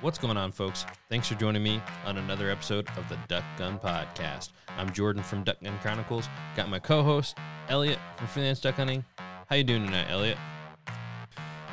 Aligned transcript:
What's 0.00 0.18
going 0.18 0.36
on, 0.36 0.52
folks? 0.52 0.84
Thanks 1.08 1.28
for 1.28 1.34
joining 1.36 1.62
me 1.62 1.80
on 2.04 2.18
another 2.18 2.50
episode 2.50 2.86
of 2.96 3.08
the 3.08 3.18
Duck 3.28 3.44
Gun 3.56 3.78
Podcast. 3.78 4.50
I'm 4.76 4.92
Jordan 4.92 5.22
from 5.22 5.42
Duck 5.42 5.56
Gun 5.62 5.78
Chronicles. 5.80 6.28
Got 6.54 6.68
my 6.68 6.78
co-host 6.78 7.38
Elliot 7.68 7.98
from 8.16 8.26
Freelance 8.26 8.60
Duck 8.60 8.74
Hunting. 8.74 9.04
How 9.48 9.56
you 9.56 9.64
doing 9.64 9.84
tonight, 9.86 10.06
Elliot? 10.10 10.36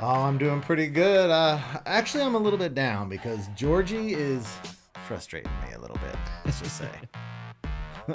Oh, 0.01 0.21
I'm 0.21 0.37
doing 0.37 0.61
pretty 0.61 0.87
good. 0.87 1.29
Uh, 1.29 1.59
actually, 1.85 2.23
I'm 2.23 2.35
a 2.35 2.39
little 2.39 2.59
bit 2.59 2.73
down 2.73 3.09
because 3.09 3.47
Georgie 3.55 4.13
is 4.13 4.57
frustrating 5.05 5.51
me 5.67 5.73
a 5.73 5.79
little 5.79 5.97
bit. 5.97 6.15
Let's 6.45 6.61
just 6.61 6.77
say, 6.77 6.89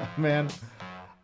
man. 0.16 0.48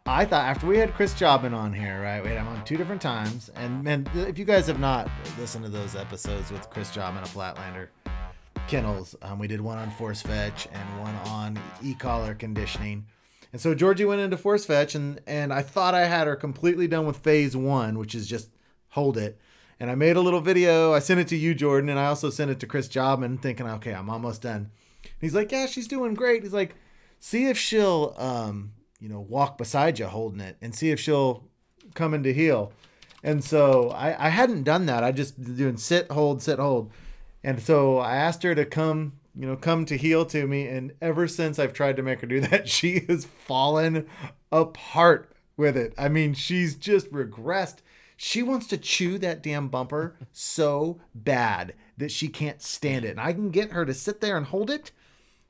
I 0.07 0.27
thought 0.27 0.45
after 0.45 0.67
we 0.67 0.77
had 0.77 0.93
Chris 0.93 1.15
Jobin 1.15 1.55
on 1.55 1.73
here, 1.73 2.03
right? 2.03 2.23
We 2.23 2.29
had 2.29 2.37
him 2.37 2.49
on 2.49 2.63
two 2.67 2.77
different 2.77 3.01
times, 3.01 3.49
and 3.57 3.83
man, 3.83 4.07
if 4.15 4.39
you 4.39 4.45
guys 4.45 4.67
have 4.67 4.79
not 4.79 5.09
listened 5.39 5.65
to 5.65 5.71
those 5.71 5.97
episodes 5.97 6.53
with 6.53 6.69
Chris 6.69 6.91
Jobin, 6.91 7.23
a 7.23 7.27
Flatlander 7.27 7.89
kennels, 8.69 9.15
um, 9.23 9.39
we 9.39 9.47
did 9.47 9.61
one 9.61 9.79
on 9.79 9.91
force 9.93 10.23
fetch 10.23 10.69
and 10.73 11.01
one 11.01 11.15
on 11.27 11.59
e-collar 11.83 12.35
conditioning. 12.35 13.07
And 13.53 13.61
so 13.61 13.75
Georgie 13.75 14.05
went 14.05 14.21
into 14.21 14.37
force 14.37 14.65
fetch, 14.65 14.97
and 14.97 15.21
and 15.27 15.53
I 15.53 15.63
thought 15.63 15.95
I 15.95 16.07
had 16.07 16.27
her 16.27 16.35
completely 16.35 16.89
done 16.89 17.07
with 17.07 17.19
phase 17.19 17.57
one, 17.57 17.99
which 17.99 18.15
is 18.15 18.27
just 18.27 18.51
hold 18.89 19.17
it. 19.17 19.39
And 19.79 19.91
I 19.91 19.95
made 19.95 20.17
a 20.17 20.21
little 20.21 20.41
video. 20.41 20.93
I 20.93 20.99
sent 20.99 21.21
it 21.21 21.29
to 21.29 21.37
you, 21.37 21.55
Jordan, 21.55 21.89
and 21.89 21.99
I 21.99 22.07
also 22.07 22.31
sent 22.31 22.51
it 22.51 22.59
to 22.61 22.67
Chris 22.67 22.89
Jobin, 22.89 23.41
thinking, 23.41 23.67
okay, 23.67 23.93
I'm 23.95 24.11
almost 24.11 24.43
done. 24.43 24.71
he's 25.21 25.35
like, 25.35 25.53
yeah, 25.53 25.67
she's 25.67 25.87
doing 25.87 26.15
great. 26.15 26.43
He's 26.43 26.53
like, 26.53 26.75
see 27.21 27.47
if 27.47 27.57
she'll, 27.57 28.15
um, 28.19 28.73
you 28.99 29.09
know, 29.09 29.21
walk 29.21 29.57
beside 29.59 29.99
you 29.99 30.07
holding 30.07 30.41
it, 30.41 30.57
and 30.61 30.75
see 30.75 30.91
if 30.91 30.99
she'll 30.99 31.45
come 31.95 32.13
into 32.13 32.33
heel. 32.33 32.73
And 33.23 33.43
so 33.43 33.91
I, 33.91 34.27
I 34.27 34.29
hadn't 34.29 34.65
done 34.65 34.87
that. 34.87 35.03
I 35.03 35.13
just 35.13 35.43
doing 35.57 35.77
sit, 35.77 36.11
hold, 36.11 36.43
sit, 36.43 36.59
hold. 36.59 36.93
And 37.45 37.63
so 37.63 37.99
I 37.99 38.17
asked 38.17 38.43
her 38.43 38.55
to 38.55 38.65
come 38.65 39.13
you 39.37 39.47
know, 39.47 39.57
come 39.57 39.85
to 39.87 39.97
heel 39.97 40.25
to 40.27 40.47
me. 40.47 40.67
And 40.67 40.93
ever 41.01 41.27
since 41.27 41.59
I've 41.59 41.73
tried 41.73 41.97
to 41.97 42.03
make 42.03 42.21
her 42.21 42.27
do 42.27 42.41
that, 42.41 42.69
she 42.75 43.01
has 43.09 43.25
fallen 43.25 44.07
apart 44.53 45.33
with 45.57 45.77
it. 45.77 45.95
I 45.99 46.09
mean, 46.09 46.35
she's 46.35 46.77
just 46.77 47.11
regressed. 47.13 47.79
She 48.17 48.43
wants 48.43 48.67
to 48.69 48.79
chew 48.79 49.19
that 49.19 49.43
damn 49.43 49.69
bumper 49.69 50.17
so 50.33 51.01
bad 51.15 51.75
that 51.97 52.13
she 52.13 52.29
can't 52.29 52.63
stand 52.63 53.05
it. 53.05 53.11
And 53.11 53.21
I 53.21 53.33
can 53.33 53.51
get 53.51 53.73
her 53.73 53.85
to 53.85 53.95
sit 53.95 54.21
there 54.21 54.37
and 54.37 54.47
hold 54.47 54.71
it. 54.71 54.93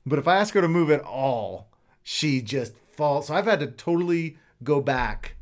But 0.06 0.19
if 0.19 0.27
I 0.27 0.36
ask 0.36 0.55
her 0.55 0.61
to 0.61 0.69
move 0.69 0.91
at 0.91 1.03
all, 1.03 1.69
she 2.03 2.41
just 2.41 2.75
falls. 2.92 3.27
So 3.27 3.34
I've 3.34 3.45
had 3.47 3.61
to 3.61 3.67
totally 3.67 4.39
go 4.62 4.81
back 4.81 5.36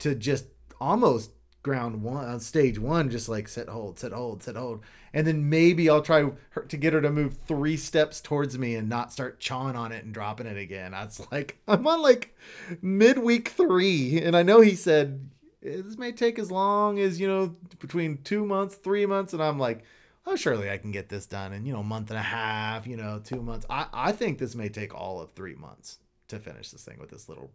to 0.00 0.14
just 0.14 0.46
almost 0.80 1.30
ground 1.62 2.02
one 2.02 2.24
on 2.24 2.40
stage 2.40 2.78
one, 2.78 3.10
just 3.10 3.28
like 3.28 3.48
sit, 3.48 3.68
hold, 3.68 3.98
sit, 3.98 4.12
hold, 4.12 4.42
sit, 4.42 4.56
hold 4.56 4.82
and 5.16 5.26
then 5.26 5.48
maybe 5.48 5.88
I'll 5.88 6.02
try 6.02 6.30
her, 6.50 6.60
to 6.68 6.76
get 6.76 6.92
her 6.92 7.00
to 7.00 7.10
move 7.10 7.38
three 7.38 7.78
steps 7.78 8.20
towards 8.20 8.58
me 8.58 8.74
and 8.74 8.86
not 8.86 9.14
start 9.14 9.40
chawing 9.40 9.74
on 9.74 9.90
it 9.90 10.04
and 10.04 10.12
dropping 10.12 10.46
it 10.46 10.58
again. 10.58 10.92
I 10.92 11.04
was 11.04 11.26
like, 11.32 11.58
I'm 11.66 11.86
on 11.86 12.02
like 12.02 12.36
midweek 12.82 13.48
three, 13.48 14.20
and 14.20 14.36
I 14.36 14.42
know 14.42 14.60
he 14.60 14.74
said 14.74 15.30
this 15.62 15.96
may 15.96 16.12
take 16.12 16.38
as 16.38 16.50
long 16.50 16.98
as 16.98 17.18
you 17.18 17.26
know 17.26 17.56
between 17.78 18.18
two 18.24 18.44
months, 18.44 18.74
three 18.74 19.06
months, 19.06 19.32
and 19.32 19.42
I'm 19.42 19.58
like, 19.58 19.84
oh, 20.26 20.36
surely 20.36 20.70
I 20.70 20.76
can 20.76 20.92
get 20.92 21.08
this 21.08 21.24
done 21.24 21.54
in 21.54 21.64
you 21.64 21.72
know 21.72 21.80
a 21.80 21.84
month 21.84 22.10
and 22.10 22.18
a 22.18 22.22
half, 22.22 22.86
you 22.86 22.98
know, 22.98 23.18
two 23.24 23.40
months. 23.40 23.64
I 23.70 23.86
I 23.94 24.12
think 24.12 24.36
this 24.36 24.54
may 24.54 24.68
take 24.68 24.94
all 24.94 25.22
of 25.22 25.32
three 25.32 25.54
months 25.54 25.98
to 26.28 26.38
finish 26.38 26.72
this 26.72 26.84
thing 26.84 26.98
with 27.00 27.08
this 27.08 27.26
little 27.26 27.50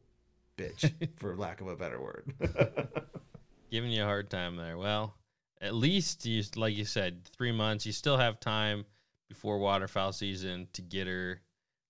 bitch, 0.57 0.91
for 1.17 1.37
lack 1.37 1.61
of 1.61 1.67
a 1.67 1.75
better 1.75 2.01
word. 2.01 2.33
Giving 3.69 3.91
you 3.91 4.01
a 4.01 4.05
hard 4.05 4.31
time 4.31 4.55
there. 4.55 4.79
Well, 4.79 5.13
at 5.61 5.75
least 5.75 6.25
you 6.25 6.43
like 6.55 6.75
you 6.75 6.85
said 6.85 7.23
three 7.25 7.51
months 7.51 7.85
you 7.85 7.91
still 7.91 8.17
have 8.17 8.39
time 8.39 8.83
before 9.29 9.59
waterfowl 9.59 10.11
season 10.11 10.67
to 10.73 10.81
get 10.81 11.07
her 11.07 11.39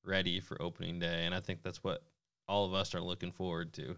ready 0.03 0.39
for 0.39 0.61
opening 0.61 0.99
day 0.99 1.25
and 1.25 1.33
i 1.33 1.39
think 1.39 1.63
that's 1.63 1.83
what 1.83 2.03
all 2.51 2.65
of 2.65 2.73
us 2.73 2.93
are 2.93 3.01
looking 3.01 3.31
forward 3.31 3.71
to. 3.71 3.95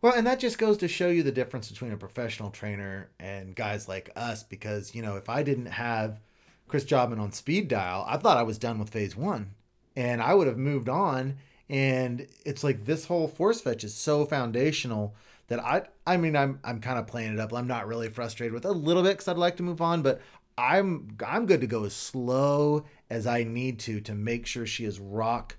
Well 0.00 0.14
and 0.14 0.26
that 0.26 0.40
just 0.40 0.58
goes 0.58 0.78
to 0.78 0.88
show 0.88 1.08
you 1.08 1.22
the 1.22 1.30
difference 1.30 1.70
between 1.70 1.92
a 1.92 1.96
professional 1.96 2.50
trainer 2.50 3.10
and 3.20 3.54
guys 3.54 3.86
like 3.86 4.10
us 4.16 4.42
because 4.42 4.96
you 4.96 5.00
know 5.00 5.14
if 5.14 5.28
i 5.28 5.44
didn't 5.44 5.66
have 5.66 6.18
chris 6.66 6.82
jobin 6.82 7.20
on 7.20 7.30
speed 7.30 7.68
dial 7.68 8.04
i 8.08 8.16
thought 8.16 8.36
i 8.36 8.42
was 8.42 8.58
done 8.58 8.80
with 8.80 8.90
phase 8.90 9.16
one 9.16 9.54
and 9.94 10.20
i 10.20 10.34
would 10.34 10.48
have 10.48 10.58
moved 10.58 10.88
on 10.88 11.36
and 11.68 12.26
it's 12.44 12.64
like 12.64 12.84
this 12.84 13.06
whole 13.06 13.28
force 13.28 13.60
fetch 13.60 13.84
is 13.84 13.94
so 13.94 14.26
foundational 14.26 15.14
that 15.48 15.60
I 15.60 15.82
I 16.06 16.16
mean 16.16 16.36
I'm 16.36 16.60
I'm 16.64 16.80
kind 16.80 16.98
of 16.98 17.06
playing 17.06 17.34
it 17.34 17.40
up. 17.40 17.52
I'm 17.52 17.66
not 17.66 17.86
really 17.86 18.08
frustrated 18.08 18.52
with 18.52 18.64
a 18.64 18.72
little 18.72 19.02
bit 19.02 19.12
because 19.12 19.28
I'd 19.28 19.36
like 19.36 19.56
to 19.56 19.62
move 19.62 19.80
on, 19.80 20.02
but 20.02 20.20
I'm 20.56 21.16
I'm 21.26 21.46
good 21.46 21.60
to 21.60 21.66
go 21.66 21.84
as 21.84 21.94
slow 21.94 22.84
as 23.10 23.26
I 23.26 23.44
need 23.44 23.78
to 23.80 24.00
to 24.02 24.14
make 24.14 24.46
sure 24.46 24.66
she 24.66 24.84
is 24.84 25.00
rock 25.00 25.56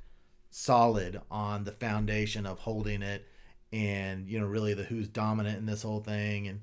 solid 0.49 1.19
on 1.31 1.63
the 1.63 1.71
foundation 1.71 2.45
of 2.45 2.59
holding 2.59 3.01
it 3.01 3.27
and 3.71 4.29
you 4.29 4.39
know 4.39 4.45
really 4.45 4.75
the 4.75 4.83
who's 4.83 5.07
dominant 5.07 5.57
in 5.57 5.65
this 5.65 5.81
whole 5.81 5.99
thing 5.99 6.47
and 6.47 6.61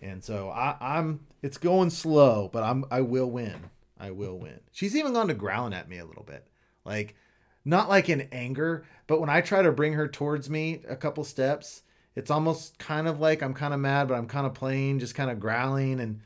and 0.00 0.22
so 0.22 0.50
I, 0.50 0.76
I'm 0.80 1.26
it's 1.42 1.58
going 1.58 1.90
slow, 1.90 2.48
but 2.52 2.62
I'm 2.62 2.84
I 2.90 3.00
will 3.00 3.30
win. 3.30 3.70
I 3.98 4.12
will 4.12 4.38
win. 4.38 4.60
She's 4.70 4.94
even 4.94 5.12
gone 5.12 5.28
to 5.28 5.34
growling 5.34 5.74
at 5.74 5.88
me 5.88 5.98
a 5.98 6.04
little 6.04 6.22
bit. 6.22 6.46
Like 6.84 7.16
not 7.64 7.88
like 7.88 8.08
in 8.08 8.28
anger, 8.32 8.84
but 9.06 9.20
when 9.20 9.28
I 9.28 9.40
try 9.40 9.62
to 9.62 9.72
bring 9.72 9.94
her 9.94 10.08
towards 10.08 10.48
me 10.48 10.82
a 10.88 10.96
couple 10.96 11.24
steps, 11.24 11.82
it's 12.18 12.32
almost 12.32 12.78
kind 12.78 13.06
of 13.06 13.20
like 13.20 13.42
I'm 13.42 13.54
kind 13.54 13.72
of 13.72 13.78
mad, 13.78 14.08
but 14.08 14.14
I'm 14.14 14.26
kind 14.26 14.44
of 14.44 14.52
playing, 14.52 14.98
just 14.98 15.14
kind 15.14 15.30
of 15.30 15.38
growling 15.38 16.00
and 16.00 16.20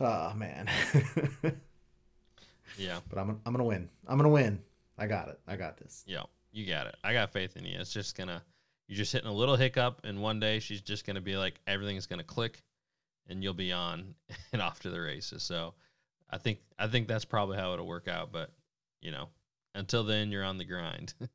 oh 0.00 0.32
man. 0.34 0.66
yeah. 2.78 3.00
But 3.10 3.18
I'm 3.18 3.38
I'm 3.44 3.52
gonna 3.52 3.64
win. 3.64 3.90
I'm 4.06 4.16
gonna 4.16 4.30
win. 4.30 4.62
I 4.96 5.06
got 5.06 5.28
it. 5.28 5.38
I 5.46 5.56
got 5.56 5.76
this. 5.76 6.04
Yeah, 6.06 6.22
you 6.52 6.66
got 6.66 6.86
it. 6.86 6.96
I 7.04 7.12
got 7.12 7.34
faith 7.34 7.58
in 7.58 7.66
you. 7.66 7.78
It's 7.78 7.92
just 7.92 8.16
gonna 8.16 8.42
you're 8.86 8.96
just 8.96 9.12
hitting 9.12 9.28
a 9.28 9.32
little 9.32 9.56
hiccup, 9.56 10.00
and 10.04 10.22
one 10.22 10.40
day 10.40 10.58
she's 10.58 10.80
just 10.80 11.06
gonna 11.06 11.20
be 11.20 11.36
like 11.36 11.60
everything's 11.66 12.06
gonna 12.06 12.24
click, 12.24 12.62
and 13.28 13.44
you'll 13.44 13.52
be 13.52 13.72
on 13.72 14.14
and 14.54 14.62
off 14.62 14.80
to 14.80 14.90
the 14.90 15.02
races. 15.02 15.42
So 15.42 15.74
I 16.30 16.38
think 16.38 16.60
I 16.78 16.86
think 16.86 17.08
that's 17.08 17.26
probably 17.26 17.58
how 17.58 17.74
it'll 17.74 17.86
work 17.86 18.08
out. 18.08 18.32
But 18.32 18.52
you 19.02 19.10
know, 19.10 19.28
until 19.74 20.02
then, 20.02 20.32
you're 20.32 20.44
on 20.44 20.56
the 20.56 20.64
grind. 20.64 21.12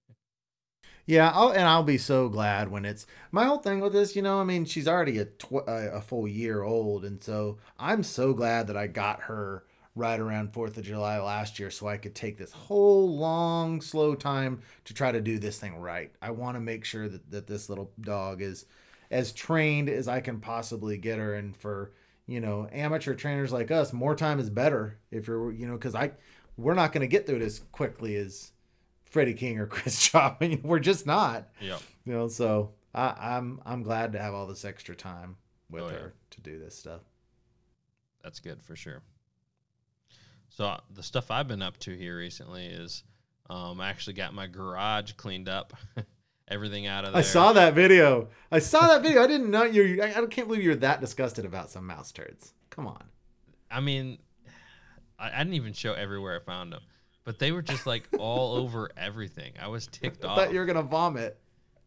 Yeah, 1.06 1.31
I'll, 1.34 1.50
and 1.50 1.64
I'll 1.64 1.84
be 1.84 1.97
so 1.97 2.30
glad 2.30 2.72
when 2.72 2.86
it's 2.86 3.06
my 3.31 3.46
whole 3.46 3.58
thing 3.58 3.81
with 3.81 3.91
this. 3.91 4.16
You 4.16 4.22
know, 4.22 4.40
I 4.40 4.44
mean, 4.46 4.66
she's 4.66 4.88
already 4.88 5.18
a 5.19 5.25
tw- 5.25 5.68
a 5.68 6.02
full 6.02 6.28
year 6.28 6.64
old, 6.64 7.03
and 7.03 7.22
so 7.22 7.58
I'm 7.78 8.03
so 8.03 8.34
glad 8.34 8.68
that 8.68 8.78
I 8.78 8.88
got 8.88 9.22
her 9.24 9.66
right 9.96 10.19
around 10.19 10.53
Fourth 10.53 10.78
of 10.78 10.86
July 10.86 11.19
last 11.19 11.59
year, 11.59 11.69
so 11.69 11.88
I 11.88 11.97
could 11.97 12.16
take 12.16 12.38
this 12.38 12.53
whole 12.53 13.18
long, 13.18 13.81
slow 13.81 14.16
time 14.16 14.62
to 14.86 14.94
try 14.94 15.12
to 15.12 15.22
do 15.22 15.40
this 15.40 15.59
thing 15.59 15.75
right. 15.75 16.12
I 16.22 16.31
want 16.31 16.56
to 16.56 16.62
make 16.62 16.86
sure 16.86 17.09
that 17.09 17.30
that 17.31 17.47
this 17.47 17.68
little 17.69 17.92
dog 18.00 18.42
is 18.42 18.66
as 19.12 19.34
trained 19.34 19.90
as 19.90 20.08
I 20.08 20.22
can 20.22 20.40
possibly 20.40 20.97
get 20.97 21.19
her, 21.19 21.36
and 21.36 21.56
for 21.56 21.92
you 22.28 22.40
know 22.40 22.69
amateur 22.72 23.13
trainers 23.13 23.52
like 23.52 23.72
us, 23.72 23.92
more 23.92 24.16
time 24.16 24.40
is 24.40 24.50
better. 24.50 25.00
If 25.12 25.28
you're 25.28 25.52
you 25.52 25.68
know 25.68 25.74
because 25.74 25.96
I 25.96 26.12
we're 26.56 26.75
not 26.75 26.94
going 26.94 27.02
to 27.02 27.08
get 27.08 27.28
through 27.28 27.38
it 27.38 27.42
as 27.42 27.59
quickly 27.72 28.16
as 28.16 28.51
Freddie 29.13 29.36
King 29.36 29.60
or 29.60 29.68
Chris 29.68 30.10
Chop. 30.10 30.39
I 30.42 30.48
mean, 30.48 30.62
we're 30.63 30.80
just 30.80 31.06
not. 31.06 31.48
Yeah. 31.62 31.77
You 32.04 32.13
know, 32.13 32.27
so 32.27 32.71
I, 32.94 33.13
I'm 33.38 33.62
I'm 33.65 33.83
glad 33.83 34.12
to 34.13 34.19
have 34.19 34.33
all 34.33 34.48
this 34.48 34.65
extra 34.65 34.95
time 34.95 35.38
with 35.69 35.83
oh, 35.83 35.89
her 35.89 36.13
yeah. 36.13 36.31
to 36.31 36.42
do 36.42 36.60
this 36.60 36.75
stuff. 36.75 37.01
That's 38.24 38.39
good 38.39 38.62
for 38.63 38.75
sure. 38.75 39.04
So 40.50 40.80
the 40.94 41.04
stuff 41.04 41.31
I've 41.31 41.48
been 41.48 41.62
up 41.62 41.77
to 41.80 41.95
here 41.95 42.18
recently 42.18 42.65
is 42.65 43.04
um, 43.50 43.80
I 43.80 43.89
actually 43.89 44.13
got 44.13 44.33
my 44.33 44.48
garage 44.48 45.13
cleaned 45.13 45.48
up. 45.48 45.74
Everything 46.50 46.88
out 46.88 47.06
of 47.06 47.13
there. 47.13 47.19
I 47.19 47.24
saw 47.24 47.54
that 47.54 47.74
video. 47.74 48.27
I 48.51 48.60
saw 48.60 48.88
that 48.88 49.01
video. 49.01 49.24
I 49.24 49.27
didn't 49.27 49.50
know 49.50 49.63
you. 49.63 50.04
I, 50.04 50.21
I 50.21 50.25
can't 50.25 50.48
believe 50.48 50.62
you're 50.62 50.75
that 50.75 51.00
disgusted 51.00 51.45
about 51.45 51.71
some 51.71 51.88
mouse 51.88 52.12
turds. 52.12 52.54
Come 52.69 52.86
on. 52.86 53.04
I 53.71 53.80
mean, 53.80 54.18
I, 55.18 55.31
I 55.33 55.38
didn't 55.39 55.54
even 55.54 55.74
show 55.74 55.94
everywhere 55.94 56.39
I 56.39 56.44
found 56.44 56.74
them 56.74 56.81
but 57.24 57.40
they 57.40 57.52
were 57.52 57.62
just 57.62 57.86
like 57.86 58.08
all 58.20 58.56
over 58.56 58.90
everything. 58.98 59.54
I 59.62 59.68
was 59.68 59.88
ticked 59.88 60.24
off. 60.24 60.30
I 60.30 60.31
off. 60.31 60.38
thought 60.38 60.54
you 60.54 60.60
were 60.60 60.66
gonna 60.66 60.84
vomit. 60.84 61.40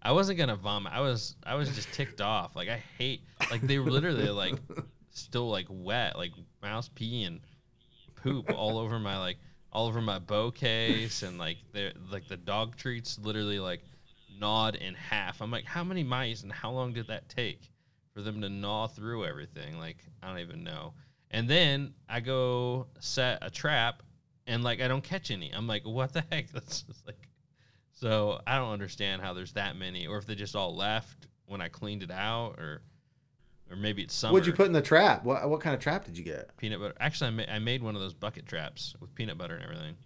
I 0.02 0.12
wasn't 0.12 0.38
gonna 0.38 0.56
vomit. 0.56 0.92
I 0.92 1.00
was 1.00 1.36
I 1.44 1.54
was 1.54 1.74
just 1.74 1.92
ticked 1.92 2.20
off. 2.20 2.56
Like 2.56 2.68
I 2.68 2.82
hate 2.98 3.22
like 3.50 3.62
they 3.62 3.78
were 3.78 3.90
literally 3.90 4.28
like 4.28 4.54
still 5.10 5.48
like 5.50 5.66
wet, 5.68 6.16
like 6.16 6.32
mouse 6.62 6.88
pee 6.94 7.24
and 7.24 7.40
poop 8.14 8.50
all 8.54 8.78
over 8.78 8.98
my 8.98 9.18
like 9.18 9.38
all 9.72 9.86
over 9.86 10.00
my 10.00 10.18
bow 10.18 10.50
case, 10.50 11.22
and 11.22 11.38
like 11.38 11.58
they're 11.72 11.92
like 12.10 12.28
the 12.28 12.36
dog 12.36 12.76
treats 12.76 13.18
literally 13.18 13.58
like 13.58 13.82
gnawed 14.38 14.76
in 14.76 14.94
half. 14.94 15.40
I'm 15.40 15.50
like, 15.50 15.64
how 15.64 15.84
many 15.84 16.02
mice 16.02 16.42
and 16.42 16.52
how 16.52 16.70
long 16.70 16.92
did 16.92 17.08
that 17.08 17.28
take 17.28 17.70
for 18.14 18.22
them 18.22 18.40
to 18.42 18.48
gnaw 18.48 18.86
through 18.86 19.24
everything? 19.24 19.78
Like, 19.78 19.98
I 20.22 20.28
don't 20.28 20.38
even 20.38 20.64
know. 20.64 20.94
And 21.30 21.48
then 21.48 21.94
I 22.08 22.20
go 22.20 22.86
set 23.00 23.38
a 23.42 23.50
trap, 23.50 24.02
and 24.46 24.62
like 24.64 24.80
I 24.80 24.88
don't 24.88 25.02
catch 25.04 25.30
any. 25.30 25.50
I'm 25.52 25.66
like, 25.66 25.84
what 25.86 26.12
the 26.12 26.24
heck? 26.30 26.50
That's 26.52 26.82
just 26.82 27.06
like, 27.06 27.28
so 27.92 28.40
I 28.46 28.56
don't 28.58 28.72
understand 28.72 29.22
how 29.22 29.32
there's 29.32 29.52
that 29.52 29.76
many, 29.76 30.06
or 30.06 30.18
if 30.18 30.26
they 30.26 30.34
just 30.34 30.54
all 30.56 30.74
left 30.76 31.26
when 31.46 31.60
I 31.60 31.68
cleaned 31.68 32.02
it 32.02 32.10
out, 32.10 32.56
or 32.58 32.82
or 33.70 33.76
maybe 33.76 34.02
it's 34.02 34.14
summer. 34.14 34.32
What'd 34.32 34.46
you 34.46 34.52
put 34.52 34.66
in 34.66 34.72
the 34.72 34.82
trap? 34.82 35.24
What 35.24 35.48
what 35.48 35.60
kind 35.60 35.74
of 35.74 35.80
trap 35.80 36.04
did 36.04 36.16
you 36.16 36.24
get? 36.24 36.56
peanut 36.56 36.80
butter? 36.80 36.94
Actually, 37.00 37.28
I, 37.28 37.30
ma- 37.30 37.52
I 37.54 37.58
made 37.58 37.82
one 37.82 37.94
of 37.96 38.00
those 38.00 38.14
bucket 38.14 38.46
traps 38.46 38.94
with 39.00 39.14
peanut 39.14 39.38
butter 39.38 39.54
and 39.54 39.64
everything. 39.64 39.96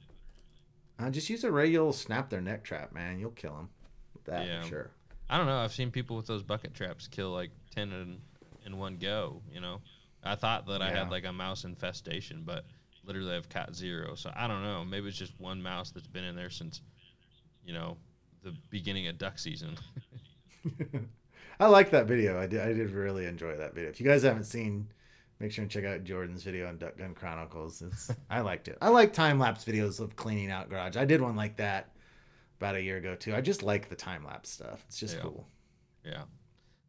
Uh, 0.99 1.11
just 1.11 1.31
use 1.31 1.45
a 1.45 1.51
regular 1.51 1.93
snap 1.93 2.29
their 2.29 2.43
neck 2.43 2.63
trap, 2.63 2.93
man. 2.93 3.19
You'll 3.19 3.31
kill 3.31 3.55
them 3.55 3.69
with 4.13 4.25
that 4.25 4.47
Yeah. 4.47 4.63
for 4.63 4.69
sure. 4.69 4.91
I 5.31 5.37
don't 5.39 5.47
know. 5.47 5.59
I've 5.59 5.73
seen 5.73 5.91
people 5.91 6.17
with 6.17 6.27
those 6.27 6.43
bucket 6.43 6.75
traps 6.75 7.07
kill 7.09 7.31
like 7.31 7.51
ten 7.75 7.93
in 7.93 8.19
in 8.67 8.77
one 8.79 8.97
go. 8.97 9.43
You 9.53 9.61
know, 9.61 9.81
I 10.23 10.35
thought 10.35 10.67
that 10.67 10.83
I 10.83 10.91
had 10.91 11.11
like 11.11 11.25
a 11.25 11.33
mouse 11.33 11.65
infestation, 11.65 12.43
but 12.45 12.65
literally 13.11 13.35
I've 13.35 13.49
caught 13.49 13.75
zero. 13.75 14.15
So 14.15 14.31
I 14.37 14.47
don't 14.47 14.63
know. 14.63 14.85
Maybe 14.85 15.09
it's 15.09 15.19
just 15.19 15.39
one 15.41 15.61
mouse 15.61 15.91
that's 15.91 16.07
been 16.07 16.23
in 16.23 16.37
there 16.37 16.49
since, 16.51 16.81
you 17.65 17.75
know, 17.75 17.97
the 18.45 18.55
beginning 18.71 19.09
of 19.09 19.19
duck 19.19 19.37
season. 19.37 19.77
I 21.61 21.67
like 21.67 21.91
that 21.91 22.07
video. 22.07 22.41
I 22.41 22.47
did. 22.47 22.61
I 22.61 22.73
did 22.73 22.91
really 22.91 23.27
enjoy 23.27 23.57
that 23.57 23.75
video. 23.75 23.91
If 23.91 24.01
you 24.01 24.07
guys 24.07 24.23
haven't 24.23 24.45
seen, 24.45 24.87
make 25.41 25.51
sure 25.53 25.63
and 25.63 25.71
check 25.71 25.85
out 25.85 26.05
Jordan's 26.05 26.43
video 26.45 26.69
on 26.69 26.79
Duck 26.79 26.97
Gun 26.97 27.15
Chronicles. 27.15 27.83
It's 27.83 28.11
I 28.31 28.41
liked 28.41 28.69
it. 28.69 28.79
I 28.81 28.89
like 28.89 29.13
time 29.13 29.39
lapse 29.39 29.65
videos 29.65 29.99
of 30.01 30.15
cleaning 30.17 30.51
out 30.53 30.71
garage. 30.71 30.97
I 30.97 31.05
did 31.05 31.21
one 31.21 31.35
like 31.37 31.57
that 31.57 31.91
about 32.61 32.77
a 32.77 32.83
year 32.83 32.99
ago 32.99 33.15
too. 33.17 33.35
I 33.35 33.41
just 33.41 33.63
like 33.65 33.89
the 33.89 33.97
time 33.97 34.25
lapse 34.25 34.51
stuff. 34.51 34.85
It's 34.87 34.99
just 35.01 35.17
Yeah. 35.17 35.23
cool. 35.23 35.49
Yeah. 36.05 36.23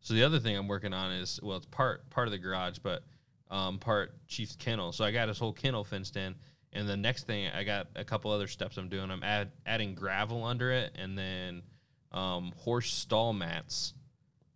So 0.02 0.14
the 0.14 0.24
other 0.24 0.40
thing 0.40 0.56
I'm 0.56 0.68
working 0.68 0.94
on 0.94 1.12
is 1.12 1.40
well, 1.44 1.58
it's 1.58 1.66
part 1.66 2.10
part 2.10 2.28
of 2.28 2.32
the 2.32 2.38
garage, 2.38 2.78
but 2.80 3.04
um, 3.52 3.78
part 3.78 4.14
Chief's 4.28 4.56
kennel. 4.56 4.92
So 4.92 5.04
I 5.04 5.12
got 5.12 5.28
his 5.28 5.38
whole 5.38 5.54
kennel 5.54 5.84
fenced 5.84 6.16
in, 6.16 6.36
and 6.74 6.90
the 6.90 6.98
next 6.98 7.28
thing 7.28 7.48
I 7.50 7.64
got 7.64 7.88
a 7.96 8.04
couple 8.04 8.32
other 8.32 8.48
steps 8.48 8.78
I'm 8.78 8.90
doing. 8.90 9.12
I'm 9.12 9.24
add, 9.24 9.52
adding 9.66 9.94
gravel 9.94 10.44
under 10.44 10.72
it, 10.72 10.96
and 10.96 11.18
then 11.18 11.62
um, 12.14 12.54
horse 12.58 12.92
stall 12.92 13.34
mats, 13.34 13.94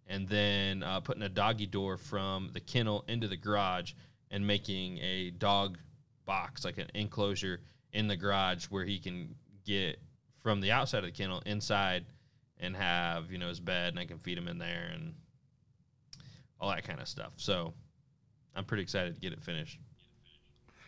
and 0.07 0.27
then 0.27 0.81
uh, 0.81 1.01
putting 1.01 1.23
a 1.23 1.29
doggy 1.29 1.67
door 1.67 1.97
from 1.97 2.49
the 2.53 2.61
kennel 2.61 3.03
into 3.07 3.27
the 3.27 3.37
garage, 3.37 3.91
and 4.31 4.47
making 4.47 4.97
a 4.99 5.29
dog 5.31 5.77
box 6.25 6.65
like 6.65 6.77
an 6.77 6.89
enclosure 6.95 7.59
in 7.91 8.07
the 8.07 8.17
garage 8.17 8.65
where 8.65 8.85
he 8.85 8.97
can 8.97 9.35
get 9.65 9.99
from 10.41 10.61
the 10.61 10.71
outside 10.71 10.99
of 10.99 11.05
the 11.05 11.11
kennel 11.11 11.41
inside 11.45 12.05
and 12.59 12.75
have 12.75 13.31
you 13.31 13.37
know 13.37 13.47
his 13.47 13.59
bed 13.59 13.89
and 13.89 13.99
I 13.99 14.05
can 14.05 14.17
feed 14.17 14.37
him 14.37 14.47
in 14.47 14.57
there 14.57 14.89
and 14.93 15.13
all 16.59 16.69
that 16.69 16.83
kind 16.83 16.99
of 16.99 17.07
stuff. 17.07 17.33
So 17.35 17.73
I'm 18.55 18.65
pretty 18.65 18.83
excited 18.83 19.15
to 19.15 19.21
get 19.21 19.33
it 19.33 19.43
finished. 19.43 19.79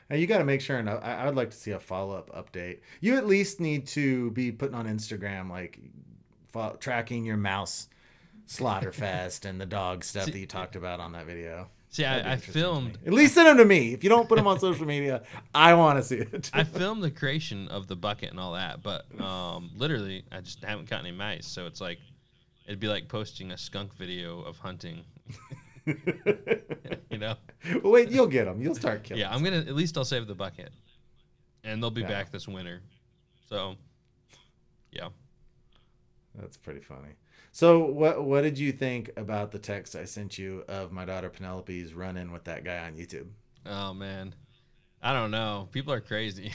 Now 0.10 0.16
you 0.16 0.25
got 0.25 0.38
to 0.38 0.46
make 0.46 0.62
sure, 0.62 0.78
and 0.78 0.90
I, 0.90 0.96
I 0.96 1.25
would 1.25 1.36
like 1.36 1.52
to 1.52 1.58
see 1.58 1.72
a 1.72 1.80
follow 1.80 2.16
up 2.16 2.30
update. 2.31 2.80
You 3.02 3.18
at 3.18 3.28
least 3.28 3.60
need 3.60 3.88
to 3.88 4.31
be 4.31 4.52
putting 4.52 4.75
on 4.75 4.88
Instagram 4.88 5.50
like 5.50 5.80
fo- 6.52 6.78
tracking 6.80 7.25
your 7.25 7.38
mouse 7.38 7.90
slaughter 8.46 8.92
fest 8.94 9.46
and 9.46 9.60
the 9.60 9.66
dog 9.66 10.04
stuff 10.04 10.25
See- 10.25 10.31
that 10.31 10.40
you 10.40 10.48
talked 10.48 10.75
about 10.75 11.00
on 11.00 11.12
that 11.14 11.25
video. 11.25 11.68
See, 11.90 12.04
That'd 12.04 12.25
I, 12.25 12.30
I 12.30 12.34
interesting 12.34 12.54
to 12.54 12.60
me. 12.60 12.64
filmed 12.64 12.98
At 13.08 13.14
least 13.14 13.34
send 13.34 13.48
them 13.48 13.58
to 13.58 13.66
me. 13.66 13.94
If 13.94 14.04
you 14.04 14.10
don't 14.10 14.28
put 14.28 14.36
them 14.38 14.46
on 14.46 14.60
social 14.60 14.86
media, 14.86 15.24
I 15.56 15.74
want 15.74 15.98
to 15.98 16.04
see 16.04 16.18
it. 16.18 16.52
I 16.54 16.63
filmed 16.66 17.02
the 17.02 17.10
creation 17.10 17.70
of 17.70 17.88
the 17.88 17.96
bucket 17.96 18.30
and 18.30 18.40
all 18.40 18.54
that, 18.54 18.84
but 18.84 19.06
um, 19.22 19.72
literally 19.75 20.24
I 20.31 20.42
just 20.42 20.63
haven't 20.63 20.90
caught 20.90 21.00
any 21.00 21.12
mice. 21.13 21.48
So 21.48 21.66
it's 21.66 21.80
like 21.81 22.00
it'd 22.66 22.80
be 22.81 22.88
like 22.90 23.08
posting 23.08 23.52
a 23.52 23.58
skunk 23.58 23.94
video 23.96 24.42
of 24.42 24.58
hunting. 24.58 25.04
you 27.10 27.18
know? 27.18 27.36
Well, 27.81 27.94
wait, 27.94 28.10
you'll 28.10 28.28
get 28.28 28.45
them. 28.45 28.62
You'll 28.62 28.75
start 28.75 29.04
killing. 29.04 29.22
Yeah, 29.22 29.34
I'm 29.34 29.44
gonna 29.44 29.57
at 29.60 29.75
least 29.75 29.98
I'll 29.98 30.06
save 30.06 30.28
the 30.28 30.36
bucket, 30.36 30.72
and 31.63 31.81
they'll 31.81 31.89
be 31.92 32.01
Yeah. 32.01 32.07
back 32.07 32.31
this 32.31 32.48
winter. 32.48 32.81
So, 33.50 33.75
yeah. 34.92 35.10
That's 36.36 36.57
pretty 36.57 36.81
funny. 36.81 37.13
So, 37.51 37.86
what 37.86 38.24
what 38.25 38.42
did 38.42 38.60
you 38.60 38.72
think 38.72 39.12
about 39.18 39.51
the 39.51 39.60
text 39.60 39.95
I 39.95 40.06
sent 40.06 40.38
you 40.38 40.63
of 40.68 40.92
my 40.92 41.06
daughter 41.06 41.30
Penelope's 41.30 41.94
run 41.94 42.18
in 42.18 42.31
with 42.31 42.44
that 42.44 42.63
guy 42.63 42.86
on 42.86 42.95
YouTube? 42.95 43.28
Oh 43.66 43.94
man, 43.94 44.36
I 45.01 45.13
don't 45.13 45.31
know. 45.31 45.68
People 45.72 45.94
are 45.94 46.01
crazy. 46.01 46.51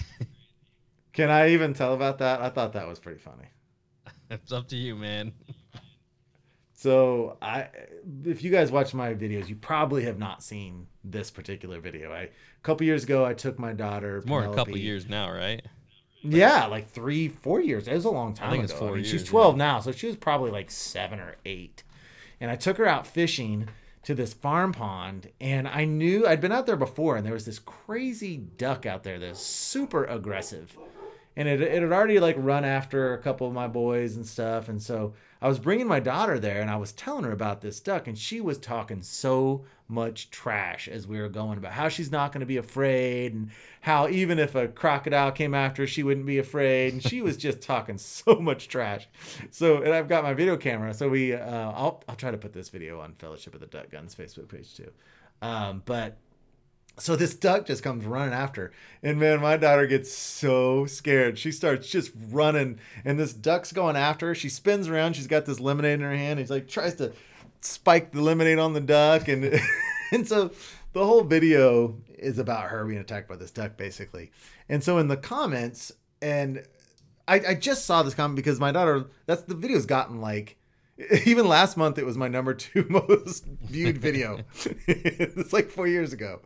Can 1.13 1.31
I 1.31 1.51
even 1.51 1.75
tell 1.75 1.95
about 1.95 2.19
that? 2.19 2.41
I 2.41 2.49
thought 2.51 2.75
that 2.75 2.87
was 2.87 2.99
pretty 2.99 3.19
funny. 3.19 3.49
it's 4.31 4.53
up 4.53 4.69
to 4.69 4.77
you, 4.77 4.95
man. 4.95 5.33
So 6.83 7.37
I, 7.41 7.69
if 8.25 8.43
you 8.43 8.51
guys 8.51 8.73
watch 8.73 8.93
my 8.93 9.15
videos, 9.15 9.49
you 9.49 9.55
probably 9.55 10.03
have 10.03 10.19
not 10.19 10.43
seen 10.43 10.89
this 11.05 11.31
particular 11.31 11.79
video. 11.79 12.13
I 12.13 12.23
a 12.23 12.29
couple 12.65 12.85
years 12.85 13.05
ago, 13.05 13.25
I 13.25 13.35
took 13.35 13.57
my 13.57 13.73
daughter. 13.73 14.17
It's 14.17 14.27
more 14.27 14.45
a 14.45 14.53
couple 14.53 14.77
years 14.77 15.09
now, 15.09 15.31
right? 15.31 15.65
Yeah, 16.23 16.67
like 16.67 16.91
three, 16.91 17.29
four 17.29 17.61
years. 17.61 17.87
It 17.87 17.95
was 17.95 18.05
a 18.05 18.11
long 18.11 18.35
time 18.35 18.59
ago. 18.59 18.77
I 18.81 18.85
mean, 18.87 18.95
years, 18.97 19.11
she's 19.11 19.23
yeah. 19.23 19.31
12 19.31 19.57
now, 19.57 19.79
so 19.79 19.93
she 19.93 20.09
was 20.09 20.17
probably 20.17 20.51
like 20.51 20.73
seven 20.73 21.21
or 21.21 21.37
eight. 21.45 21.85
And 22.41 22.51
I 22.51 22.57
took 22.57 22.79
her 22.79 22.87
out 22.87 23.07
fishing 23.07 23.69
to 24.03 24.13
this 24.13 24.33
farm 24.33 24.73
pond, 24.73 25.31
and 25.41 25.69
I 25.69 25.85
knew 25.85 26.27
I'd 26.27 26.41
been 26.41 26.51
out 26.51 26.67
there 26.67 26.75
before, 26.75 27.15
and 27.15 27.25
there 27.25 27.33
was 27.33 27.45
this 27.45 27.61
crazy 27.61 28.39
duck 28.39 28.87
out 28.87 29.05
there 29.05 29.21
that's 29.21 29.41
super 29.41 30.05
aggressive. 30.05 30.77
And 31.37 31.47
it, 31.47 31.61
it 31.61 31.81
had 31.81 31.93
already 31.93 32.19
like 32.19 32.35
run 32.39 32.65
after 32.65 33.15
a 33.15 33.19
couple 33.19 33.47
of 33.47 33.53
my 33.53 33.69
boys 33.69 34.17
and 34.17 34.27
stuff. 34.27 34.69
And 34.69 34.83
so 34.83 35.15
I 35.43 35.49
was 35.49 35.59
bringing 35.59 35.89
my 35.89 35.99
daughter 35.99 36.39
there 36.39 36.61
and 36.61 36.71
I 36.71 36.77
was 36.77 36.93
telling 36.93 37.25
her 37.25 37.33
about 37.33 37.63
this 37.63 37.81
duck, 37.81 38.07
and 38.07 38.17
she 38.17 38.41
was 38.41 38.59
talking 38.59 39.03
so 39.03 39.65
much 39.89 40.31
trash 40.31 40.87
as 40.87 41.09
we 41.09 41.21
were 41.21 41.29
going 41.29 41.59
about 41.59 41.73
how 41.73 41.89
she's 41.89 42.13
not 42.13 42.31
going 42.31 42.41
to 42.41 42.47
be 42.47 42.59
afraid 42.59 43.35
and 43.35 43.51
how 43.81 44.09
even 44.09 44.39
if 44.39 44.55
a 44.55 44.69
crocodile 44.69 45.33
came 45.33 45.53
after 45.53 45.83
her, 45.83 45.87
she 45.89 46.05
wouldn't 46.05 46.27
be 46.27 46.39
afraid. 46.39 46.93
And 46.93 47.03
she 47.03 47.23
was 47.23 47.37
just 47.37 47.61
talking 47.61 47.99
so 47.99 48.37
much 48.37 48.69
trash. 48.69 49.09
So, 49.51 49.83
and 49.83 49.93
I've 49.93 50.09
got 50.09 50.23
my 50.23 50.33
video 50.33 50.57
camera. 50.57 50.95
So 50.95 51.09
we, 51.09 51.35
uh, 51.35 51.73
I'll, 51.73 52.05
I'll 52.09 52.17
try 52.17 52.31
to 52.31 52.39
put 52.39 52.53
this 52.53 52.69
video 52.69 53.01
on 53.01 53.15
Fellowship 53.15 53.53
of 53.53 53.61
the 53.61 53.67
Duck 53.67 53.91
Guns 53.91 54.15
Facebook 54.15 54.49
page 54.49 54.77
too. 54.77 54.93
Um, 55.43 55.83
but 55.85 56.19
so 56.99 57.17
this 57.17 57.35
duck 57.35 57.67
just 57.67 57.83
comes 57.83 58.05
running 58.05 58.35
after, 58.35 58.73
and 59.03 59.19
man, 59.19 59.41
my 59.41 59.57
daughter 59.57 59.87
gets 59.87 60.13
so 60.13 60.87
scared. 60.87 61.39
She 61.39 61.51
starts 61.51 61.89
just 61.89 62.13
running, 62.31 62.79
and 63.05 63.19
this 63.19 63.33
duck's 63.33 63.73
going 63.73 63.97
after 63.97 64.29
her. 64.29 64.35
She 64.35 64.49
spins 64.49 64.89
around. 64.89 65.17
She's 65.17 65.27
got 65.27 65.47
this 65.47 65.61
lemonade 65.61 65.95
in 65.95 66.01
her 66.01 66.15
hand. 66.15 66.39
He's 66.39 66.51
like 66.51 66.69
tries 66.69 66.95
to 66.97 67.13
spike 67.61 68.13
the 68.13 68.21
lemonade 68.21 68.59
on 68.59 68.73
the 68.73 68.81
duck, 68.81 69.29
and 69.29 69.61
and 70.13 70.29
so 70.29 70.51
the 70.93 71.05
whole 71.05 71.25
video 71.25 71.97
is 72.19 72.39
about 72.39 72.69
her 72.69 72.85
being 72.85 73.01
attacked 73.01 73.29
by 73.29 73.37
this 73.37 73.51
duck, 73.51 73.77
basically. 73.77 74.31
And 74.69 74.85
so 74.85 74.99
in 74.99 75.09
the 75.09 75.17
comments, 75.17 75.93
and 76.21 76.63
I, 77.27 77.41
I 77.49 77.55
just 77.55 77.85
saw 77.85 78.03
this 78.03 78.15
comment 78.15 78.37
because 78.37 78.61
my 78.61 78.73
daughter. 78.73 79.07
That's 79.27 79.43
the 79.43 79.55
video's 79.55 79.87
gotten 79.87 80.21
like. 80.21 80.57
Even 81.27 81.49
last 81.49 81.77
month, 81.77 81.99
it 81.99 82.07
was 82.07 82.19
my 82.19 82.29
number 82.29 82.55
two 82.55 82.87
most 83.09 83.47
viewed 83.47 83.99
video. 83.99 84.41
it's 84.87 85.53
like 85.53 85.69
four 85.69 85.87
years 85.87 86.13
ago, 86.13 86.41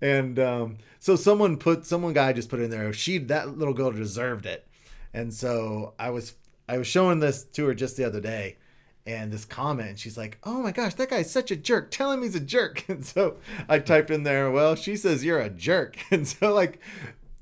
and 0.00 0.38
um, 0.38 0.78
so 0.98 1.16
someone 1.16 1.56
put 1.56 1.86
someone 1.86 2.12
guy 2.12 2.32
just 2.32 2.50
put 2.50 2.60
in 2.60 2.70
there. 2.70 2.92
She 2.92 3.18
that 3.18 3.56
little 3.56 3.74
girl 3.74 3.90
deserved 3.90 4.46
it, 4.46 4.66
and 5.14 5.32
so 5.32 5.94
I 5.98 6.10
was 6.10 6.34
I 6.68 6.78
was 6.78 6.86
showing 6.86 7.20
this 7.20 7.44
to 7.44 7.66
her 7.66 7.74
just 7.74 7.96
the 7.96 8.04
other 8.04 8.20
day, 8.20 8.58
and 9.06 9.32
this 9.32 9.46
comment, 9.46 9.88
and 9.88 9.98
she's 9.98 10.18
like, 10.18 10.38
"Oh 10.44 10.62
my 10.62 10.72
gosh, 10.72 10.94
that 10.94 11.10
guy's 11.10 11.30
such 11.30 11.50
a 11.50 11.56
jerk. 11.56 11.90
Tell 11.90 12.12
him 12.12 12.22
he's 12.22 12.34
a 12.34 12.40
jerk." 12.40 12.84
And 12.88 13.04
so 13.04 13.36
I 13.68 13.78
typed 13.78 14.10
in 14.10 14.24
there, 14.24 14.50
"Well, 14.50 14.74
she 14.74 14.96
says 14.96 15.24
you're 15.24 15.40
a 15.40 15.50
jerk," 15.50 15.96
and 16.10 16.28
so 16.28 16.52
like 16.52 16.80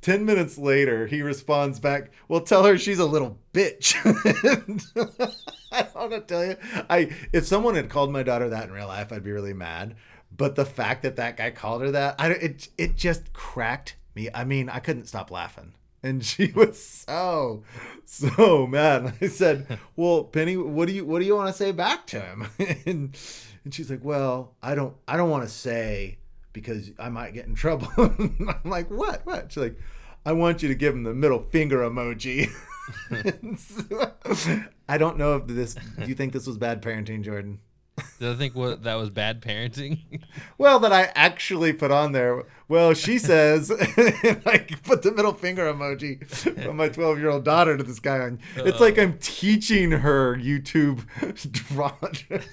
10 0.00 0.24
minutes 0.24 0.58
later, 0.58 1.06
he 1.06 1.22
responds 1.22 1.80
back, 1.80 2.10
Well, 2.28 2.40
tell 2.40 2.64
her 2.64 2.78
she's 2.78 2.98
a 2.98 3.06
little 3.06 3.38
bitch. 3.52 3.94
I 5.72 5.82
don't 5.82 5.94
want 5.94 6.12
to 6.12 6.20
tell 6.20 6.44
you. 6.44 6.56
I 6.88 7.10
If 7.32 7.46
someone 7.46 7.74
had 7.74 7.88
called 7.90 8.12
my 8.12 8.22
daughter 8.22 8.48
that 8.48 8.68
in 8.68 8.72
real 8.72 8.88
life, 8.88 9.12
I'd 9.12 9.24
be 9.24 9.32
really 9.32 9.54
mad. 9.54 9.96
But 10.34 10.54
the 10.54 10.64
fact 10.64 11.02
that 11.02 11.16
that 11.16 11.36
guy 11.36 11.50
called 11.50 11.82
her 11.82 11.90
that, 11.92 12.16
I, 12.18 12.30
it, 12.30 12.68
it 12.78 12.96
just 12.96 13.32
cracked 13.32 13.96
me. 14.14 14.28
I 14.32 14.44
mean, 14.44 14.68
I 14.68 14.78
couldn't 14.78 15.06
stop 15.06 15.30
laughing. 15.30 15.74
And 16.02 16.24
she 16.24 16.52
was 16.54 16.80
so, 16.80 17.64
so 18.04 18.66
mad. 18.66 19.14
I 19.20 19.26
said, 19.26 19.78
Well, 19.96 20.24
Penny, 20.24 20.56
what 20.56 20.86
do 20.86 20.94
you 20.94 21.04
what 21.04 21.18
do 21.18 21.24
you 21.24 21.34
want 21.34 21.48
to 21.48 21.56
say 21.56 21.72
back 21.72 22.06
to 22.08 22.20
him? 22.20 22.48
and, 22.86 23.18
and 23.64 23.74
she's 23.74 23.90
like, 23.90 24.04
Well, 24.04 24.54
I 24.62 24.74
don't 24.74 24.94
I 25.06 25.16
don't 25.16 25.30
want 25.30 25.44
to 25.44 25.50
say 25.50 26.18
because 26.60 26.90
I 26.98 27.08
might 27.08 27.34
get 27.34 27.46
in 27.46 27.54
trouble. 27.54 27.88
I'm 27.98 28.60
like, 28.64 28.90
what? 28.90 29.24
What? 29.26 29.52
She's 29.52 29.62
like, 29.62 29.78
I 30.24 30.32
want 30.32 30.62
you 30.62 30.68
to 30.68 30.74
give 30.74 30.94
him 30.94 31.04
the 31.04 31.14
middle 31.14 31.40
finger 31.40 31.78
emoji. 31.78 32.50
I 34.88 34.98
don't 34.98 35.18
know 35.18 35.36
if 35.36 35.46
this. 35.46 35.74
Do 35.74 36.06
you 36.06 36.14
think 36.14 36.32
this 36.32 36.46
was 36.46 36.58
bad 36.58 36.82
parenting, 36.82 37.22
Jordan? 37.22 37.60
Did 38.18 38.30
I 38.30 38.34
think 38.34 38.54
what 38.54 38.84
that 38.84 38.94
was 38.94 39.10
bad 39.10 39.42
parenting? 39.42 40.22
Well, 40.56 40.80
that 40.80 40.92
I 40.92 41.12
actually 41.14 41.72
put 41.72 41.92
on 41.92 42.10
there. 42.10 42.42
Well, 42.66 42.92
she 42.92 43.18
says, 43.18 43.70
like, 44.44 44.82
put 44.82 45.02
the 45.02 45.12
middle 45.14 45.32
finger 45.32 45.72
emoji 45.72 46.26
from 46.26 46.76
my 46.76 46.88
12 46.88 47.18
year 47.18 47.30
old 47.30 47.44
daughter 47.44 47.76
to 47.76 47.82
this 47.84 48.00
guy. 48.00 48.18
On, 48.18 48.40
it's 48.56 48.80
like 48.80 48.98
oh. 48.98 49.02
I'm 49.02 49.18
teaching 49.18 49.92
her 49.92 50.34
YouTube 50.36 51.06
drama, 51.52 52.10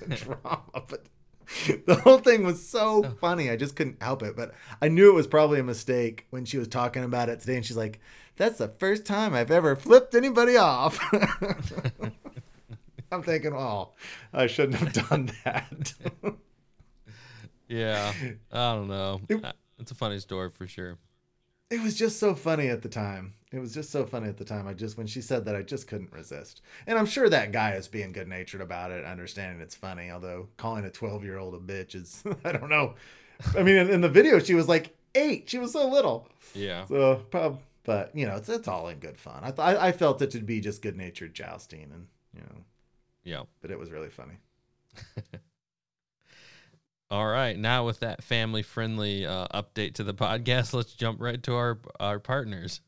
drama, 0.10 0.62
but 0.88 1.06
the 1.86 1.96
whole 2.04 2.18
thing 2.20 2.44
was 2.44 2.68
so 2.68 3.04
funny. 3.22 3.50
I 3.50 3.56
just 3.56 3.76
couldn't 3.76 4.02
help 4.02 4.24
it. 4.24 4.36
But 4.36 4.54
I 4.82 4.88
knew 4.88 5.10
it 5.10 5.14
was 5.16 5.28
probably 5.28 5.60
a 5.60 5.64
mistake 5.64 6.26
when 6.30 6.46
she 6.46 6.58
was 6.58 6.68
talking 6.68 7.04
about 7.04 7.30
it 7.30 7.40
today. 7.40 7.56
And 7.58 7.66
she's 7.66 7.78
like, 7.78 8.00
that's 8.38 8.58
the 8.58 8.68
first 8.68 9.06
time 9.06 9.34
I've 9.34 9.52
ever 9.52 9.76
flipped 9.76 10.16
anybody 10.16 10.58
off. 10.58 11.00
I'm 13.12 13.22
thinking, 13.24 13.54
oh, 13.54 13.92
I 14.34 14.48
shouldn't 14.48 14.76
have 14.80 15.10
done 15.10 15.32
that. 15.46 15.94
yeah, 17.68 18.12
I 18.52 18.74
don't 18.76 18.88
know. 18.88 19.22
It- 19.30 19.44
Uh, 19.44 19.52
It's 19.80 19.92
a 19.92 19.96
funny 19.96 20.20
story 20.20 20.50
for 20.54 20.68
sure. 20.68 20.98
it 21.70 21.82
was 21.82 21.96
just 21.96 22.20
so 22.20 22.34
funny 22.36 22.68
at 22.68 22.82
the 22.82 22.90
time. 22.90 23.34
It 23.56 23.60
was 23.60 23.74
just 23.74 23.90
so 23.90 24.06
funny 24.06 24.28
at 24.28 24.38
the 24.38 24.46
time. 24.46 24.68
I 24.68 24.74
just 24.74 24.98
when 24.98 25.08
she 25.08 25.22
said 25.22 25.46
that, 25.46 25.56
I 25.56 25.62
just 25.62 25.88
couldn't 25.88 26.12
resist. 26.12 26.62
And 26.86 26.98
I'm 27.00 27.06
sure 27.06 27.30
that 27.30 27.52
guy 27.52 27.74
is 27.74 27.88
being 27.88 28.12
good 28.12 28.28
natured 28.28 28.62
about 28.62 28.92
it, 28.92 29.06
understanding 29.06 29.62
it's 29.62 29.76
funny. 29.76 30.12
Although 30.12 30.50
calling 30.58 30.84
a 30.86 30.90
12 30.90 31.24
year 31.24 31.38
old 31.38 31.56
a 31.56 31.60
bitch 31.60 31.96
is, 31.96 32.24
I 32.46 32.52
don't 32.52 32.70
know. 32.70 32.96
I 33.58 33.64
mean, 33.64 33.76
in, 33.76 33.90
in 33.90 34.02
the 34.02 34.10
video, 34.10 34.40
she 34.40 34.54
was 34.54 34.68
like 34.68 34.96
eight. 35.16 35.50
She 35.50 35.58
was 35.58 35.72
so 35.72 35.88
little. 35.88 36.28
Yeah, 36.54 36.86
So, 36.86 37.16
prob- 37.30 37.62
but 37.84 38.12
you 38.16 38.26
know, 38.26 38.36
it's 38.36 38.50
it's 38.50 38.68
all 38.68 38.88
in 38.88 39.00
good 39.00 39.18
fun. 39.18 39.40
I 39.42 39.52
th- 39.52 39.60
I, 39.60 39.88
I 39.88 39.92
felt 39.92 40.22
it 40.22 40.32
to 40.32 40.40
be 40.40 40.60
just 40.60 40.82
good 40.82 40.98
natured 40.98 41.34
jousting, 41.34 41.84
and 41.94 42.08
you 42.34 42.42
know, 42.42 42.64
yeah. 43.24 43.44
but 43.62 43.72
it 43.72 43.80
was 43.80 43.92
really 43.92 44.10
funny. 44.10 44.36
All 47.12 47.28
right, 47.28 47.58
now 47.58 47.86
with 47.86 48.00
that 48.00 48.24
family 48.24 48.64
friendly 48.64 49.28
uh, 49.28 49.48
update 49.54 49.94
to 49.96 50.04
the 50.04 50.14
podcast, 50.14 50.74
let's 50.74 50.94
jump 50.94 51.22
right 51.22 51.42
to 51.44 51.54
our 51.54 51.80
our 52.00 52.20
partners. 52.20 52.82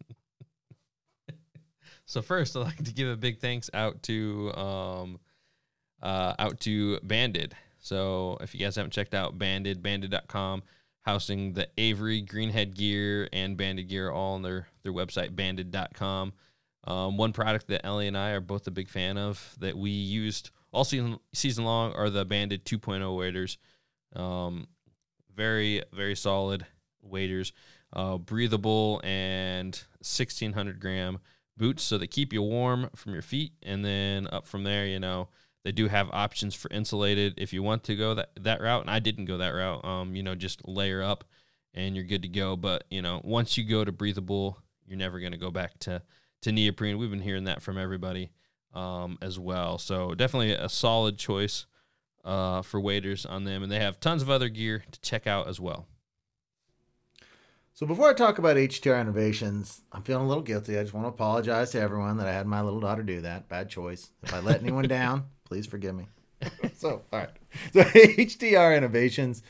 So 2.07 2.21
first, 2.21 2.55
I'd 2.55 2.61
like 2.61 2.83
to 2.83 2.93
give 2.93 3.09
a 3.09 3.17
big 3.17 3.39
thanks 3.39 3.69
out 3.73 4.01
to 4.03 4.53
um, 4.55 5.19
uh, 6.01 6.33
out 6.39 6.59
to 6.61 6.99
Banded. 7.03 7.53
So 7.79 8.37
if 8.39 8.55
you 8.55 8.61
guys 8.61 8.77
haven't 8.77 8.91
checked 8.91 9.13
out 9.13 9.37
Banded, 9.37 9.83
banded.com, 9.83 10.63
housing 11.01 11.53
the 11.53 11.67
Avery 11.77 12.23
Greenhead 12.23 12.75
gear 12.75 13.27
and 13.33 13.57
Banded 13.57 13.89
gear 13.89 14.09
all 14.09 14.35
on 14.35 14.41
their 14.41 14.67
their 14.83 14.93
website 14.93 15.35
banded.com. 15.35 16.33
Um, 16.85 17.17
one 17.17 17.33
product 17.33 17.67
that 17.67 17.85
Ellie 17.85 18.07
and 18.07 18.17
I 18.17 18.31
are 18.31 18.39
both 18.39 18.65
a 18.67 18.71
big 18.71 18.87
fan 18.87 19.17
of 19.17 19.55
that 19.59 19.77
we 19.77 19.89
used 19.89 20.51
all 20.71 20.85
season 20.85 21.19
season 21.33 21.65
long 21.65 21.91
are 21.91 22.09
the 22.09 22.23
Banded 22.23 22.63
2.0 22.63 23.17
waders. 23.17 23.57
Um, 24.15 24.67
very 25.35 25.83
very 25.91 26.15
solid 26.15 26.65
waders, 27.01 27.51
uh, 27.91 28.17
breathable 28.17 29.01
and 29.03 29.75
1600 29.99 30.79
gram 30.79 31.19
boots, 31.57 31.83
so 31.83 31.97
they 31.97 32.07
keep 32.07 32.33
you 32.33 32.41
warm 32.41 32.89
from 32.95 33.13
your 33.13 33.21
feet. 33.21 33.53
And 33.63 33.83
then 33.83 34.27
up 34.31 34.47
from 34.47 34.63
there, 34.63 34.85
you 34.85 34.99
know, 34.99 35.29
they 35.63 35.71
do 35.71 35.87
have 35.87 36.09
options 36.11 36.55
for 36.55 36.69
insulated 36.71 37.33
if 37.37 37.51
you 37.51 37.61
want 37.63 37.83
to 37.85 37.95
go 37.95 38.13
that 38.13 38.31
that 38.41 38.61
route. 38.61 38.81
And 38.81 38.89
I 38.89 38.99
didn't 38.99 39.25
go 39.25 39.37
that 39.37 39.49
route. 39.49 39.83
Um, 39.83 40.15
you 40.15 40.23
know, 40.23 40.35
just 40.35 40.67
layer 40.67 41.03
up 41.03 41.25
and 41.73 41.95
you're 41.95 42.05
good 42.05 42.23
to 42.23 42.27
go. 42.27 42.55
But 42.55 42.85
you 42.89 43.01
know, 43.01 43.21
once 43.23 43.57
you 43.57 43.63
go 43.63 43.83
to 43.83 43.91
breathable, 43.91 44.57
you're 44.85 44.97
never 44.97 45.19
gonna 45.19 45.37
go 45.37 45.51
back 45.51 45.77
to 45.79 46.01
to 46.41 46.51
neoprene. 46.51 46.97
We've 46.97 47.09
been 47.09 47.21
hearing 47.21 47.45
that 47.45 47.61
from 47.61 47.77
everybody 47.77 48.31
um, 48.73 49.17
as 49.21 49.39
well. 49.39 49.77
So 49.77 50.13
definitely 50.13 50.53
a 50.53 50.69
solid 50.69 51.17
choice 51.17 51.65
uh, 52.23 52.61
for 52.61 52.79
waders 52.79 53.25
on 53.25 53.43
them, 53.43 53.63
and 53.63 53.71
they 53.71 53.79
have 53.79 53.99
tons 53.99 54.21
of 54.21 54.29
other 54.29 54.49
gear 54.49 54.83
to 54.91 55.01
check 55.01 55.27
out 55.27 55.47
as 55.47 55.59
well. 55.59 55.87
So 57.77 57.85
before 57.85 58.09
I 58.09 58.13
talk 58.13 58.39
about 58.39 58.57
HTR 58.57 58.99
innovations, 58.99 59.83
I'm 59.91 60.01
feeling 60.01 60.25
a 60.25 60.27
little 60.27 60.41
guilty. 60.41 60.79
I 60.79 60.81
just 60.81 60.95
want 60.95 61.05
to 61.05 61.09
apologize 61.09 61.69
to 61.73 61.79
everyone 61.79 62.17
that 62.17 62.25
I 62.25 62.31
had 62.33 62.47
my 62.47 62.59
little 62.61 62.79
daughter 62.79 63.03
do 63.03 63.21
that. 63.21 63.49
Bad 63.49 63.69
choice. 63.69 64.09
If 64.23 64.33
I 64.33 64.39
let 64.39 64.63
anyone 64.63 64.87
down, 64.87 65.25
please 65.45 65.67
forgive 65.67 65.93
me. 65.93 66.07
so 66.75 67.03
all 67.13 67.19
right. 67.19 67.29
So 67.73 67.81
HTR 67.83 68.75
innovations, 68.75 69.43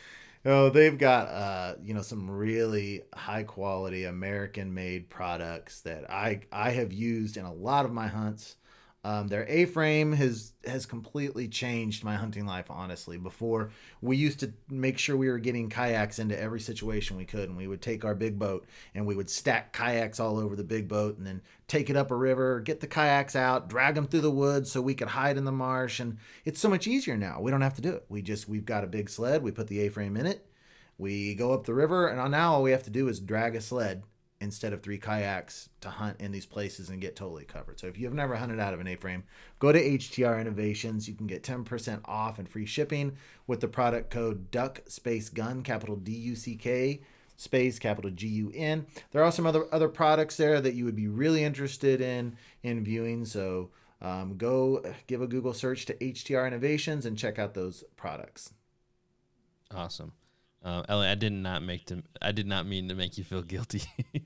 you 0.44 0.52
know, 0.52 0.70
they've 0.70 0.98
got 0.98 1.30
uh, 1.30 1.76
you 1.82 1.94
know, 1.94 2.02
some 2.02 2.30
really 2.30 3.04
high 3.16 3.44
quality 3.44 4.04
American 4.04 4.74
made 4.74 5.10
products 5.10 5.80
that 5.84 6.12
I 6.12 6.42
I 6.52 6.72
have 6.72 6.92
used 6.92 7.38
in 7.38 7.46
a 7.46 7.54
lot 7.54 7.86
of 7.86 7.94
my 7.94 8.08
hunts. 8.08 8.57
Um, 9.08 9.30
their 9.30 9.46
A-frame 9.48 10.12
has 10.12 10.52
has 10.66 10.86
completely 10.86 11.48
changed 11.48 12.04
my 12.04 12.16
hunting 12.16 12.46
life. 12.46 12.66
Honestly, 12.70 13.18
before 13.18 13.70
we 14.02 14.18
used 14.18 14.42
to 14.42 14.52
make 14.70 14.98
sure 14.98 15.16
we 15.16 15.30
were 15.30 15.38
getting 15.38 15.70
kayaks 15.70 16.20
into 16.20 16.38
every 16.38 16.60
situation 16.60 17.16
we 17.16 17.24
could, 17.24 17.48
and 17.48 17.58
we 17.58 17.68
would 17.68 17.82
take 17.82 18.04
our 18.04 18.14
big 18.14 18.38
boat 18.38 18.66
and 18.94 19.06
we 19.06 19.16
would 19.16 19.30
stack 19.30 19.72
kayaks 19.72 20.20
all 20.20 20.38
over 20.38 20.58
the 20.58 20.64
big 20.64 20.90
boat, 20.90 21.18
and 21.18 21.26
then 21.26 21.42
take 21.70 21.90
it 21.90 21.96
up 21.96 22.12
a 22.12 22.16
river, 22.16 22.60
get 22.60 22.82
the 22.82 22.88
kayaks 22.88 23.34
out, 23.34 23.70
drag 23.70 23.96
them 23.96 24.08
through 24.08 24.20
the 24.20 24.30
woods 24.30 24.70
so 24.70 24.82
we 24.82 24.94
could 24.94 25.08
hide 25.08 25.38
in 25.38 25.46
the 25.46 25.54
marsh. 25.54 26.02
And 26.02 26.18
it's 26.44 26.60
so 26.60 26.68
much 26.68 26.86
easier 26.86 27.16
now. 27.16 27.40
We 27.40 27.50
don't 27.50 27.62
have 27.62 27.76
to 27.76 27.82
do 27.82 27.94
it. 27.94 28.06
We 28.10 28.22
just 28.22 28.50
we've 28.50 28.66
got 28.66 28.84
a 28.84 28.88
big 28.88 29.10
sled. 29.10 29.42
We 29.42 29.52
put 29.52 29.68
the 29.68 29.80
A-frame 29.80 30.18
in 30.18 30.26
it. 30.26 30.46
We 30.98 31.34
go 31.34 31.54
up 31.54 31.64
the 31.64 31.74
river, 31.74 32.10
and 32.10 32.30
now 32.30 32.56
all 32.56 32.64
we 32.64 32.72
have 32.72 32.84
to 32.84 32.90
do 32.90 33.08
is 33.08 33.22
drag 33.22 33.56
a 33.56 33.62
sled 33.62 34.04
instead 34.40 34.74
of 34.74 34.82
three 34.82 35.00
kayaks 35.00 35.70
to 35.82 35.90
hunt 35.90 36.22
in 36.22 36.32
these 36.32 36.46
places 36.46 36.90
and 36.90 37.02
get 37.02 37.16
totally 37.16 37.46
covered. 37.46 37.80
So 37.80 37.88
if 37.88 37.98
you've 37.98 38.14
never 38.14 38.36
hunted 38.36 38.60
out 38.60 38.74
of 38.74 38.80
an 38.80 38.88
A-frame, 38.88 39.24
go 39.60 39.72
to 39.72 39.80
HTR 39.80 40.40
Innovations. 40.40 41.08
You 41.08 41.16
can 41.16 41.28
get 41.28 41.44
10% 41.44 42.02
off 42.06 42.38
and 42.38 42.48
free 42.48 42.66
shipping 42.66 43.18
with 43.48 43.62
the 43.62 43.68
product 43.68 44.12
code 44.12 44.52
Duck 44.52 44.82
Space 44.88 45.30
Gun, 45.30 45.64
capital 45.64 45.96
D 45.96 46.12
U 46.12 46.36
C 46.36 46.56
K 46.56 47.02
space 47.38 47.80
capital 47.80 48.12
G 48.12 48.28
U 48.28 48.52
N. 48.54 48.86
There 49.12 49.24
are 49.24 49.32
some 49.32 49.46
other 49.46 49.74
other 49.74 49.88
products 49.88 50.36
there 50.36 50.60
that 50.60 50.74
you 50.74 50.84
would 50.84 50.96
be 50.96 51.08
really 51.08 51.44
interested 51.44 52.02
in 52.02 52.36
in 52.64 52.84
viewing. 52.84 53.24
So 53.24 53.70
um, 54.02 54.38
go 54.38 54.84
give 55.08 55.22
a 55.22 55.28
Google 55.28 55.54
search 55.54 55.86
to 55.86 55.94
HTR 55.94 56.46
Innovations 56.46 57.06
and 57.06 57.18
check 57.18 57.40
out 57.40 57.54
those 57.54 57.84
products. 57.96 58.54
Awesome, 59.74 60.12
uh, 60.64 60.84
Ellie. 60.90 61.08
I 61.08 61.16
did 61.16 61.34
not 61.34 61.64
make 61.64 61.86
to. 61.86 62.04
I 62.22 62.32
did 62.32 62.48
not 62.48 62.66
mean 62.66 62.90
to 62.90 62.96
make 62.96 63.18
you 63.18 63.24
feel 63.24 63.42
guilty. 63.42 63.84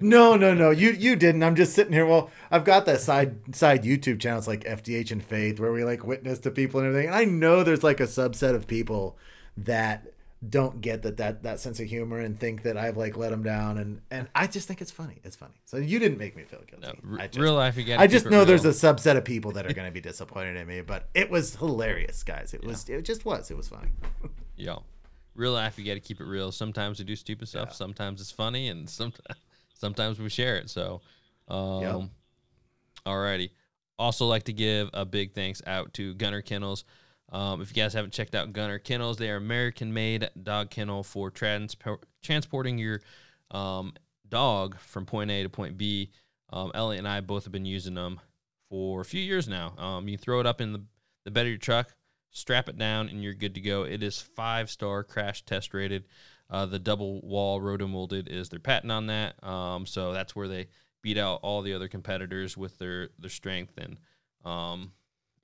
No, 0.00 0.36
no, 0.36 0.54
no. 0.54 0.70
You 0.70 0.90
you 0.90 1.16
didn't. 1.16 1.42
I'm 1.42 1.56
just 1.56 1.74
sitting 1.74 1.92
here. 1.92 2.06
Well, 2.06 2.30
I've 2.50 2.64
got 2.64 2.86
that 2.86 3.00
side 3.00 3.54
side 3.56 3.82
YouTube 3.82 4.20
channels 4.20 4.46
like 4.46 4.64
FDH 4.64 5.10
and 5.10 5.22
Faith 5.22 5.58
where 5.58 5.72
we 5.72 5.84
like 5.84 6.04
witness 6.04 6.38
to 6.40 6.50
people 6.50 6.80
and 6.80 6.88
everything. 6.88 7.08
And 7.08 7.16
I 7.16 7.24
know 7.24 7.62
there's 7.62 7.82
like 7.84 8.00
a 8.00 8.04
subset 8.04 8.54
of 8.54 8.66
people 8.66 9.16
that 9.56 10.06
don't 10.48 10.80
get 10.80 11.02
that 11.02 11.16
that 11.16 11.42
that 11.42 11.58
sense 11.60 11.80
of 11.80 11.86
humor 11.86 12.18
and 12.18 12.38
think 12.38 12.62
that 12.62 12.76
I've 12.76 12.96
like 12.96 13.16
let 13.16 13.30
them 13.30 13.42
down 13.42 13.78
and 13.78 14.00
and 14.10 14.28
I 14.34 14.46
just 14.46 14.68
think 14.68 14.80
it's 14.80 14.90
funny. 14.90 15.18
It's 15.24 15.36
funny. 15.36 15.54
So 15.64 15.76
you 15.78 15.98
didn't 15.98 16.18
make 16.18 16.36
me 16.36 16.42
feel 16.44 16.60
guilty. 16.66 16.86
no, 17.02 17.18
r- 17.18 17.26
just, 17.26 17.38
real 17.38 17.54
life, 17.54 17.76
you 17.76 17.84
got. 17.84 17.98
I 18.00 18.06
just 18.06 18.26
know 18.26 18.44
there's 18.44 18.64
a 18.64 18.70
subset 18.70 19.16
of 19.16 19.24
people 19.24 19.52
that 19.52 19.64
are 19.66 19.72
going 19.72 19.88
to 19.88 19.92
be 19.92 20.00
disappointed 20.08 20.56
in 20.56 20.66
me, 20.66 20.82
but 20.82 21.08
it 21.14 21.30
was 21.30 21.56
hilarious, 21.56 22.22
guys. 22.22 22.52
It 22.54 22.64
was 22.64 22.88
it 22.88 23.02
just 23.02 23.24
was. 23.24 23.50
It 23.50 23.56
was 23.56 23.68
funny. 23.68 23.90
Yo, 24.56 24.82
real 25.34 25.52
life, 25.52 25.78
you 25.78 25.84
got 25.84 25.94
to 25.94 26.00
keep 26.00 26.20
it 26.20 26.26
real. 26.26 26.52
Sometimes 26.52 26.98
we 26.98 27.04
do 27.04 27.16
stupid 27.16 27.48
stuff. 27.48 27.68
Yeah. 27.70 27.74
Sometimes 27.74 28.20
it's 28.20 28.30
funny, 28.30 28.68
and 28.68 28.88
sometimes 28.90 29.38
sometimes 29.74 30.18
we 30.18 30.28
share 30.28 30.56
it. 30.56 30.70
So, 30.70 31.00
um, 31.48 32.10
alrighty. 33.06 33.50
Also, 33.98 34.26
like 34.26 34.44
to 34.44 34.52
give 34.52 34.90
a 34.92 35.04
big 35.04 35.34
thanks 35.34 35.62
out 35.66 35.92
to 35.94 36.14
Gunner 36.14 36.42
Kennels. 36.42 36.84
Um, 37.30 37.60
if 37.60 37.74
you 37.74 37.82
guys 37.82 37.94
haven't 37.94 38.12
checked 38.12 38.34
out 38.34 38.52
Gunner 38.52 38.78
Kennels, 38.78 39.16
they 39.16 39.30
are 39.30 39.36
American-made 39.36 40.30
dog 40.42 40.70
kennel 40.70 41.02
for 41.02 41.30
transpo- 41.30 42.02
transporting 42.22 42.78
your 42.78 43.00
um, 43.50 43.92
dog 44.28 44.78
from 44.78 45.06
point 45.06 45.30
A 45.30 45.42
to 45.42 45.48
point 45.48 45.76
B. 45.76 46.10
Um, 46.52 46.70
Elliot 46.74 47.00
and 47.00 47.08
I 47.08 47.20
both 47.20 47.44
have 47.44 47.52
been 47.52 47.64
using 47.64 47.94
them 47.94 48.20
for 48.68 49.00
a 49.00 49.04
few 49.04 49.20
years 49.20 49.48
now. 49.48 49.74
Um, 49.78 50.08
you 50.08 50.16
throw 50.16 50.40
it 50.40 50.46
up 50.46 50.60
in 50.60 50.72
the, 50.72 50.82
the 51.24 51.30
bed 51.30 51.46
of 51.46 51.48
your 51.48 51.58
truck, 51.58 51.94
strap 52.34 52.68
it 52.68 52.76
down, 52.76 53.08
and 53.08 53.22
you're 53.22 53.32
good 53.32 53.54
to 53.54 53.60
go. 53.60 53.84
It 53.84 54.02
is 54.02 54.20
five 54.20 54.68
star 54.68 55.02
crash 55.02 55.42
test 55.42 55.72
rated. 55.72 56.04
Uh, 56.50 56.66
the 56.66 56.78
double 56.78 57.22
wall 57.22 57.60
rotomolded 57.60 58.28
is 58.28 58.50
their 58.50 58.60
patent 58.60 58.92
on 58.92 59.06
that. 59.06 59.42
Um, 59.42 59.86
so 59.86 60.12
that's 60.12 60.36
where 60.36 60.48
they 60.48 60.68
beat 61.00 61.16
out 61.16 61.40
all 61.42 61.62
the 61.62 61.72
other 61.72 61.88
competitors 61.88 62.56
with 62.56 62.78
their 62.78 63.08
their 63.18 63.30
strength. 63.30 63.78
And 63.78 63.96
um, 64.44 64.92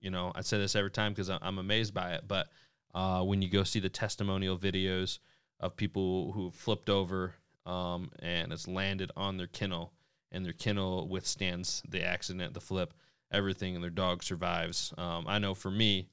you 0.00 0.10
know, 0.10 0.32
I 0.34 0.42
say 0.42 0.58
this 0.58 0.76
every 0.76 0.90
time 0.90 1.12
because 1.12 1.30
I'm 1.30 1.58
amazed 1.58 1.94
by 1.94 2.12
it. 2.12 2.24
But 2.28 2.48
uh, 2.94 3.22
when 3.22 3.40
you 3.40 3.48
go 3.48 3.64
see 3.64 3.80
the 3.80 3.88
testimonial 3.88 4.58
videos 4.58 5.20
of 5.60 5.76
people 5.76 6.32
who 6.32 6.50
flipped 6.50 6.90
over 6.90 7.34
um, 7.66 8.10
and 8.20 8.52
it's 8.52 8.66
landed 8.66 9.12
on 9.16 9.36
their 9.36 9.46
kennel, 9.46 9.92
and 10.32 10.44
their 10.44 10.52
kennel 10.52 11.08
withstands 11.08 11.82
the 11.88 12.02
accident, 12.02 12.54
the 12.54 12.60
flip, 12.60 12.94
everything, 13.30 13.74
and 13.74 13.82
their 13.82 13.90
dog 13.90 14.22
survives. 14.22 14.92
Um, 14.98 15.26
I 15.28 15.38
know 15.38 15.54
for 15.54 15.70
me, 15.70 16.08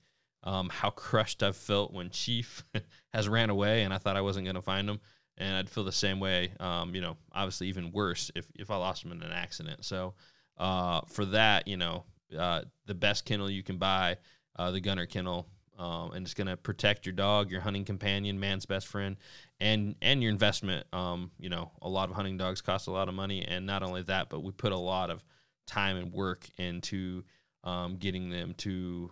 um, 0.48 0.70
how 0.70 0.90
crushed 0.90 1.44
I've 1.44 1.58
felt 1.58 1.94
when 1.94 2.10
Chief 2.10 2.64
has 3.14 3.28
ran 3.28 3.50
away 3.50 3.84
and 3.84 3.94
I 3.94 3.98
thought 3.98 4.16
I 4.16 4.22
wasn't 4.22 4.46
going 4.46 4.56
to 4.56 4.62
find 4.62 4.90
him. 4.90 5.02
And 5.38 5.56
I'd 5.56 5.70
feel 5.70 5.84
the 5.84 5.92
same 5.92 6.20
way, 6.20 6.54
um, 6.60 6.96
you 6.96 7.02
know, 7.02 7.18
obviously 7.34 7.68
even 7.68 7.92
worse 7.92 8.32
if, 8.34 8.48
if 8.56 8.72
I 8.72 8.78
lost 8.78 9.04
him 9.04 9.12
in 9.12 9.22
an 9.22 9.32
accident. 9.32 9.84
So 9.84 10.14
uh, 10.58 11.02
for 11.08 11.26
that, 11.26 11.68
you 11.68 11.76
know, 11.76 12.06
uh, 12.36 12.62
the 12.86 12.96
best 12.96 13.26
kennel 13.26 13.50
you 13.50 13.62
can 13.62 13.78
buy, 13.78 14.18
uh, 14.56 14.72
the 14.72 14.80
Gunner 14.80 15.06
kennel, 15.06 15.48
um, 15.78 16.14
and 16.14 16.26
it's 16.26 16.34
going 16.34 16.48
to 16.48 16.58
protect 16.58 17.06
your 17.06 17.14
dog, 17.14 17.52
your 17.52 17.62
hunting 17.62 17.86
companion, 17.86 18.40
man's 18.40 18.66
best 18.66 18.88
friend, 18.88 19.18
and 19.60 19.96
and 20.02 20.24
your 20.24 20.32
investment. 20.32 20.88
Um, 20.92 21.30
you 21.40 21.50
know, 21.50 21.72
a 21.84 21.90
lot 21.90 22.10
of 22.10 22.16
hunting 22.16 22.36
dogs 22.36 22.62
cost 22.62 22.88
a 22.88 22.92
lot 22.92 23.10
of 23.10 23.14
money, 23.14 23.46
and 23.46 23.68
not 23.68 23.84
only 23.84 24.02
that, 24.04 24.30
but 24.30 24.40
we 24.40 24.52
put 24.52 24.72
a 24.72 24.78
lot 24.78 25.12
of 25.12 25.24
time 25.68 25.98
and 25.98 26.12
work 26.12 26.50
into 26.58 27.24
um, 27.64 27.98
getting 27.98 28.32
them 28.32 28.56
to 28.56 29.12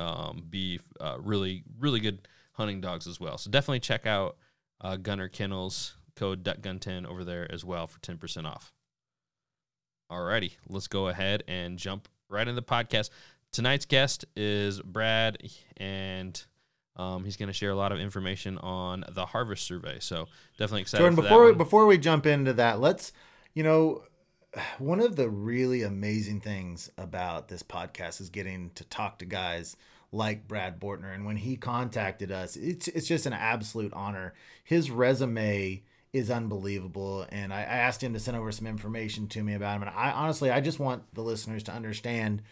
um, 0.00 0.42
be 0.48 0.80
uh, 1.00 1.18
really 1.20 1.62
really 1.78 2.00
good 2.00 2.26
hunting 2.52 2.80
dogs 2.80 3.06
as 3.06 3.20
well. 3.20 3.38
So 3.38 3.50
definitely 3.50 3.80
check 3.80 4.06
out 4.06 4.36
uh, 4.80 4.96
Gunner 4.96 5.28
Kennels 5.28 5.94
code 6.16 6.42
DuckGun10 6.42 7.06
over 7.06 7.24
there 7.24 7.50
as 7.50 7.64
well 7.64 7.86
for 7.86 7.98
10% 8.00 8.44
off. 8.44 8.72
Alrighty, 10.10 10.52
let's 10.68 10.88
go 10.88 11.08
ahead 11.08 11.44
and 11.46 11.78
jump 11.78 12.08
right 12.28 12.46
into 12.46 12.60
the 12.60 12.66
podcast. 12.66 13.10
Tonight's 13.52 13.86
guest 13.86 14.24
is 14.36 14.80
Brad, 14.80 15.38
and 15.76 16.42
um, 16.96 17.24
he's 17.24 17.36
going 17.36 17.48
to 17.48 17.52
share 17.52 17.70
a 17.70 17.76
lot 17.76 17.92
of 17.92 17.98
information 18.00 18.58
on 18.58 19.04
the 19.08 19.26
harvest 19.26 19.64
survey. 19.64 19.98
So 20.00 20.26
definitely 20.58 20.82
excited. 20.82 21.02
Jordan, 21.02 21.16
before 21.16 21.46
we, 21.46 21.52
before 21.54 21.86
we 21.86 21.98
jump 21.98 22.26
into 22.26 22.52
that, 22.54 22.80
let's 22.80 23.12
you 23.54 23.62
know 23.62 24.02
one 24.78 25.00
of 25.00 25.16
the 25.16 25.28
really 25.28 25.82
amazing 25.82 26.40
things 26.40 26.90
about 26.98 27.48
this 27.48 27.62
podcast 27.62 28.20
is 28.20 28.30
getting 28.30 28.70
to 28.74 28.84
talk 28.84 29.18
to 29.18 29.24
guys 29.24 29.76
like 30.12 30.48
Brad 30.48 30.80
Bortner. 30.80 31.14
And 31.14 31.24
when 31.24 31.36
he 31.36 31.56
contacted 31.56 32.32
us, 32.32 32.56
it's 32.56 32.88
it's 32.88 33.06
just 33.06 33.26
an 33.26 33.32
absolute 33.32 33.92
honor. 33.92 34.34
His 34.64 34.90
resume 34.90 35.82
is 36.12 36.30
unbelievable. 36.30 37.26
And 37.30 37.54
I, 37.54 37.60
I 37.60 37.62
asked 37.62 38.02
him 38.02 38.12
to 38.14 38.20
send 38.20 38.36
over 38.36 38.50
some 38.50 38.66
information 38.66 39.28
to 39.28 39.42
me 39.42 39.54
about 39.54 39.76
him. 39.76 39.82
And 39.82 39.92
I 39.94 40.10
honestly, 40.10 40.50
I 40.50 40.60
just 40.60 40.80
want 40.80 41.02
the 41.14 41.22
listeners 41.22 41.62
to 41.64 41.72
understand 41.72 42.42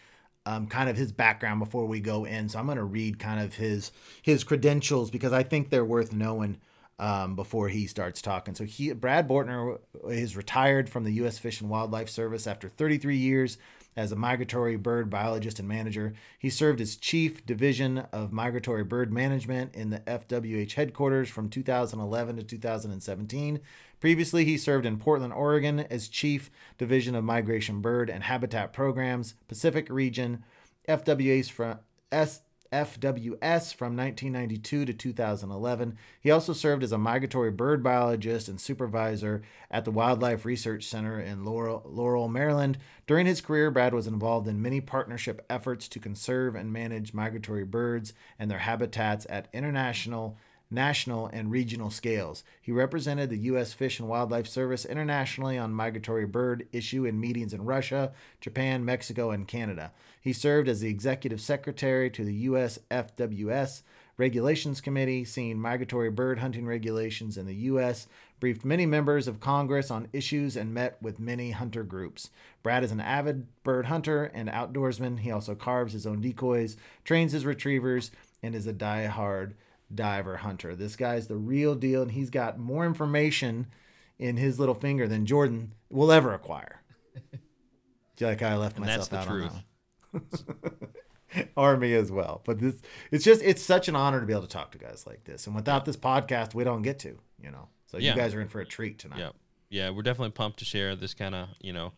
um, 0.45 0.67
kind 0.67 0.89
of 0.89 0.95
his 0.95 1.11
background 1.11 1.59
before 1.59 1.85
we 1.85 1.99
go 1.99 2.23
in. 2.23 2.47
So 2.47 2.59
I'm 2.59 2.65
going 2.65 2.77
to 2.77 2.83
read 2.83 3.19
kind 3.19 3.41
of 3.41 3.55
his 3.55 3.91
his 4.21 4.43
credentials 4.43 5.11
because 5.11 5.33
I 5.33 5.43
think 5.43 5.69
they're 5.69 5.85
worth 5.85 6.13
knowing 6.13 6.59
um, 6.99 7.35
before 7.35 7.69
he 7.69 7.87
starts 7.87 8.21
talking. 8.21 8.53
So 8.53 8.65
he 8.65 8.91
Brad 8.93 9.27
Bortner 9.27 9.79
is 10.09 10.35
retired 10.35 10.89
from 10.89 11.05
the 11.05 11.13
U.S. 11.13 11.37
Fish 11.37 11.61
and 11.61 11.69
Wildlife 11.69 12.09
Service 12.09 12.45
after 12.45 12.67
33 12.67 13.15
years 13.17 13.57
as 13.95 14.11
a 14.11 14.15
migratory 14.15 14.75
bird 14.75 15.09
biologist 15.09 15.59
and 15.59 15.67
manager. 15.67 16.13
He 16.37 16.49
served 16.49 16.79
as 16.79 16.95
chief 16.95 17.45
division 17.45 17.99
of 18.13 18.31
migratory 18.31 18.83
bird 18.83 19.11
management 19.11 19.73
in 19.75 19.89
the 19.89 19.99
FWS 19.99 20.73
headquarters 20.73 21.29
from 21.29 21.49
2011 21.49 22.37
to 22.37 22.43
2017. 22.43 23.59
Previously, 23.99 24.45
he 24.45 24.57
served 24.57 24.85
in 24.85 24.97
Portland, 24.97 25.33
Oregon 25.33 25.81
as 25.81 26.07
chief 26.07 26.51
division 26.77 27.15
of 27.15 27.23
migration 27.23 27.81
bird 27.81 28.09
and 28.09 28.23
habitat 28.23 28.71
programs, 28.71 29.33
Pacific 29.47 29.89
region, 29.89 30.43
FWS 30.87 31.51
from 31.51 31.79
S 32.11 32.41
FWS 32.71 33.73
from 33.73 33.97
1992 33.97 34.85
to 34.85 34.93
2011. 34.93 35.97
He 36.21 36.31
also 36.31 36.53
served 36.53 36.83
as 36.83 36.91
a 36.91 36.97
migratory 36.97 37.51
bird 37.51 37.81
biologist 37.81 38.47
and 38.47 38.61
supervisor 38.61 39.41
at 39.71 39.85
the 39.85 39.91
Wildlife 39.91 40.45
Research 40.45 40.85
Center 40.85 41.19
in 41.19 41.43
Laurel, 41.43 41.83
Laurel, 41.85 42.27
Maryland. 42.27 42.77
During 43.07 43.25
his 43.25 43.41
career, 43.41 43.71
Brad 43.71 43.93
was 43.93 44.07
involved 44.07 44.47
in 44.47 44.61
many 44.61 44.81
partnership 44.81 45.45
efforts 45.49 45.87
to 45.87 45.99
conserve 45.99 46.55
and 46.55 46.71
manage 46.71 47.13
migratory 47.13 47.65
birds 47.65 48.13
and 48.37 48.51
their 48.51 48.59
habitats 48.59 49.25
at 49.29 49.47
international 49.51 50.37
national, 50.71 51.27
and 51.27 51.51
regional 51.51 51.89
scales. 51.89 52.43
He 52.61 52.71
represented 52.71 53.29
the 53.29 53.37
U.S. 53.37 53.73
Fish 53.73 53.99
and 53.99 54.07
Wildlife 54.07 54.47
Service 54.47 54.85
internationally 54.85 55.57
on 55.57 55.73
migratory 55.73 56.25
bird 56.25 56.67
issue 56.71 57.05
in 57.05 57.19
meetings 57.19 57.53
in 57.53 57.65
Russia, 57.65 58.11
Japan, 58.39 58.85
Mexico, 58.85 59.31
and 59.31 59.47
Canada. 59.47 59.91
He 60.21 60.33
served 60.33 60.69
as 60.69 60.81
the 60.81 60.89
executive 60.89 61.41
secretary 61.41 62.09
to 62.11 62.23
the 62.23 62.33
U.S. 62.33 62.79
FWS 62.91 63.81
Regulations 64.17 64.81
Committee, 64.81 65.23
seeing 65.23 65.59
migratory 65.59 66.11
bird 66.11 66.39
hunting 66.39 66.65
regulations 66.65 67.37
in 67.37 67.45
the 67.45 67.55
U.S., 67.55 68.05
briefed 68.39 68.65
many 68.65 68.85
members 68.85 69.27
of 69.27 69.39
Congress 69.39 69.89
on 69.89 70.09
issues, 70.11 70.57
and 70.57 70.73
met 70.73 71.01
with 71.01 71.19
many 71.19 71.51
hunter 71.51 71.83
groups. 71.83 72.29
Brad 72.61 72.83
is 72.83 72.91
an 72.91 72.99
avid 72.99 73.47
bird 73.63 73.85
hunter 73.85 74.25
and 74.25 74.49
outdoorsman. 74.49 75.19
He 75.19 75.31
also 75.31 75.55
carves 75.55 75.93
his 75.93 76.05
own 76.05 76.19
decoys, 76.19 76.75
trains 77.05 77.31
his 77.31 77.45
retrievers, 77.45 78.11
and 78.43 78.53
is 78.53 78.67
a 78.67 78.73
die-hard 78.73 79.55
diver 79.93 80.37
hunter. 80.37 80.75
This 80.75 80.95
guy's 80.95 81.27
the 81.27 81.37
real 81.37 81.75
deal, 81.75 82.01
and 82.01 82.11
he's 82.11 82.29
got 82.29 82.59
more 82.59 82.85
information 82.85 83.67
in 84.17 84.37
his 84.37 84.59
little 84.59 84.75
finger 84.75 85.07
than 85.07 85.25
Jordan 85.25 85.73
will 85.89 86.11
ever 86.11 86.33
acquire. 86.33 86.81
feel 88.17 88.27
like 88.27 88.41
I 88.41 88.55
left 88.57 88.75
and 88.77 88.85
myself 88.85 89.09
that's 89.09 89.25
the 89.25 89.31
out 89.33 89.37
truth. 89.37 89.51
on 90.13 90.21
that. 91.33 91.49
or 91.55 91.77
me 91.77 91.93
as 91.95 92.11
well. 92.11 92.41
But 92.45 92.59
this, 92.59 92.75
it's 93.11 93.23
just, 93.23 93.41
it's 93.43 93.61
such 93.61 93.87
an 93.87 93.95
honor 93.95 94.19
to 94.19 94.25
be 94.25 94.33
able 94.33 94.43
to 94.43 94.47
talk 94.49 94.71
to 94.71 94.77
guys 94.77 95.05
like 95.07 95.23
this. 95.23 95.47
And 95.47 95.55
without 95.55 95.85
this 95.85 95.95
podcast, 95.97 96.53
we 96.53 96.63
don't 96.63 96.81
get 96.81 96.99
to, 96.99 97.17
you 97.41 97.51
know. 97.51 97.69
So 97.87 97.97
Yeah. 97.97 98.11
you 98.11 98.17
guys 98.17 98.35
are 98.35 98.41
in 98.41 98.47
for 98.49 98.59
a 98.61 98.65
treat 98.65 98.99
tonight. 98.99 99.19
Yeah, 99.19 99.29
yeah, 99.69 99.89
we're 99.89 100.03
definitely 100.03 100.31
pumped 100.31 100.59
to 100.59 100.65
share 100.65 100.95
this 100.95 101.13
kind 101.13 101.33
of 101.33 101.49
you 101.59 101.73
know 101.73 101.93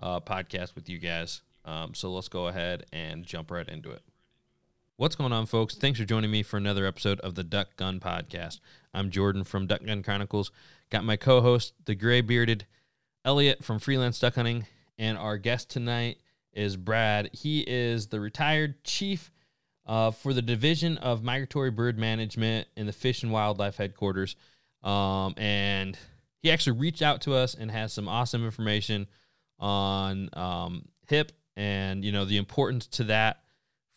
uh, 0.00 0.20
podcast 0.20 0.74
with 0.74 0.88
you 0.88 0.98
guys. 0.98 1.40
Um, 1.64 1.94
so 1.94 2.10
let's 2.12 2.28
go 2.28 2.48
ahead 2.48 2.84
and 2.92 3.24
jump 3.24 3.50
right 3.50 3.66
into 3.68 3.90
it. 3.90 4.02
What's 5.00 5.16
going 5.16 5.32
on, 5.32 5.46
folks? 5.46 5.76
Thanks 5.76 5.98
for 5.98 6.04
joining 6.04 6.30
me 6.30 6.42
for 6.42 6.58
another 6.58 6.84
episode 6.84 7.20
of 7.20 7.34
the 7.34 7.42
Duck 7.42 7.74
Gun 7.76 8.00
Podcast. 8.00 8.60
I'm 8.92 9.08
Jordan 9.08 9.44
from 9.44 9.66
Duck 9.66 9.82
Gun 9.82 10.02
Chronicles. 10.02 10.52
Got 10.90 11.04
my 11.04 11.16
co-host, 11.16 11.72
the 11.86 11.94
gray 11.94 12.20
bearded 12.20 12.66
Elliot 13.24 13.64
from 13.64 13.78
Freelance 13.78 14.18
Duck 14.18 14.34
Hunting, 14.34 14.66
and 14.98 15.16
our 15.16 15.38
guest 15.38 15.70
tonight 15.70 16.18
is 16.52 16.76
Brad. 16.76 17.30
He 17.32 17.64
is 17.66 18.08
the 18.08 18.20
retired 18.20 18.84
chief 18.84 19.32
uh, 19.86 20.10
for 20.10 20.34
the 20.34 20.42
Division 20.42 20.98
of 20.98 21.24
Migratory 21.24 21.70
Bird 21.70 21.98
Management 21.98 22.68
in 22.76 22.84
the 22.84 22.92
Fish 22.92 23.22
and 23.22 23.32
Wildlife 23.32 23.78
Headquarters. 23.78 24.36
Um, 24.82 25.32
and 25.38 25.96
he 26.42 26.50
actually 26.50 26.78
reached 26.78 27.00
out 27.00 27.22
to 27.22 27.32
us 27.32 27.54
and 27.54 27.70
has 27.70 27.94
some 27.94 28.06
awesome 28.06 28.44
information 28.44 29.06
on 29.58 30.28
um, 30.34 30.88
HIP 31.08 31.32
and 31.56 32.04
you 32.04 32.12
know 32.12 32.26
the 32.26 32.36
importance 32.36 32.86
to 32.86 33.04
that 33.04 33.40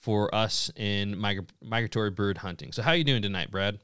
for 0.04 0.34
us 0.36 0.70
in 0.76 1.16
migra- 1.16 1.50
migratory 1.62 2.12
bird 2.12 2.38
hunting. 2.38 2.74
So 2.74 2.82
how 2.82 2.92
are 2.92 2.96
you 2.96 3.06
doing 3.06 3.22
tonight, 3.22 3.50
Brad? 3.50 3.80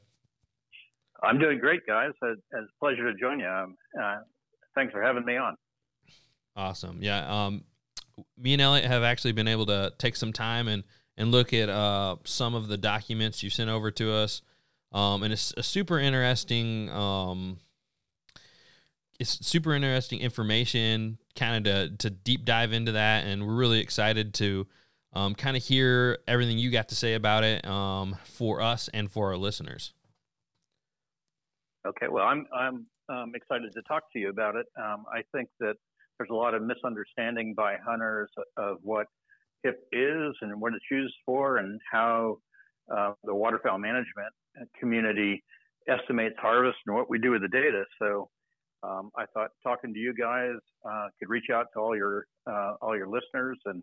I'm 1.22 1.38
doing 1.38 1.58
great, 1.58 1.86
guys. 1.86 2.10
It's 2.22 2.40
it's 2.52 2.70
a 2.70 2.78
pleasure 2.78 3.10
to 3.10 3.18
join 3.18 3.40
you. 3.40 3.46
Um, 3.46 3.76
uh, 4.00 4.18
thanks 4.74 4.92
for 4.92 5.02
having 5.02 5.24
me 5.24 5.36
on. 5.36 5.56
Awesome. 6.54 6.98
Yeah. 7.02 7.46
Um, 7.46 7.64
me 8.36 8.52
and 8.52 8.60
Elliot 8.60 8.84
have 8.84 9.02
actually 9.02 9.32
been 9.32 9.48
able 9.48 9.66
to 9.66 9.92
take 9.98 10.14
some 10.14 10.32
time 10.32 10.68
and 10.68 10.84
and 11.16 11.30
look 11.30 11.52
at 11.52 11.68
uh, 11.68 12.16
some 12.24 12.54
of 12.54 12.68
the 12.68 12.76
documents 12.76 13.42
you 13.42 13.50
sent 13.50 13.70
over 13.70 13.90
to 13.92 14.12
us. 14.12 14.42
Um, 14.92 15.22
and 15.22 15.32
it's 15.32 15.54
a 15.56 15.62
super 15.62 15.98
interesting. 15.98 16.90
Um, 16.90 17.58
it's 19.18 19.46
super 19.46 19.74
interesting 19.74 20.20
information, 20.20 21.18
kind 21.36 21.66
of 21.66 21.90
to, 21.90 21.96
to 21.98 22.10
deep 22.10 22.44
dive 22.44 22.72
into 22.72 22.92
that, 22.92 23.26
and 23.26 23.46
we're 23.46 23.54
really 23.54 23.80
excited 23.80 24.34
to 24.34 24.66
um, 25.12 25.34
kind 25.34 25.56
of 25.56 25.62
hear 25.62 26.18
everything 26.26 26.58
you 26.58 26.70
got 26.70 26.88
to 26.88 26.94
say 26.94 27.14
about 27.14 27.44
it 27.44 27.66
um, 27.66 28.16
for 28.24 28.60
us 28.60 28.88
and 28.94 29.10
for 29.10 29.28
our 29.28 29.36
listeners. 29.36 29.92
Okay, 31.86 32.06
well, 32.08 32.24
I'm 32.24 32.46
I'm 32.54 32.86
um, 33.08 33.32
excited 33.34 33.72
to 33.72 33.82
talk 33.82 34.04
to 34.12 34.18
you 34.18 34.28
about 34.28 34.54
it. 34.54 34.66
Um, 34.78 35.04
I 35.12 35.22
think 35.32 35.48
that 35.60 35.74
there's 36.18 36.30
a 36.30 36.34
lot 36.34 36.54
of 36.54 36.62
misunderstanding 36.62 37.54
by 37.56 37.76
hunters 37.84 38.30
of 38.56 38.76
what 38.82 39.06
HIP 39.64 39.80
is 39.92 40.34
and 40.42 40.60
what 40.60 40.74
it's 40.74 40.84
used 40.90 41.14
for, 41.24 41.56
and 41.56 41.80
how 41.90 42.38
uh, 42.94 43.12
the 43.24 43.34
waterfowl 43.34 43.78
management 43.78 44.32
community 44.78 45.42
estimates 45.88 46.36
harvest 46.38 46.76
and 46.86 46.94
what 46.94 47.08
we 47.08 47.18
do 47.18 47.32
with 47.32 47.42
the 47.42 47.48
data. 47.48 47.84
So. 48.00 48.28
Um, 48.82 49.10
I 49.14 49.26
thought 49.34 49.50
talking 49.62 49.92
to 49.92 50.00
you 50.00 50.14
guys 50.14 50.54
uh, 50.90 51.08
could 51.18 51.28
reach 51.28 51.50
out 51.52 51.66
to 51.74 51.80
all 51.80 51.94
your 51.94 52.24
uh, 52.46 52.76
all 52.80 52.96
your 52.96 53.08
listeners 53.08 53.58
and 53.66 53.82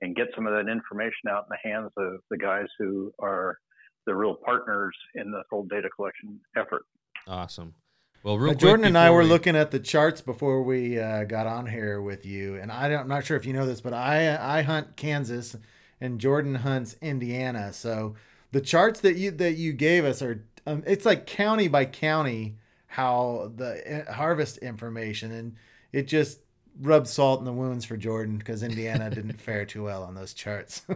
and 0.00 0.14
get 0.16 0.28
some 0.34 0.46
of 0.46 0.52
that 0.54 0.70
information 0.70 1.28
out 1.30 1.44
in 1.48 1.50
the 1.62 1.68
hands 1.70 1.90
of 1.96 2.20
the 2.30 2.38
guys 2.38 2.66
who 2.78 3.12
are 3.18 3.58
the 4.06 4.14
real 4.14 4.34
partners 4.44 4.94
in 5.14 5.30
this 5.32 5.42
whole 5.50 5.64
data 5.64 5.88
collection 5.94 6.40
effort. 6.56 6.82
Awesome. 7.26 7.74
Well, 8.22 8.36
real 8.38 8.50
Uh, 8.50 8.52
quick 8.54 8.60
Jordan 8.60 8.84
and 8.86 8.98
I 8.98 9.10
were 9.10 9.22
we- 9.22 9.26
looking 9.28 9.54
at 9.56 9.70
the 9.70 9.78
charts 9.78 10.20
before 10.20 10.62
we 10.62 10.98
uh, 10.98 11.24
got 11.24 11.46
on 11.46 11.66
here 11.66 12.00
with 12.02 12.24
you, 12.26 12.56
and 12.56 12.72
I 12.72 12.88
don't, 12.88 13.00
I'm 13.02 13.08
not 13.08 13.24
sure 13.24 13.36
if 13.36 13.46
you 13.46 13.52
know 13.52 13.66
this, 13.66 13.80
but 13.80 13.92
I 13.92 14.36
I 14.58 14.62
hunt 14.62 14.96
Kansas, 14.96 15.56
and 16.00 16.18
Jordan 16.20 16.56
hunts 16.56 16.96
Indiana. 17.00 17.72
So 17.72 18.14
the 18.50 18.60
charts 18.60 19.00
that 19.00 19.16
you 19.16 19.30
that 19.32 19.52
you 19.54 19.72
gave 19.72 20.04
us 20.04 20.20
are 20.22 20.44
um, 20.66 20.82
it's 20.86 21.04
like 21.06 21.26
county 21.26 21.68
by 21.68 21.84
county 21.84 22.56
how 22.88 23.52
the 23.54 24.08
uh, 24.08 24.12
harvest 24.12 24.58
information, 24.58 25.30
and 25.32 25.54
it 25.92 26.08
just 26.08 26.40
rubbed 26.80 27.08
salt 27.08 27.40
in 27.40 27.44
the 27.44 27.52
wounds 27.52 27.84
for 27.84 27.96
Jordan 27.96 28.36
because 28.38 28.62
Indiana 28.62 29.10
didn't 29.10 29.40
fare 29.40 29.64
too 29.64 29.84
well 29.84 30.02
on 30.04 30.14
those 30.14 30.34
charts. 30.34 30.82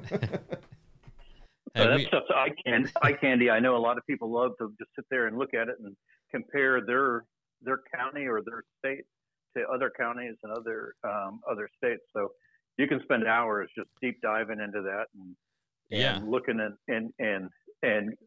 Hey, 1.74 1.84
So 1.84 1.88
that's 1.88 2.02
we- 2.02 2.06
stuff 2.08 2.24
eye 2.34 2.50
candy. 2.66 2.90
Eye 3.00 3.12
candy. 3.14 3.48
I 3.48 3.58
know 3.58 3.76
a 3.76 3.78
lot 3.78 3.96
of 3.96 4.06
people 4.06 4.30
love 4.30 4.52
to 4.58 4.74
just 4.78 4.90
sit 4.94 5.06
there 5.10 5.26
and 5.26 5.38
look 5.38 5.54
at 5.54 5.68
it 5.68 5.76
and 5.82 5.96
compare 6.30 6.84
their 6.84 7.24
their 7.62 7.80
county 7.96 8.26
or 8.26 8.42
their 8.42 8.62
state 8.78 9.04
to 9.56 9.64
other 9.72 9.90
counties 9.98 10.34
and 10.42 10.52
other 10.52 10.94
um, 11.02 11.40
other 11.50 11.70
states. 11.78 12.02
So 12.14 12.32
you 12.76 12.86
can 12.86 13.00
spend 13.04 13.26
hours 13.26 13.70
just 13.74 13.88
deep 14.02 14.20
diving 14.20 14.60
into 14.60 14.82
that 14.82 15.04
and, 15.18 15.34
yeah. 15.88 16.16
and 16.16 16.30
looking 16.30 16.60
and, 16.60 16.74
and 16.88 17.10
and 17.18 17.48
and 17.82 18.18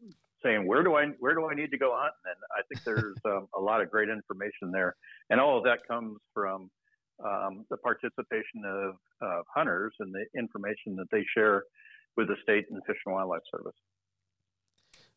saying 0.42 0.66
where 0.66 0.82
do 0.82 0.96
I 0.96 1.06
where 1.20 1.34
do 1.36 1.48
I 1.48 1.54
need 1.54 1.70
to 1.70 1.78
go 1.78 1.92
hunting? 1.94 2.16
And 2.24 2.36
I 2.58 2.62
think 2.68 2.82
there's 2.82 3.16
um, 3.26 3.46
a 3.56 3.60
lot 3.60 3.80
of 3.80 3.92
great 3.92 4.08
information 4.08 4.72
there, 4.72 4.96
and 5.30 5.40
all 5.40 5.56
of 5.56 5.62
that 5.64 5.86
comes 5.86 6.18
from 6.34 6.68
um, 7.24 7.64
the 7.70 7.76
participation 7.78 8.64
of, 8.64 8.94
of 9.20 9.44
hunters 9.54 9.92
and 10.00 10.14
the 10.14 10.24
information 10.38 10.96
that 10.96 11.06
they 11.10 11.24
share 11.34 11.64
with 12.16 12.28
the 12.28 12.36
state 12.42 12.66
and 12.70 12.82
Fish 12.86 12.96
and 13.06 13.14
Wildlife 13.14 13.42
Service. 13.50 13.76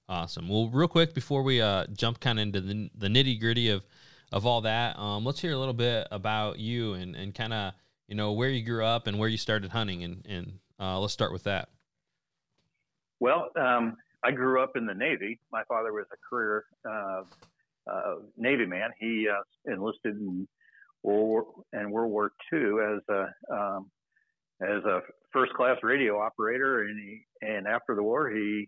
Awesome. 0.08 0.50
Well, 0.50 0.70
real 0.70 0.88
quick 0.88 1.14
before 1.14 1.44
we 1.44 1.62
uh, 1.62 1.86
jump 1.96 2.20
kind 2.20 2.40
of 2.40 2.44
into 2.44 2.62
the, 2.62 2.90
the 2.96 3.08
nitty 3.08 3.40
gritty 3.40 3.70
of 3.70 3.84
of 4.32 4.46
all 4.46 4.62
that, 4.62 4.98
um, 5.00 5.26
let's 5.26 5.40
hear 5.40 5.54
a 5.54 5.58
little 5.58 5.74
bit 5.74 6.08
about 6.12 6.60
you 6.60 6.94
and, 6.94 7.16
and 7.16 7.34
kind 7.34 7.52
of 7.52 7.74
you 8.08 8.16
know 8.16 8.34
where 8.34 8.50
you 8.50 8.64
grew 8.64 8.86
up 8.86 9.08
and 9.08 9.18
where 9.18 9.30
you 9.30 9.38
started 9.38 9.72
hunting, 9.72 10.04
and 10.04 10.26
and 10.28 10.60
uh, 10.80 11.00
let's 11.00 11.14
start 11.14 11.32
with 11.32 11.44
that. 11.44 11.70
Well, 13.20 13.50
um, 13.60 13.98
I 14.24 14.32
grew 14.32 14.62
up 14.62 14.72
in 14.76 14.86
the 14.86 14.94
Navy. 14.94 15.40
My 15.52 15.64
father 15.68 15.94
was 15.94 16.06
a 16.12 16.18
career 16.30 16.66
uh, 16.88 17.22
uh, 17.92 18.16
Navy 18.38 18.66
man. 18.66 18.90
He 19.00 19.28
uh, 19.28 19.72
enlisted 19.72 20.16
in 20.16 20.48
World 21.04 21.28
War, 21.28 21.46
in 21.74 21.92
World 21.92 22.12
War 22.12 22.32
II 22.54 22.60
as 22.60 23.02
a 23.10 23.54
um, 23.54 23.92
as 24.62 24.84
a 24.84 25.02
first 25.32 25.54
class 25.54 25.78
radio 25.84 26.20
operator, 26.20 26.84
and 26.84 27.00
he 27.00 27.22
and 27.42 27.68
after 27.68 27.96
the 27.96 28.04
war 28.04 28.30
he 28.30 28.68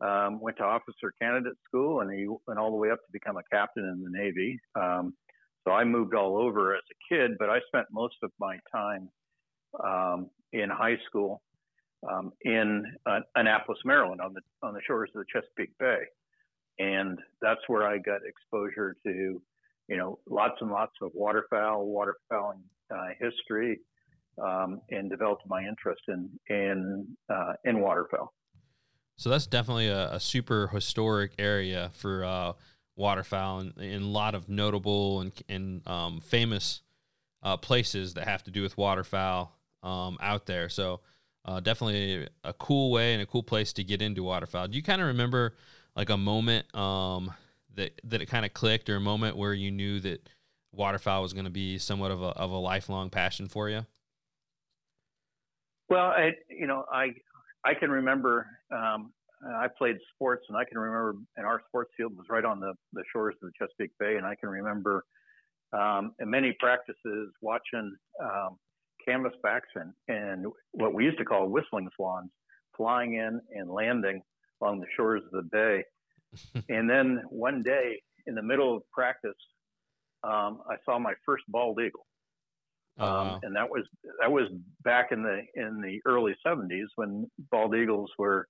um, 0.00 0.40
went 0.40 0.56
to 0.58 0.64
officer 0.64 1.12
candidate 1.20 1.56
school, 1.66 2.00
and 2.00 2.12
he 2.12 2.26
went 2.46 2.58
all 2.58 2.70
the 2.70 2.76
way 2.76 2.90
up 2.90 2.98
to 2.98 3.12
become 3.12 3.36
a 3.36 3.42
captain 3.52 3.84
in 3.84 4.02
the 4.02 4.10
Navy. 4.10 4.58
Um, 4.74 5.14
so 5.66 5.72
I 5.72 5.84
moved 5.84 6.14
all 6.14 6.36
over 6.38 6.74
as 6.74 6.82
a 6.90 7.14
kid, 7.14 7.32
but 7.38 7.50
I 7.50 7.58
spent 7.66 7.86
most 7.92 8.16
of 8.22 8.30
my 8.38 8.58
time 8.72 9.10
um, 9.84 10.30
in 10.52 10.70
high 10.70 10.96
school 11.06 11.42
um, 12.10 12.32
in 12.42 12.84
uh, 13.06 13.20
Annapolis, 13.34 13.80
Maryland, 13.84 14.20
on 14.20 14.32
the 14.32 14.40
on 14.62 14.72
the 14.72 14.80
shores 14.86 15.10
of 15.14 15.20
the 15.20 15.26
Chesapeake 15.32 15.76
Bay, 15.78 16.02
and 16.78 17.18
that's 17.42 17.60
where 17.66 17.86
I 17.86 17.98
got 17.98 18.20
exposure 18.24 18.96
to, 19.04 19.42
you 19.88 19.96
know, 19.96 20.18
lots 20.28 20.54
and 20.60 20.70
lots 20.70 20.92
of 21.02 21.10
waterfowl, 21.14 21.86
waterfowling 21.86 22.60
uh, 22.94 23.08
history, 23.20 23.80
um, 24.42 24.80
and 24.90 25.10
developed 25.10 25.42
my 25.46 25.62
interest 25.62 26.02
in 26.08 26.28
in 26.48 27.06
uh, 27.28 27.52
in 27.64 27.80
waterfowl. 27.80 28.32
So 29.16 29.30
that's 29.30 29.46
definitely 29.46 29.88
a, 29.88 30.12
a 30.12 30.20
super 30.20 30.68
historic 30.68 31.32
area 31.38 31.90
for 31.94 32.24
uh, 32.24 32.52
waterfowl, 32.96 33.60
and, 33.60 33.74
a 33.78 33.98
lot 33.98 34.34
of 34.34 34.48
notable 34.48 35.20
and, 35.20 35.32
and 35.48 35.86
um, 35.88 36.20
famous 36.20 36.82
uh, 37.42 37.56
places 37.56 38.14
that 38.14 38.28
have 38.28 38.44
to 38.44 38.50
do 38.50 38.62
with 38.62 38.76
waterfowl 38.76 39.56
um, 39.82 40.18
out 40.20 40.46
there. 40.46 40.68
So 40.68 41.00
uh, 41.44 41.60
definitely 41.60 42.28
a 42.44 42.52
cool 42.52 42.90
way 42.90 43.14
and 43.14 43.22
a 43.22 43.26
cool 43.26 43.42
place 43.42 43.72
to 43.74 43.84
get 43.84 44.02
into 44.02 44.22
waterfowl. 44.22 44.68
Do 44.68 44.76
you 44.76 44.82
kind 44.82 45.00
of 45.00 45.08
remember 45.08 45.56
like 45.96 46.10
a 46.10 46.16
moment 46.16 46.72
um, 46.74 47.32
that 47.78 48.00
that 48.04 48.20
it 48.20 48.26
kind 48.26 48.44
of 48.44 48.52
clicked, 48.52 48.88
or 48.88 48.96
a 48.96 49.00
moment 49.00 49.36
where 49.36 49.54
you 49.54 49.70
knew 49.70 50.00
that 50.00 50.28
waterfowl 50.72 51.22
was 51.22 51.32
going 51.32 51.46
to 51.46 51.50
be 51.50 51.78
somewhat 51.78 52.10
of 52.10 52.22
a 52.22 52.26
of 52.26 52.50
a 52.50 52.56
lifelong 52.56 53.10
passion 53.10 53.48
for 53.48 53.68
you? 53.68 53.86
Well, 55.88 56.06
I 56.06 56.32
you 56.48 56.66
know 56.66 56.84
I 56.92 57.14
I 57.64 57.74
can 57.74 57.90
remember 57.90 58.46
um, 58.70 59.12
I 59.56 59.68
played 59.68 59.96
sports, 60.14 60.44
and 60.48 60.56
I 60.58 60.64
can 60.64 60.78
remember 60.78 61.14
and 61.36 61.46
our 61.46 61.62
sports 61.68 61.90
field 61.96 62.16
was 62.16 62.26
right 62.28 62.44
on 62.44 62.60
the 62.60 62.74
the 62.92 63.02
shores 63.12 63.34
of 63.42 63.48
the 63.48 63.52
Chesapeake 63.58 63.96
Bay, 63.98 64.16
and 64.16 64.26
I 64.26 64.34
can 64.34 64.50
remember 64.50 65.04
um, 65.72 66.12
in 66.20 66.30
many 66.30 66.56
practices 66.58 67.32
watching 67.40 67.96
um, 68.22 68.58
canvasbacks 69.06 69.70
and, 69.74 69.92
and 70.08 70.46
what 70.72 70.94
we 70.94 71.04
used 71.04 71.18
to 71.18 71.24
call 71.24 71.48
whistling 71.48 71.88
swans 71.96 72.30
flying 72.76 73.14
in 73.14 73.40
and 73.54 73.70
landing 73.70 74.22
along 74.62 74.80
the 74.80 74.86
shores 74.96 75.22
of 75.26 75.32
the 75.32 75.48
bay. 75.50 75.84
and 76.68 76.88
then 76.88 77.22
one 77.30 77.62
day 77.62 78.00
in 78.26 78.34
the 78.34 78.42
middle 78.42 78.76
of 78.76 78.82
practice, 78.92 79.32
um, 80.24 80.60
I 80.68 80.76
saw 80.84 80.98
my 80.98 81.14
first 81.24 81.44
bald 81.48 81.80
eagle. 81.80 82.06
Oh, 82.98 83.04
wow. 83.04 83.34
um, 83.34 83.40
and 83.44 83.56
that 83.56 83.68
was 83.70 83.84
that 84.20 84.30
was 84.30 84.48
back 84.82 85.12
in 85.12 85.22
the 85.22 85.42
in 85.54 85.80
the 85.80 86.00
early 86.04 86.34
70s 86.44 86.86
when 86.96 87.30
bald 87.50 87.76
eagles 87.76 88.10
were 88.18 88.48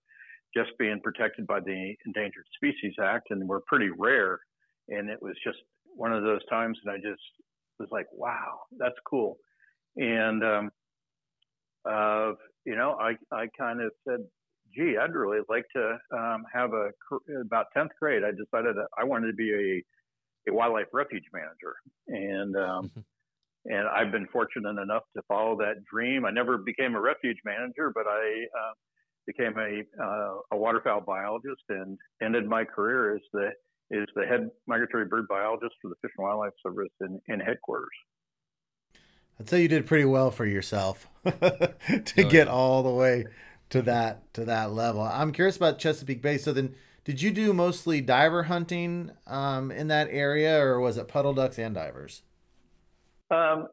just 0.56 0.70
being 0.78 1.00
protected 1.02 1.46
by 1.46 1.60
the 1.60 1.94
Endangered 2.06 2.46
Species 2.54 2.94
Act 3.02 3.26
and 3.30 3.46
were 3.46 3.62
pretty 3.66 3.90
rare. 3.90 4.40
And 4.88 5.10
it 5.10 5.20
was 5.20 5.34
just 5.44 5.58
one 5.84 6.14
of 6.14 6.22
those 6.22 6.44
times, 6.46 6.78
and 6.84 6.92
I 6.92 6.96
just 6.96 7.20
was 7.78 7.90
like, 7.90 8.06
"Wow, 8.12 8.60
that's 8.78 8.96
cool." 9.06 9.36
And, 9.96 10.44
um, 10.44 10.70
uh, 11.84 12.32
you 12.64 12.76
know, 12.76 12.96
I, 13.00 13.16
I 13.34 13.48
kind 13.58 13.80
of 13.82 13.90
said, 14.06 14.20
gee, 14.74 14.96
I'd 15.00 15.14
really 15.14 15.40
like 15.48 15.64
to 15.74 15.98
um, 16.16 16.44
have 16.52 16.72
a, 16.72 16.90
about 17.40 17.66
10th 17.76 17.90
grade, 18.00 18.22
I 18.24 18.30
decided 18.30 18.76
that 18.76 18.88
I 18.96 19.04
wanted 19.04 19.28
to 19.28 19.32
be 19.32 19.52
a, 19.52 20.50
a 20.50 20.54
wildlife 20.54 20.86
refuge 20.92 21.24
manager. 21.32 21.76
And, 22.08 22.56
um, 22.56 22.90
and 23.64 23.88
I've 23.88 24.12
been 24.12 24.26
fortunate 24.32 24.80
enough 24.80 25.02
to 25.16 25.22
follow 25.28 25.56
that 25.58 25.84
dream. 25.90 26.24
I 26.24 26.30
never 26.30 26.58
became 26.58 26.94
a 26.94 27.00
refuge 27.00 27.38
manager, 27.44 27.92
but 27.94 28.06
I 28.06 28.44
uh, 28.58 28.72
became 29.26 29.54
a, 29.58 30.02
uh, 30.02 30.38
a 30.52 30.56
waterfowl 30.56 31.02
biologist 31.02 31.62
and 31.68 31.98
ended 32.22 32.46
my 32.46 32.64
career 32.64 33.14
as 33.14 33.22
the, 33.32 33.50
is 33.90 34.06
the 34.14 34.26
head 34.26 34.50
migratory 34.66 35.06
bird 35.06 35.26
biologist 35.28 35.74
for 35.80 35.88
the 35.88 35.94
Fish 36.02 36.12
and 36.16 36.24
Wildlife 36.24 36.52
Service 36.62 36.92
in, 37.00 37.20
in 37.28 37.40
headquarters. 37.40 37.88
I'd 39.40 39.48
say 39.48 39.62
you 39.62 39.68
did 39.68 39.86
pretty 39.86 40.04
well 40.04 40.32
for 40.32 40.46
yourself 40.46 41.08
to 41.24 41.34
oh, 41.70 42.00
get 42.14 42.32
yeah. 42.32 42.44
all 42.46 42.82
the 42.82 42.90
way 42.90 43.24
to 43.70 43.82
that 43.82 44.32
to 44.34 44.44
that 44.44 44.72
level. 44.72 45.02
I'm 45.02 45.32
curious 45.32 45.56
about 45.56 45.78
Chesapeake 45.78 46.22
Bay. 46.22 46.38
So 46.38 46.52
then, 46.52 46.74
did 47.04 47.22
you 47.22 47.30
do 47.30 47.52
mostly 47.52 48.00
diver 48.00 48.44
hunting 48.44 49.10
um, 49.26 49.70
in 49.70 49.88
that 49.88 50.08
area, 50.10 50.60
or 50.60 50.80
was 50.80 50.96
it 50.96 51.08
puddle 51.08 51.34
ducks 51.34 51.58
and 51.58 51.74
divers? 51.74 52.22
Um, 53.30 53.68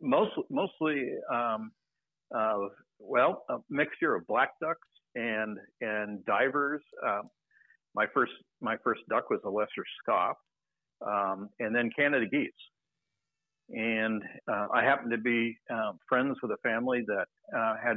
most, 0.00 0.32
mostly, 0.50 1.12
um, 1.32 1.72
uh, 2.34 2.68
well, 2.98 3.44
a 3.48 3.58
mixture 3.70 4.14
of 4.14 4.26
black 4.26 4.58
ducks 4.60 4.88
and 5.14 5.58
and 5.80 6.24
divers. 6.24 6.82
Um, 7.06 7.30
my 7.94 8.06
first 8.12 8.32
my 8.60 8.76
first 8.84 9.00
duck 9.08 9.30
was 9.30 9.40
a 9.44 9.50
lesser 9.50 9.84
scaup, 10.02 10.34
um, 11.06 11.48
and 11.58 11.74
then 11.74 11.90
Canada 11.96 12.26
geese 12.26 12.50
and 13.70 14.22
uh, 14.50 14.66
I 14.72 14.82
happened 14.82 15.12
to 15.12 15.18
be 15.18 15.58
uh, 15.70 15.92
friends 16.08 16.36
with 16.42 16.52
a 16.52 16.56
family 16.58 17.04
that 17.06 17.26
uh, 17.56 17.74
had 17.82 17.96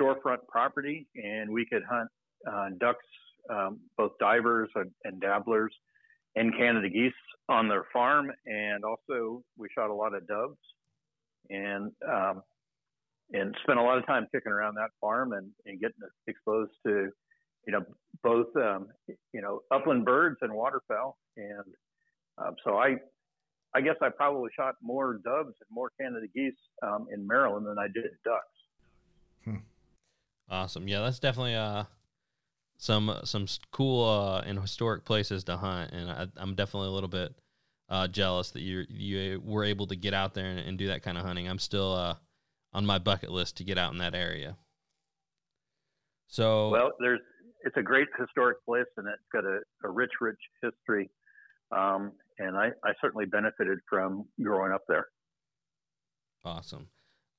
shorefront 0.00 0.46
property, 0.48 1.06
and 1.16 1.50
we 1.50 1.66
could 1.66 1.82
hunt 1.88 2.08
uh, 2.50 2.68
ducks, 2.78 3.06
um, 3.50 3.80
both 3.96 4.12
divers 4.18 4.70
and, 4.74 4.90
and, 5.04 5.20
dabblers, 5.20 5.74
and 6.36 6.56
Canada 6.56 6.88
geese 6.88 7.12
on 7.48 7.68
their 7.68 7.84
farm, 7.92 8.30
and 8.46 8.84
also 8.84 9.42
we 9.56 9.68
shot 9.76 9.90
a 9.90 9.94
lot 9.94 10.14
of 10.14 10.26
doves, 10.26 10.58
and 11.50 11.92
um, 12.08 12.42
and 13.32 13.54
spent 13.62 13.78
a 13.78 13.82
lot 13.82 13.98
of 13.98 14.06
time 14.06 14.26
kicking 14.32 14.52
around 14.52 14.74
that 14.74 14.90
farm 15.00 15.32
and, 15.32 15.50
and 15.66 15.80
getting 15.80 15.96
exposed 16.26 16.72
to, 16.86 17.10
you 17.66 17.72
know, 17.72 17.84
both 18.22 18.54
um, 18.56 18.88
you 19.32 19.40
know 19.40 19.60
upland 19.70 20.04
birds 20.04 20.36
and 20.42 20.52
waterfowl, 20.52 21.16
and 21.36 21.64
um, 22.38 22.54
so 22.64 22.76
I 22.76 22.96
I 23.74 23.80
guess 23.80 23.96
I 24.02 24.08
probably 24.10 24.50
shot 24.56 24.74
more 24.82 25.14
doves 25.24 25.54
and 25.60 25.68
more 25.70 25.90
Canada 26.00 26.26
geese 26.34 26.54
um, 26.82 27.06
in 27.12 27.26
Maryland 27.26 27.66
than 27.66 27.78
I 27.78 27.86
did 27.86 28.10
ducks. 28.24 28.46
Hmm. 29.44 29.56
Awesome. 30.50 30.88
Yeah, 30.88 31.00
that's 31.00 31.18
definitely 31.18 31.54
uh, 31.54 31.84
some 32.76 33.14
some 33.24 33.46
cool 33.70 34.04
uh, 34.04 34.40
and 34.40 34.58
historic 34.60 35.04
places 35.04 35.44
to 35.44 35.56
hunt, 35.56 35.92
and 35.92 36.10
I, 36.10 36.26
am 36.42 36.54
definitely 36.54 36.88
a 36.88 36.92
little 36.92 37.08
bit 37.08 37.34
uh, 37.88 38.08
jealous 38.08 38.50
that 38.50 38.62
you 38.62 38.84
you 38.88 39.40
were 39.44 39.64
able 39.64 39.86
to 39.86 39.96
get 39.96 40.14
out 40.14 40.34
there 40.34 40.46
and, 40.46 40.58
and 40.58 40.78
do 40.78 40.88
that 40.88 41.02
kind 41.02 41.16
of 41.16 41.24
hunting. 41.24 41.48
I'm 41.48 41.58
still 41.58 41.94
uh, 41.94 42.16
on 42.72 42.84
my 42.84 42.98
bucket 42.98 43.30
list 43.30 43.58
to 43.58 43.64
get 43.64 43.78
out 43.78 43.92
in 43.92 43.98
that 43.98 44.14
area. 44.14 44.56
So 46.26 46.70
well, 46.70 46.92
there's 46.98 47.20
it's 47.64 47.76
a 47.76 47.82
great 47.82 48.08
historic 48.18 48.64
place, 48.64 48.86
and 48.96 49.06
it's 49.06 49.22
got 49.32 49.44
a, 49.44 49.60
a 49.84 49.90
rich, 49.90 50.12
rich 50.20 50.38
history. 50.62 51.10
Um, 51.70 52.12
and 52.38 52.56
I, 52.56 52.68
I 52.84 52.92
certainly 53.00 53.26
benefited 53.26 53.78
from 53.88 54.26
growing 54.42 54.72
up 54.72 54.82
there. 54.88 55.06
Awesome. 56.44 56.88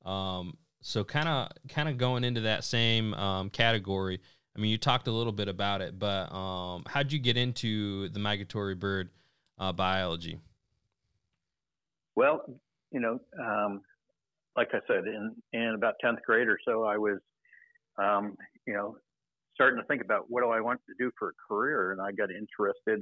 Um, 0.05 0.57
so 0.83 1.03
kind 1.03 1.27
of 1.27 1.49
kind 1.69 1.89
of 1.89 1.97
going 1.97 2.23
into 2.23 2.41
that 2.41 2.63
same 2.63 3.13
um, 3.15 3.49
category. 3.49 4.19
I 4.55 4.59
mean, 4.59 4.69
you 4.69 4.77
talked 4.77 5.07
a 5.07 5.11
little 5.11 5.33
bit 5.33 5.47
about 5.47 5.81
it, 5.81 5.97
but 5.97 6.31
um, 6.31 6.83
how'd 6.87 7.11
you 7.11 7.17
get 7.17 7.37
into 7.37 8.09
the 8.09 8.19
migratory 8.19 8.75
bird 8.75 9.09
uh, 9.57 9.73
biology? 9.73 10.39
Well, 12.15 12.43
you 12.91 12.99
know, 12.99 13.19
um, 13.41 13.81
like 14.55 14.69
I 14.73 14.79
said, 14.87 15.05
in 15.07 15.35
in 15.53 15.73
about 15.75 15.95
tenth 16.01 16.19
grade 16.25 16.47
or 16.47 16.59
so, 16.65 16.83
I 16.83 16.97
was, 16.97 17.17
um, 17.97 18.37
you 18.67 18.73
know, 18.73 18.97
starting 19.55 19.79
to 19.79 19.85
think 19.87 20.03
about 20.03 20.25
what 20.29 20.43
do 20.43 20.49
I 20.49 20.61
want 20.61 20.81
to 20.87 20.93
do 21.03 21.11
for 21.17 21.29
a 21.29 21.33
career, 21.49 21.91
and 21.91 21.99
I 21.99 22.11
got 22.11 22.29
interested 22.29 23.01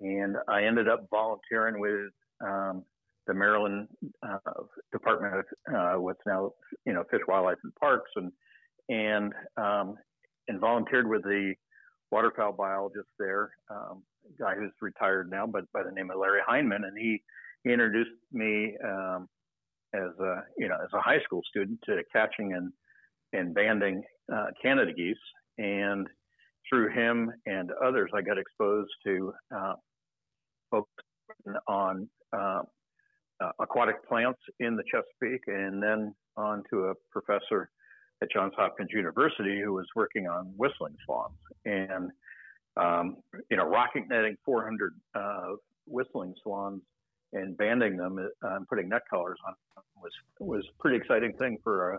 and 0.00 0.36
I 0.46 0.64
ended 0.64 0.88
up 0.88 1.06
volunteering 1.10 1.80
with 1.80 2.12
um, 2.40 2.84
the 3.28 3.34
Maryland 3.34 3.86
uh, 4.26 4.38
Department 4.90 5.34
of 5.34 5.74
uh, 5.74 6.00
what's 6.00 6.20
now 6.26 6.50
you 6.84 6.92
know 6.92 7.04
Fish, 7.10 7.20
Wildlife, 7.28 7.58
and 7.62 7.74
Parks, 7.76 8.10
and 8.16 8.32
and 8.88 9.32
um, 9.56 9.96
and 10.48 10.58
volunteered 10.58 11.08
with 11.08 11.22
the 11.22 11.54
waterfowl 12.10 12.52
biologist 12.52 13.08
there, 13.18 13.50
um, 13.70 14.02
guy 14.38 14.54
who's 14.54 14.72
retired 14.80 15.30
now, 15.30 15.46
but 15.46 15.70
by 15.72 15.82
the 15.82 15.92
name 15.92 16.10
of 16.10 16.18
Larry 16.18 16.40
Hindman, 16.48 16.84
and 16.84 16.96
he, 16.98 17.22
he 17.64 17.70
introduced 17.70 18.10
me 18.32 18.74
um, 18.82 19.28
as 19.94 20.18
a 20.20 20.42
you 20.56 20.68
know 20.68 20.76
as 20.82 20.90
a 20.94 21.00
high 21.00 21.20
school 21.24 21.42
student 21.48 21.78
to 21.84 22.02
catching 22.12 22.54
and 22.54 22.72
and 23.32 23.54
banding 23.54 24.02
uh, 24.32 24.46
Canada 24.60 24.92
geese, 24.92 25.16
and 25.58 26.08
through 26.68 26.90
him 26.90 27.30
and 27.46 27.70
others, 27.84 28.10
I 28.14 28.22
got 28.22 28.38
exposed 28.38 28.90
to 29.04 29.32
uh, 29.54 29.74
folks 30.70 30.90
on 31.66 32.08
uh, 32.36 32.62
uh, 33.40 33.50
aquatic 33.60 34.06
plants 34.06 34.40
in 34.60 34.76
the 34.76 34.82
Chesapeake, 34.90 35.44
and 35.46 35.82
then 35.82 36.14
on 36.36 36.62
to 36.70 36.86
a 36.86 36.94
professor 37.10 37.70
at 38.22 38.30
Johns 38.32 38.52
Hopkins 38.56 38.90
University 38.92 39.60
who 39.62 39.72
was 39.72 39.86
working 39.94 40.26
on 40.26 40.52
whistling 40.56 40.96
swans. 41.04 41.36
And 41.64 42.10
um, 42.76 43.16
you 43.50 43.56
know, 43.56 43.64
rocket 43.64 44.04
netting 44.08 44.36
400 44.44 44.94
uh, 45.14 45.54
whistling 45.86 46.34
swans 46.42 46.82
and 47.32 47.56
banding 47.56 47.96
them 47.96 48.18
uh, 48.18 48.54
and 48.54 48.66
putting 48.68 48.88
neck 48.88 49.02
collars 49.10 49.38
on 49.46 49.54
was 50.00 50.12
was 50.38 50.64
a 50.68 50.82
pretty 50.82 50.96
exciting 50.96 51.32
thing 51.34 51.58
for 51.62 51.94
a, 51.94 51.98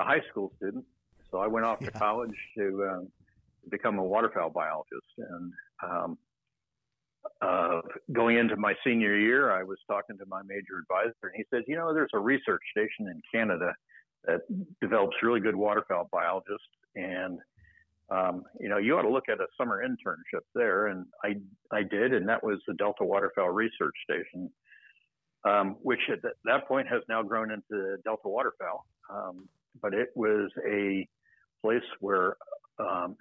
a 0.00 0.04
high 0.04 0.22
school 0.30 0.52
student. 0.56 0.84
So 1.30 1.38
I 1.38 1.46
went 1.46 1.66
off 1.66 1.78
yeah. 1.80 1.90
to 1.90 1.98
college 1.98 2.34
to 2.56 2.88
um, 2.90 3.08
become 3.70 3.98
a 3.98 4.04
waterfowl 4.04 4.50
biologist, 4.50 5.06
and 5.18 5.52
um, 5.82 6.18
uh, 7.40 7.80
going 8.12 8.36
into 8.36 8.56
my 8.56 8.74
senior 8.84 9.16
year, 9.16 9.52
I 9.52 9.62
was 9.62 9.78
talking 9.86 10.18
to 10.18 10.26
my 10.26 10.42
major 10.42 10.78
advisor, 10.80 11.14
and 11.22 11.32
he 11.36 11.44
says, 11.52 11.64
"You 11.68 11.76
know, 11.76 11.94
there's 11.94 12.10
a 12.14 12.18
research 12.18 12.62
station 12.72 13.08
in 13.08 13.20
Canada 13.32 13.74
that 14.24 14.40
develops 14.80 15.16
really 15.22 15.40
good 15.40 15.54
waterfowl 15.54 16.08
biologists, 16.10 16.66
and 16.96 17.38
um, 18.10 18.44
you 18.58 18.68
know, 18.68 18.78
you 18.78 18.96
ought 18.96 19.02
to 19.02 19.10
look 19.10 19.28
at 19.28 19.40
a 19.40 19.46
summer 19.56 19.84
internship 19.86 20.42
there." 20.54 20.88
And 20.88 21.06
I 21.22 21.36
I 21.70 21.84
did, 21.84 22.12
and 22.12 22.28
that 22.28 22.42
was 22.42 22.58
the 22.66 22.74
Delta 22.74 23.04
Waterfowl 23.04 23.50
Research 23.50 23.94
Station, 24.02 24.50
um, 25.44 25.76
which 25.82 26.00
at 26.10 26.18
that 26.44 26.66
point 26.66 26.88
has 26.88 27.02
now 27.08 27.22
grown 27.22 27.52
into 27.52 27.98
Delta 28.04 28.28
Waterfowl. 28.28 28.84
Um, 29.10 29.48
but 29.80 29.94
it 29.94 30.08
was 30.16 30.50
a 30.66 31.06
place 31.62 31.82
where 32.00 32.36
um, 32.80 33.16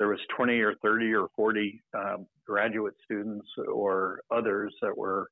there 0.00 0.08
was 0.08 0.18
20 0.34 0.58
or 0.60 0.74
30 0.82 1.12
or 1.12 1.28
40 1.36 1.82
um, 1.94 2.26
graduate 2.46 2.94
students 3.04 3.46
or 3.70 4.22
others 4.34 4.74
that 4.80 4.96
were 4.96 5.28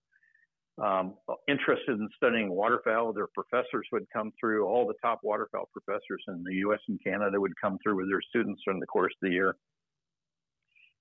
um, 0.80 1.14
interested 1.48 1.98
in 1.98 2.06
studying 2.14 2.50
waterfowl. 2.50 3.14
Their 3.14 3.28
professors 3.34 3.86
would 3.92 4.04
come 4.12 4.30
through. 4.38 4.66
All 4.66 4.86
the 4.86 4.94
top 5.02 5.20
waterfowl 5.22 5.70
professors 5.72 6.22
in 6.28 6.44
the 6.44 6.56
U.S. 6.56 6.80
and 6.86 7.02
Canada 7.02 7.40
would 7.40 7.58
come 7.58 7.78
through 7.82 7.96
with 7.96 8.10
their 8.10 8.20
students 8.28 8.60
during 8.64 8.78
the 8.78 8.86
course 8.86 9.12
of 9.22 9.26
the 9.26 9.34
year. 9.34 9.56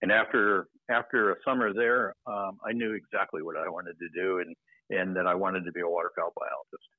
And 0.01 0.13
after 0.13 0.67
after 0.89 1.33
a 1.33 1.35
summer 1.43 1.73
there, 1.73 2.13
um, 2.25 2.57
I 2.65 2.71
knew 2.71 2.93
exactly 2.93 3.41
what 3.41 3.57
I 3.57 3.67
wanted 3.67 3.97
to 3.99 4.07
do, 4.15 4.39
and 4.39 4.55
and 4.89 5.15
that 5.17 5.27
I 5.27 5.35
wanted 5.35 5.65
to 5.65 5.73
be 5.73 5.81
a 5.81 5.87
waterfowl 5.87 6.31
biologist. 6.35 6.89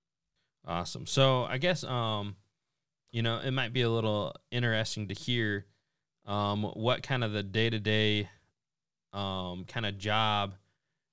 Awesome. 0.67 1.07
So 1.07 1.45
I 1.45 1.57
guess 1.57 1.83
um, 1.83 2.37
you 3.11 3.23
know, 3.23 3.39
it 3.39 3.53
might 3.53 3.73
be 3.73 3.83
a 3.83 3.91
little 3.91 4.35
interesting 4.51 5.09
to 5.09 5.15
hear 5.15 5.65
um, 6.29 6.63
what 6.63 7.03
kind 7.03 7.25
of 7.25 7.33
the 7.33 7.43
day 7.43 7.71
to 7.71 7.81
day 7.81 8.29
kind 9.13 9.87
of 9.87 9.99
job 9.99 10.55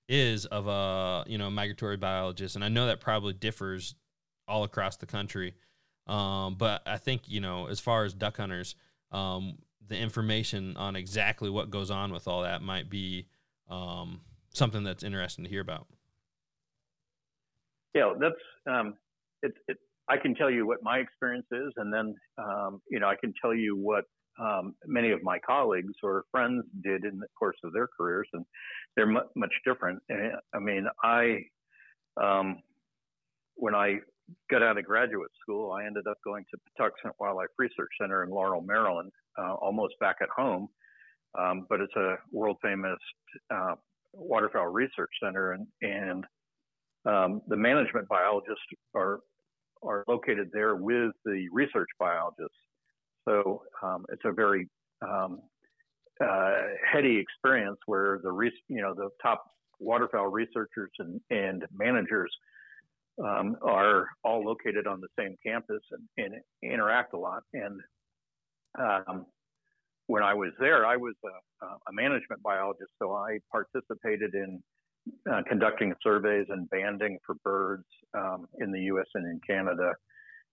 is 0.07 0.45
of 0.45 0.67
a 0.67 1.23
you 1.27 1.37
know 1.37 1.49
migratory 1.49 1.97
biologist, 1.97 2.55
and 2.55 2.63
I 2.63 2.69
know 2.69 2.87
that 2.87 2.99
probably 2.99 3.33
differs 3.33 3.95
all 4.47 4.63
across 4.63 4.97
the 4.97 5.07
country. 5.07 5.55
Um, 6.05 6.55
but 6.55 6.83
I 6.85 6.97
think 6.97 7.23
you 7.27 7.39
know 7.39 7.67
as 7.67 7.79
far 7.79 8.03
as 8.03 8.13
duck 8.13 8.37
hunters, 8.37 8.75
um, 9.11 9.57
the 9.87 9.97
information 9.97 10.77
on 10.77 10.95
exactly 10.95 11.49
what 11.49 11.69
goes 11.71 11.89
on 11.89 12.11
with 12.11 12.27
all 12.27 12.43
that 12.43 12.61
might 12.61 12.89
be 12.89 13.27
um, 13.69 14.21
something 14.53 14.83
that's 14.83 15.03
interesting 15.03 15.45
to 15.45 15.49
hear 15.49 15.61
about. 15.61 15.87
Yeah, 17.95 18.13
that's 18.19 18.35
um, 18.69 18.95
it, 19.41 19.53
it, 19.67 19.77
I 20.07 20.17
can 20.17 20.35
tell 20.35 20.51
you 20.51 20.67
what 20.67 20.83
my 20.83 20.97
experience 20.97 21.47
is, 21.51 21.71
and 21.77 21.91
then 21.91 22.15
um, 22.37 22.81
you 22.89 22.99
know 22.99 23.07
I 23.07 23.15
can 23.19 23.33
tell 23.41 23.55
you 23.55 23.75
what 23.75 24.03
um, 24.39 24.75
many 24.85 25.11
of 25.11 25.23
my 25.23 25.39
colleagues 25.39 25.93
or 26.03 26.25
friends 26.31 26.63
did 26.83 27.05
in 27.05 27.19
the 27.19 27.27
course 27.37 27.57
of 27.63 27.73
their 27.73 27.87
careers, 27.87 28.27
and 28.33 28.45
they're 28.95 29.05
mu- 29.05 29.21
much 29.35 29.53
different. 29.65 30.01
I 30.11 30.59
mean, 30.59 30.87
I 31.03 31.43
um, 32.21 32.61
when 33.55 33.75
I 33.75 33.99
got 34.49 34.63
out 34.63 34.77
of 34.77 34.85
graduate 34.85 35.31
school, 35.41 35.71
I 35.71 35.85
ended 35.85 36.07
up 36.07 36.17
going 36.23 36.45
to 36.51 36.57
Patuxent 36.57 37.13
Wildlife 37.19 37.49
Research 37.57 37.91
Center 37.99 38.23
in 38.23 38.29
Laurel, 38.29 38.61
Maryland, 38.61 39.11
uh, 39.37 39.53
almost 39.53 39.93
back 39.99 40.17
at 40.21 40.29
home. 40.29 40.67
Um, 41.37 41.65
but 41.69 41.81
it's 41.81 41.95
a 41.95 42.15
world 42.31 42.57
famous 42.61 42.99
uh, 43.53 43.75
waterfowl 44.13 44.67
research 44.67 45.11
center, 45.21 45.51
and 45.51 45.67
and 45.81 46.25
um, 47.05 47.41
the 47.47 47.57
management 47.57 48.07
biologists 48.07 48.63
are 48.95 49.19
are 49.83 50.03
located 50.07 50.49
there 50.53 50.75
with 50.75 51.11
the 51.25 51.47
research 51.51 51.89
biologists. 51.99 52.57
So 53.27 53.63
um, 53.83 54.05
it's 54.11 54.21
a 54.25 54.31
very 54.31 54.69
um, 55.01 55.39
uh, 56.23 56.53
heady 56.91 57.17
experience 57.17 57.77
where 57.85 58.19
the 58.23 58.31
re- 58.31 58.51
you 58.67 58.81
know 58.81 58.93
the 58.93 59.09
top 59.21 59.45
waterfowl 59.79 60.27
researchers 60.27 60.91
and, 60.99 61.19
and 61.29 61.63
managers 61.75 62.31
um, 63.23 63.55
are 63.61 64.07
all 64.23 64.43
located 64.43 64.87
on 64.87 65.01
the 65.01 65.07
same 65.17 65.35
campus 65.45 65.81
and, 65.91 66.03
and 66.17 66.41
interact 66.63 67.13
a 67.13 67.17
lot. 67.17 67.43
And 67.53 67.79
um, 68.79 69.25
when 70.07 70.23
I 70.23 70.33
was 70.33 70.51
there, 70.59 70.85
I 70.85 70.97
was 70.97 71.15
a, 71.25 71.65
a, 71.65 71.93
management 71.93 72.43
biologist, 72.43 72.91
so 73.01 73.13
I 73.13 73.39
participated 73.51 74.35
in 74.35 74.61
uh, 75.31 75.41
conducting 75.47 75.93
surveys 76.03 76.45
and 76.49 76.69
banding 76.69 77.17
for 77.25 77.35
birds 77.43 77.85
um, 78.13 78.47
in 78.59 78.71
the 78.71 78.81
U.S. 78.81 79.07
and 79.13 79.25
in 79.25 79.39
Canada, 79.47 79.93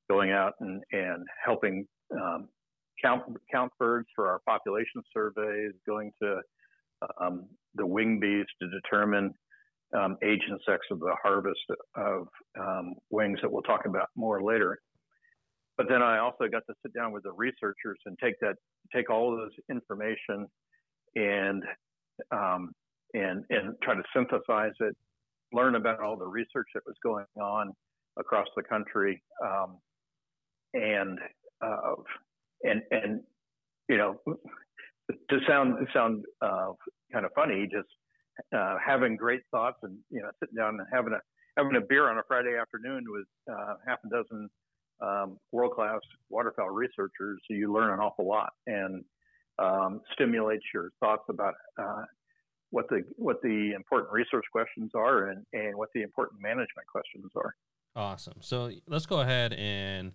going 0.09 0.31
out 0.31 0.55
and, 0.61 0.83
and 0.93 1.27
helping 1.45 1.87
um, 2.13 2.49
count 3.01 3.23
count 3.51 3.73
birds 3.79 4.09
for 4.15 4.29
our 4.29 4.41
population 4.47 5.03
surveys, 5.13 5.73
going 5.87 6.13
to 6.23 6.41
um, 7.21 7.47
the 7.75 7.87
wing 7.87 8.21
bees 8.21 8.47
to 8.61 8.69
determine 8.69 9.33
um, 9.97 10.17
age 10.23 10.43
and 10.49 10.61
sex 10.67 10.81
of 10.91 11.01
the 11.01 11.15
harvest 11.23 11.61
of 11.97 12.29
um, 12.59 12.95
wings 13.11 13.39
that 13.43 13.51
we'll 13.51 13.63
talk 13.63 13.85
about 13.87 14.09
more 14.17 14.43
later. 14.43 14.79
But 15.77 15.89
then 15.89 16.03
I 16.03 16.19
also 16.19 16.49
got 16.51 16.63
to 16.69 16.75
sit 16.83 16.93
down 16.95 17.13
with 17.13 17.25
the 17.25 17.33
researchers 17.33 17.99
and 18.07 18.17
take 18.23 18.39
that 18.41 18.57
take 18.95 19.11
all 19.11 19.33
of 19.33 19.49
this 19.49 19.59
information 19.71 20.47
and 21.17 21.63
um, 22.31 22.73
and 23.15 23.45
and 23.51 23.75
try 23.83 23.95
to 23.95 24.03
synthesize 24.15 24.73
it, 24.81 24.97
learn 25.53 25.75
about 25.75 26.01
all 26.01 26.17
the 26.17 26.27
research 26.27 26.69
that 26.75 26.83
was 26.87 26.97
going 27.03 27.27
on 27.41 27.73
across 28.19 28.47
the 28.57 28.63
country, 28.63 29.23
um, 29.45 29.79
and 30.75 31.19
uh, 31.63 31.95
and 32.65 32.83
and 32.91 33.21
you 33.89 33.97
know 33.97 34.21
to 35.31 35.39
sound 35.49 35.87
sound 35.93 36.25
uh, 36.41 36.73
kind 37.13 37.25
of 37.25 37.33
funny, 37.35 37.69
just 37.71 37.89
uh, 38.57 38.77
having 38.85 39.17
great 39.17 39.43
thoughts 39.51 39.79
and 39.83 39.99
you 40.11 40.21
know 40.21 40.31
sitting 40.41 40.57
down 40.57 40.79
and 40.79 40.87
having 40.93 41.13
a 41.13 41.21
having 41.57 41.77
a 41.77 41.81
beer 41.81 42.09
on 42.09 42.19
a 42.19 42.23
Friday 42.27 42.57
afternoon 42.61 43.05
with 43.09 43.27
uh, 43.51 43.75
half 43.87 43.99
a 44.05 44.09
dozen 44.09 44.49
um, 45.01 45.39
world 45.51 45.73
class 45.73 46.01
waterfowl 46.31 46.71
researchers, 46.71 47.41
you 47.51 47.73
learn 47.73 47.93
an 47.93 48.01
awful 48.01 48.27
lot 48.27 48.53
and 48.67 49.05
um, 49.59 50.01
stimulates 50.13 50.65
your 50.73 50.91
thoughts 51.01 51.25
about 51.29 51.55
uh, 51.81 52.05
what 52.71 52.89
the 52.89 53.03
what 53.17 53.41
the 53.43 53.73
important 53.75 54.13
research 54.13 54.45
questions 54.51 54.91
are 54.95 55.29
and, 55.29 55.45
and 55.53 55.77
what 55.77 55.91
the 55.95 56.03
important 56.03 56.41
management 56.41 56.87
questions 56.91 57.31
are. 57.37 57.55
Awesome. 57.95 58.39
So 58.41 58.71
let's 58.87 59.05
go 59.05 59.21
ahead 59.21 59.53
and 59.53 60.13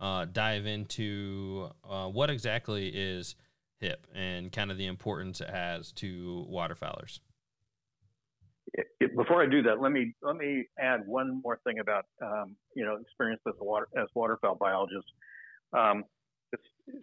uh, 0.00 0.26
dive 0.30 0.66
into 0.66 1.70
uh, 1.88 2.06
what 2.06 2.30
exactly 2.30 2.88
is 2.88 3.34
HIP 3.80 4.06
and 4.14 4.52
kind 4.52 4.70
of 4.70 4.78
the 4.78 4.86
importance 4.86 5.40
it 5.40 5.50
has 5.50 5.92
to 5.92 6.46
waterfowlers. 6.50 7.20
Before 9.16 9.42
I 9.42 9.46
do 9.46 9.62
that, 9.62 9.80
let 9.80 9.92
me 9.92 10.14
let 10.22 10.36
me 10.36 10.64
add 10.78 11.00
one 11.06 11.40
more 11.42 11.58
thing 11.64 11.78
about 11.78 12.04
um, 12.22 12.54
you 12.74 12.84
know 12.84 12.96
experience 12.96 13.40
as 13.48 13.54
a 13.60 13.64
water 13.64 13.88
as 13.96 14.06
waterfowl 14.14 14.56
biologist, 14.56 15.06
um, 15.72 16.04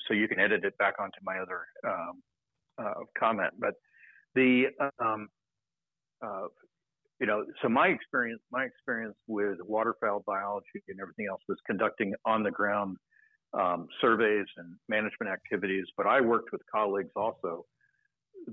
so 0.08 0.14
you 0.14 0.28
can 0.28 0.40
edit 0.40 0.64
it 0.64 0.78
back 0.78 0.94
onto 1.00 1.18
my 1.24 1.40
other 1.40 1.62
um, 1.86 2.22
uh, 2.78 3.04
comment. 3.18 3.52
But 3.58 3.74
the 4.36 4.68
um, 5.00 5.28
uh, 6.24 6.48
you 7.20 7.28
know, 7.28 7.46
so 7.62 7.70
my 7.70 7.88
experience, 7.88 8.42
my 8.52 8.66
experience 8.66 9.16
with 9.28 9.58
waterfowl 9.66 10.24
biology 10.26 10.84
and 10.90 11.00
everything 11.00 11.28
else 11.30 11.42
was 11.48 11.58
conducting 11.66 12.14
on 12.26 12.44
the 12.44 12.52
ground 12.52 12.98
um, 13.54 13.88
surveys 14.02 14.46
and 14.58 14.76
management 14.90 15.32
activities. 15.32 15.86
But 15.96 16.08
I 16.08 16.20
worked 16.20 16.52
with 16.52 16.62
colleagues 16.70 17.12
also 17.16 17.66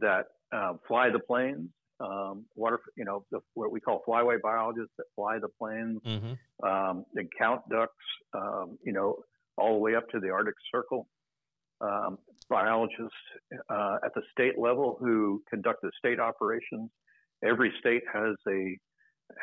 that 0.00 0.26
uh, 0.52 0.74
fly 0.86 1.10
the 1.10 1.18
planes, 1.18 1.70
um, 1.98 2.44
water, 2.54 2.78
you 2.96 3.04
know, 3.04 3.24
the, 3.32 3.40
what 3.54 3.72
we 3.72 3.80
call 3.80 4.02
flyway 4.06 4.40
biologists 4.40 4.92
that 4.98 5.06
fly 5.16 5.38
the 5.40 5.48
planes, 5.60 6.00
mm-hmm. 6.06 6.34
um, 6.64 7.04
count 7.38 7.62
ducks, 7.68 7.92
um, 8.34 8.78
you 8.84 8.92
know, 8.92 9.16
all 9.58 9.74
the 9.74 9.80
way 9.80 9.96
up 9.96 10.08
to 10.10 10.20
the 10.20 10.30
Arctic 10.30 10.54
Circle. 10.72 11.08
um, 11.82 12.18
biologists 12.48 13.10
uh, 13.68 13.96
at 14.04 14.14
the 14.14 14.22
state 14.30 14.58
level 14.58 14.96
who 15.00 15.42
conduct 15.50 15.82
the 15.82 15.90
state 15.98 16.20
operations. 16.20 16.90
Every 17.44 17.72
state 17.80 18.02
has 18.12 18.36
a 18.48 18.78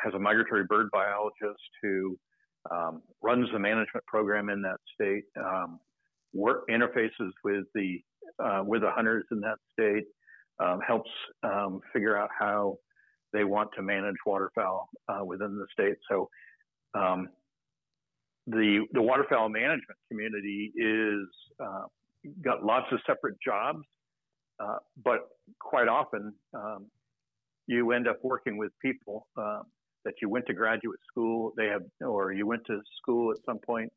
has 0.02 0.14
a 0.14 0.18
migratory 0.18 0.64
bird 0.64 0.88
biologist 0.92 1.60
who 1.82 2.16
um, 2.70 3.02
runs 3.22 3.48
the 3.52 3.58
management 3.58 4.04
program 4.06 4.50
in 4.50 4.62
that 4.62 4.76
state, 4.94 5.24
um, 5.36 5.80
work 6.32 6.68
interfaces 6.68 7.30
with 7.44 7.64
the 7.74 8.00
uh, 8.42 8.62
with 8.64 8.82
the 8.82 8.90
hunters 8.90 9.24
in 9.30 9.40
that 9.40 9.58
state, 9.72 10.04
um, 10.58 10.80
helps 10.86 11.10
um, 11.42 11.80
figure 11.92 12.16
out 12.16 12.30
how 12.38 12.76
they 13.32 13.44
want 13.44 13.70
to 13.76 13.82
manage 13.82 14.16
waterfowl 14.26 14.88
uh, 15.08 15.24
within 15.24 15.56
the 15.56 15.66
state. 15.72 15.96
So 16.08 16.28
um, 16.94 17.28
the 18.46 18.86
the 18.92 19.02
waterfowl 19.02 19.48
management 19.48 19.98
community 20.08 20.72
is 20.76 21.26
uh, 21.62 21.84
got 22.42 22.64
lots 22.64 22.86
of 22.92 22.98
separate 23.06 23.36
jobs, 23.44 23.80
uh, 24.58 24.76
but 25.04 25.28
quite 25.58 25.88
often 25.88 26.34
um, 26.54 26.86
you 27.70 27.92
end 27.92 28.08
up 28.08 28.18
working 28.24 28.56
with 28.56 28.72
people 28.82 29.28
uh, 29.36 29.62
that 30.04 30.14
you 30.20 30.28
went 30.28 30.44
to 30.46 30.54
graduate 30.54 30.98
school. 31.08 31.52
They 31.56 31.66
have, 31.66 31.82
or 32.00 32.32
you 32.32 32.44
went 32.44 32.66
to 32.66 32.80
school 33.00 33.30
at 33.30 33.36
some 33.46 33.58
point, 33.58 33.92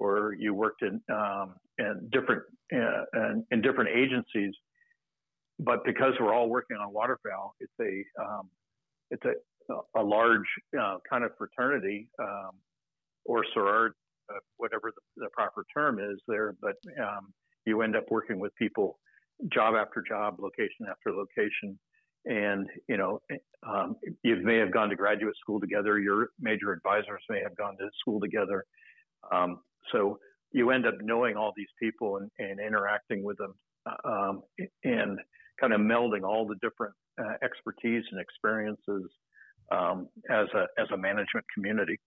or 0.00 0.34
you 0.36 0.52
worked 0.54 0.82
in 0.82 1.00
um, 1.08 1.54
in 1.78 2.08
different 2.10 2.42
uh, 2.74 3.04
in, 3.14 3.46
in, 3.52 3.62
different 3.62 3.90
agencies. 3.90 4.52
But 5.60 5.84
because 5.84 6.14
we're 6.18 6.34
all 6.34 6.48
working 6.48 6.76
on 6.76 6.92
waterfowl, 6.92 7.54
it's 7.60 7.72
a 7.80 8.22
um, 8.22 8.50
it's 9.12 9.24
a 9.24 9.34
a 9.96 10.02
large 10.02 10.48
uh, 10.78 10.96
kind 11.08 11.22
of 11.22 11.30
fraternity 11.38 12.08
um, 12.20 12.50
or 13.24 13.44
sorority, 13.54 13.94
uh, 14.30 14.38
whatever 14.56 14.92
the, 14.96 15.22
the, 15.22 15.28
proper 15.30 15.64
term 15.72 16.00
is 16.00 16.20
there. 16.26 16.56
But 16.60 16.74
um, 17.00 17.32
you 17.66 17.82
end 17.82 17.94
up 17.94 18.10
working 18.10 18.40
with 18.40 18.52
people 18.56 18.98
job 19.52 19.74
after 19.76 20.02
job, 20.06 20.38
location 20.40 20.86
after 20.90 21.12
location. 21.12 21.78
And, 22.24 22.68
you 22.88 22.96
know, 22.96 23.20
um, 23.66 23.96
you 24.22 24.36
may 24.36 24.56
have 24.58 24.72
gone 24.72 24.88
to 24.90 24.96
graduate 24.96 25.34
school 25.40 25.60
together. 25.60 25.98
Your 25.98 26.28
major 26.40 26.72
advisors 26.72 27.22
may 27.28 27.40
have 27.42 27.56
gone 27.56 27.76
to 27.78 27.88
school 28.00 28.20
together. 28.20 28.64
Um, 29.32 29.60
so 29.90 30.18
you 30.52 30.70
end 30.70 30.86
up 30.86 30.94
knowing 31.00 31.36
all 31.36 31.52
these 31.56 31.68
people 31.80 32.18
and, 32.18 32.30
and 32.38 32.60
interacting 32.60 33.24
with 33.24 33.38
them 33.38 33.54
um, 34.04 34.42
and 34.84 35.18
kind 35.60 35.72
of 35.72 35.80
melding 35.80 36.22
all 36.22 36.46
the 36.46 36.56
different 36.62 36.94
uh, 37.20 37.34
expertise 37.42 38.04
and 38.10 38.20
experiences 38.20 39.10
um, 39.70 40.08
as 40.30 40.46
a 40.54 40.66
as 40.80 40.88
a 40.92 40.96
management 40.96 41.44
community. 41.54 41.98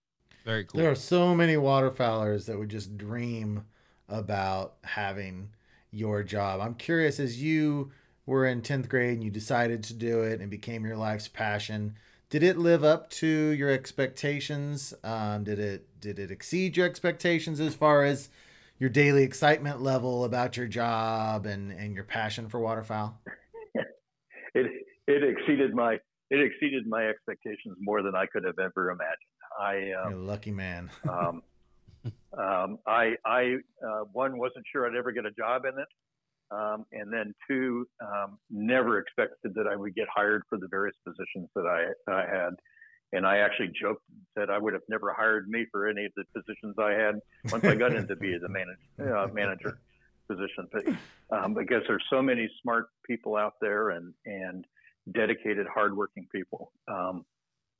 Very 0.44 0.64
cool. 0.64 0.80
There 0.80 0.90
are 0.90 0.94
so 0.94 1.34
many 1.34 1.54
waterfowlers 1.54 2.46
that 2.46 2.58
would 2.58 2.68
just 2.68 2.96
dream 2.96 3.64
about 4.08 4.76
having 4.84 5.50
your 5.90 6.22
job. 6.22 6.60
I'm 6.60 6.74
curious 6.74 7.18
as 7.18 7.42
you 7.42 7.90
were 8.26 8.46
in 8.46 8.60
10th 8.60 8.88
grade 8.88 9.14
and 9.14 9.24
you 9.24 9.30
decided 9.30 9.82
to 9.84 9.94
do 9.94 10.22
it 10.22 10.40
and 10.40 10.50
became 10.50 10.84
your 10.84 10.96
life's 10.96 11.28
passion. 11.28 11.96
Did 12.28 12.42
it 12.42 12.58
live 12.58 12.82
up 12.82 13.08
to 13.10 13.26
your 13.26 13.70
expectations? 13.70 14.92
Um, 15.04 15.44
did 15.44 15.58
it 15.60 15.86
did 16.00 16.18
it 16.18 16.30
exceed 16.30 16.76
your 16.76 16.86
expectations 16.86 17.60
as 17.60 17.74
far 17.74 18.04
as 18.04 18.28
your 18.78 18.90
daily 18.90 19.22
excitement 19.22 19.80
level 19.80 20.24
about 20.24 20.56
your 20.56 20.66
job 20.66 21.46
and, 21.46 21.70
and 21.70 21.94
your 21.94 22.04
passion 22.04 22.48
for 22.48 22.58
waterfowl? 22.58 23.18
it 24.54 24.66
it 25.06 25.22
exceeded 25.22 25.72
my 25.72 25.98
it 26.30 26.40
exceeded 26.40 26.86
my 26.86 27.06
expectations 27.06 27.76
more 27.80 28.02
than 28.02 28.16
I 28.16 28.26
could 28.26 28.44
have 28.44 28.58
ever 28.58 28.90
imagined. 28.90 29.16
I 29.58 29.92
um, 29.92 30.10
You're 30.10 30.20
a 30.20 30.24
lucky 30.24 30.50
man. 30.50 30.90
um, 31.08 31.42
um, 32.38 32.78
I, 32.86 33.14
I 33.24 33.56
uh, 33.84 34.04
one 34.12 34.38
wasn't 34.38 34.64
sure 34.70 34.86
I'd 34.86 34.96
ever 34.96 35.12
get 35.12 35.26
a 35.26 35.30
job 35.30 35.64
in 35.64 35.78
it, 35.78 35.88
um, 36.50 36.84
and 36.92 37.12
then 37.12 37.34
two, 37.48 37.86
um, 38.00 38.38
never 38.50 38.98
expected 38.98 39.54
that 39.54 39.66
I 39.66 39.76
would 39.76 39.94
get 39.94 40.06
hired 40.14 40.42
for 40.48 40.58
the 40.58 40.68
various 40.68 40.96
positions 41.04 41.48
that 41.54 41.66
I, 41.66 42.12
I 42.12 42.20
had. 42.26 42.50
And 43.12 43.26
I 43.26 43.38
actually 43.38 43.70
joked 43.80 44.02
that 44.34 44.50
I 44.50 44.58
would 44.58 44.72
have 44.72 44.82
never 44.88 45.12
hired 45.12 45.48
me 45.48 45.66
for 45.70 45.86
any 45.86 46.06
of 46.06 46.12
the 46.16 46.24
positions 46.34 46.74
I 46.78 46.92
had 46.92 47.20
once 47.50 47.64
I 47.64 47.74
got 47.74 47.94
into 47.94 48.16
be 48.16 48.36
the 48.40 48.48
manager, 48.48 49.16
uh, 49.18 49.28
manager 49.32 49.78
position. 50.28 50.68
But 50.72 50.84
um, 51.30 51.54
because 51.54 51.82
there's 51.86 52.04
so 52.10 52.20
many 52.20 52.48
smart 52.62 52.86
people 53.06 53.36
out 53.36 53.54
there 53.60 53.90
and 53.90 54.12
and 54.24 54.64
dedicated, 55.12 55.66
hardworking 55.72 56.26
people 56.32 56.72
um, 56.88 57.24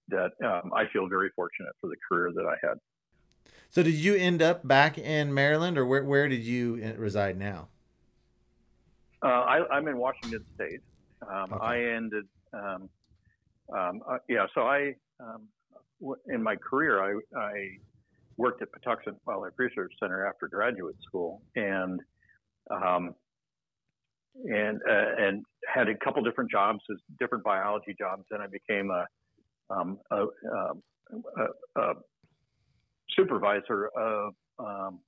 that 0.08 0.30
um, 0.44 0.72
I 0.74 0.84
feel 0.92 1.08
very 1.08 1.30
fortunate 1.34 1.72
for 1.80 1.88
the 1.88 1.96
career 2.08 2.32
that 2.32 2.46
I 2.46 2.66
had. 2.66 2.78
So 3.68 3.82
did 3.82 3.94
you 3.94 4.14
end 4.14 4.42
up 4.42 4.66
back 4.66 4.96
in 4.96 5.34
Maryland, 5.34 5.76
or 5.76 5.84
where 5.84 6.04
where 6.04 6.28
did 6.28 6.44
you 6.44 6.80
uh, 6.84 6.98
reside 6.98 7.36
now? 7.36 7.68
Uh, 9.26 9.40
I, 9.72 9.76
am 9.76 9.88
in 9.88 9.98
Washington 9.98 10.44
State. 10.54 10.80
Um, 11.28 11.52
okay. 11.52 11.64
I 11.64 11.78
ended, 11.96 12.26
um, 12.52 12.88
um, 13.76 14.00
uh, 14.08 14.18
yeah. 14.28 14.46
So 14.54 14.62
I, 14.62 14.94
um, 15.18 15.48
w- 16.00 16.20
in 16.28 16.40
my 16.40 16.54
career, 16.54 17.02
I, 17.02 17.18
I 17.36 17.52
worked 18.36 18.62
at 18.62 18.68
Patuxent 18.70 19.16
Wildlife 19.26 19.54
Research 19.56 19.92
Center 20.00 20.26
after 20.26 20.46
graduate 20.46 20.94
school, 21.04 21.42
and 21.56 22.00
um, 22.70 23.16
and 24.44 24.80
uh, 24.88 25.24
and 25.24 25.42
had 25.66 25.88
a 25.88 25.96
couple 26.04 26.22
different 26.22 26.50
jobs 26.50 26.80
as 26.88 26.98
different 27.18 27.42
biology 27.42 27.96
jobs. 27.98 28.22
Then 28.30 28.40
I 28.40 28.46
became 28.46 28.92
a, 28.92 29.06
um, 29.70 29.98
a, 30.12 30.26
a, 31.36 31.80
a 31.80 31.94
supervisor 33.16 33.88
of 33.96 34.34
um, 34.60 35.00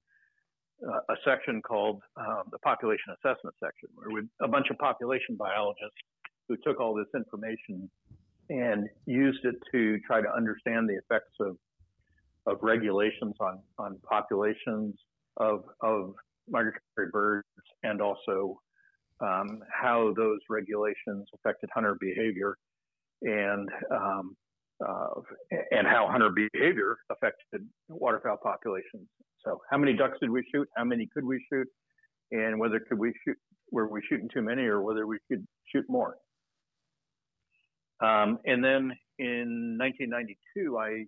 a 0.82 1.16
section 1.24 1.60
called 1.60 2.00
um, 2.16 2.44
the 2.52 2.58
population 2.60 3.14
assessment 3.14 3.54
section, 3.62 3.88
where 3.94 4.10
with 4.10 4.26
a 4.40 4.48
bunch 4.48 4.70
of 4.70 4.78
population 4.78 5.36
biologists 5.36 5.96
who 6.48 6.56
took 6.64 6.80
all 6.80 6.94
this 6.94 7.08
information 7.14 7.90
and 8.50 8.88
used 9.06 9.44
it 9.44 9.56
to 9.72 9.98
try 10.06 10.20
to 10.20 10.34
understand 10.34 10.88
the 10.88 10.94
effects 10.94 11.34
of 11.40 11.56
of 12.46 12.58
regulations 12.62 13.34
on 13.40 13.60
on 13.78 13.98
populations 14.08 14.94
of 15.36 15.64
of 15.82 16.14
migratory 16.48 17.10
birds 17.12 17.46
and 17.82 18.00
also 18.00 18.58
um, 19.20 19.60
how 19.70 20.14
those 20.16 20.38
regulations 20.48 21.28
affected 21.34 21.68
hunter 21.74 21.96
behavior 22.00 22.56
and 23.22 23.68
um, 23.90 24.36
uh, 24.86 25.08
and 25.72 25.86
how 25.86 26.08
hunter 26.08 26.30
behavior 26.30 26.96
affected 27.10 27.66
waterfowl 27.88 28.38
populations. 28.42 29.08
So, 29.48 29.62
how 29.70 29.78
many 29.78 29.94
ducks 29.94 30.18
did 30.20 30.28
we 30.28 30.44
shoot? 30.52 30.68
How 30.76 30.84
many 30.84 31.08
could 31.14 31.24
we 31.24 31.42
shoot? 31.50 31.66
And 32.32 32.60
whether 32.60 32.80
could 32.80 32.98
we 32.98 33.14
shoot? 33.24 33.36
Were 33.72 33.88
we 33.88 34.02
shooting 34.08 34.28
too 34.32 34.42
many, 34.42 34.64
or 34.64 34.82
whether 34.82 35.06
we 35.06 35.18
could 35.30 35.46
shoot 35.72 35.84
more? 35.88 36.16
Um, 38.00 38.38
and 38.44 38.62
then 38.62 38.92
in 39.18 39.78
1992, 39.78 40.78
I 40.78 41.06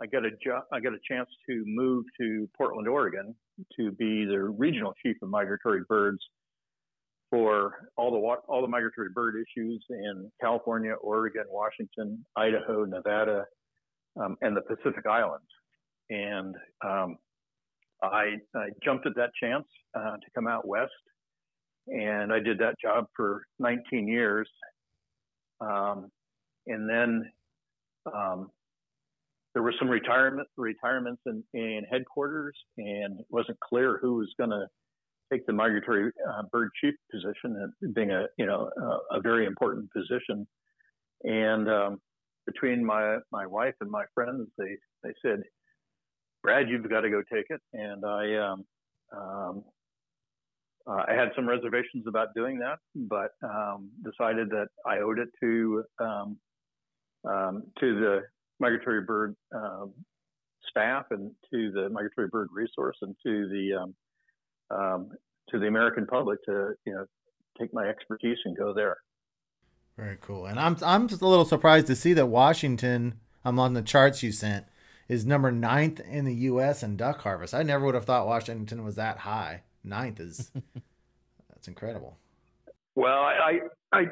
I 0.00 0.06
got 0.06 0.24
a 0.24 0.30
job. 0.44 0.62
I 0.72 0.78
got 0.78 0.92
a 0.92 1.00
chance 1.08 1.28
to 1.48 1.64
move 1.66 2.04
to 2.20 2.48
Portland, 2.56 2.86
Oregon, 2.86 3.34
to 3.76 3.90
be 3.92 4.24
the 4.24 4.38
regional 4.38 4.94
chief 5.04 5.16
of 5.20 5.28
migratory 5.28 5.82
birds 5.88 6.20
for 7.30 7.88
all 7.96 8.12
the 8.12 8.18
all 8.48 8.62
the 8.62 8.68
migratory 8.68 9.08
bird 9.12 9.34
issues 9.34 9.84
in 9.90 10.30
California, 10.40 10.94
Oregon, 10.94 11.44
Washington, 11.48 12.24
Idaho, 12.36 12.84
Nevada, 12.84 13.44
um, 14.20 14.36
and 14.40 14.56
the 14.56 14.62
Pacific 14.62 15.04
Islands. 15.06 15.46
And 16.10 16.56
um, 16.84 17.16
I, 18.02 18.36
I, 18.54 18.68
jumped 18.84 19.06
at 19.06 19.14
that 19.16 19.30
chance 19.40 19.66
uh, 19.94 20.12
to 20.16 20.30
come 20.34 20.46
out 20.46 20.66
west, 20.66 20.92
and 21.88 22.32
I 22.32 22.38
did 22.40 22.58
that 22.58 22.74
job 22.80 23.06
for 23.16 23.42
19 23.58 24.08
years. 24.08 24.48
Um, 25.60 26.08
and 26.66 26.88
then 26.88 27.30
um, 28.14 28.50
there 29.54 29.62
were 29.62 29.74
some 29.78 29.88
retirement 29.88 30.48
retirements 30.56 31.20
in, 31.26 31.42
in 31.54 31.82
headquarters, 31.90 32.56
and 32.78 33.20
it 33.20 33.26
wasn't 33.30 33.58
clear 33.60 33.98
who 34.00 34.14
was 34.14 34.28
going 34.38 34.50
to 34.50 34.66
take 35.32 35.46
the 35.46 35.52
migratory 35.52 36.10
uh, 36.28 36.42
bird 36.52 36.70
chief 36.80 36.94
position, 37.10 37.72
being 37.94 38.10
a 38.10 38.26
you 38.38 38.46
know 38.46 38.70
a, 38.80 39.18
a 39.18 39.20
very 39.20 39.46
important 39.46 39.90
position. 39.92 40.46
And 41.24 41.68
um, 41.68 41.98
between 42.46 42.84
my 42.84 43.18
my 43.32 43.46
wife 43.46 43.74
and 43.80 43.90
my 43.90 44.04
friends, 44.14 44.48
they 44.56 44.76
they 45.02 45.12
said, 45.24 45.42
"Brad, 46.42 46.68
you've 46.68 46.88
got 46.88 47.00
to 47.02 47.10
go 47.10 47.22
take 47.32 47.46
it." 47.50 47.60
And 47.72 48.04
I 48.04 48.36
um, 48.36 48.64
um, 49.16 49.64
uh, 50.86 51.04
I 51.08 51.12
had 51.12 51.28
some 51.36 51.48
reservations 51.48 52.06
about 52.06 52.28
doing 52.34 52.58
that, 52.60 52.78
but 52.94 53.32
um, 53.42 53.90
decided 54.04 54.50
that 54.50 54.68
I 54.86 54.98
owed 54.98 55.18
it 55.18 55.28
to 55.42 55.84
um, 55.98 56.38
um, 57.28 57.62
to 57.80 57.94
the 58.00 58.20
migratory 58.58 59.02
bird 59.02 59.36
staff 60.68 61.06
and 61.10 61.30
to 61.52 61.70
the 61.72 61.88
migratory 61.90 62.28
bird 62.28 62.48
resource 62.52 62.96
and 63.02 63.14
to 63.24 63.48
the 63.48 63.94
um, 64.74 65.10
to 65.50 65.58
the 65.58 65.66
American 65.66 66.06
public 66.06 66.42
to 66.44 66.74
you 66.86 66.94
know 66.94 67.04
take 67.58 67.72
my 67.74 67.86
expertise 67.86 68.38
and 68.44 68.56
go 68.56 68.72
there. 68.72 68.96
Very 69.96 70.16
cool. 70.20 70.46
And 70.46 70.58
I'm 70.58 70.76
I'm 70.82 71.08
just 71.08 71.22
a 71.22 71.28
little 71.28 71.44
surprised 71.44 71.86
to 71.88 71.96
see 71.96 72.12
that 72.14 72.26
Washington, 72.26 73.20
I'm 73.44 73.58
on 73.58 73.74
the 73.74 73.82
charts 73.82 74.22
you 74.22 74.32
sent, 74.32 74.64
is 75.10 75.26
number 75.26 75.50
ninth 75.50 75.98
in 75.98 76.24
the 76.24 76.34
U.S. 76.34 76.84
in 76.84 76.96
duck 76.96 77.20
harvest. 77.22 77.52
I 77.52 77.64
never 77.64 77.84
would 77.84 77.96
have 77.96 78.04
thought 78.04 78.28
Washington 78.28 78.84
was 78.84 78.94
that 78.94 79.18
high. 79.18 79.62
Ninth 79.82 80.20
is 80.20 80.52
That's 81.50 81.66
incredible. 81.66 82.16
Well, 82.94 83.18
I, 83.18 83.58
I, 83.92 83.98
I, 83.98 84.04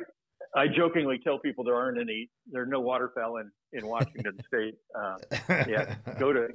I 0.56 0.66
jokingly 0.66 1.18
tell 1.22 1.38
people 1.38 1.62
there 1.62 1.76
aren't 1.76 2.00
any, 2.00 2.28
there 2.50 2.62
are 2.62 2.66
no 2.66 2.80
waterfowl 2.80 3.36
in, 3.38 3.50
in 3.72 3.86
Washington 3.86 4.38
State. 4.48 4.74
Uh, 4.94 5.16
yeah, 5.68 5.94
go 6.18 6.32
to 6.32 6.48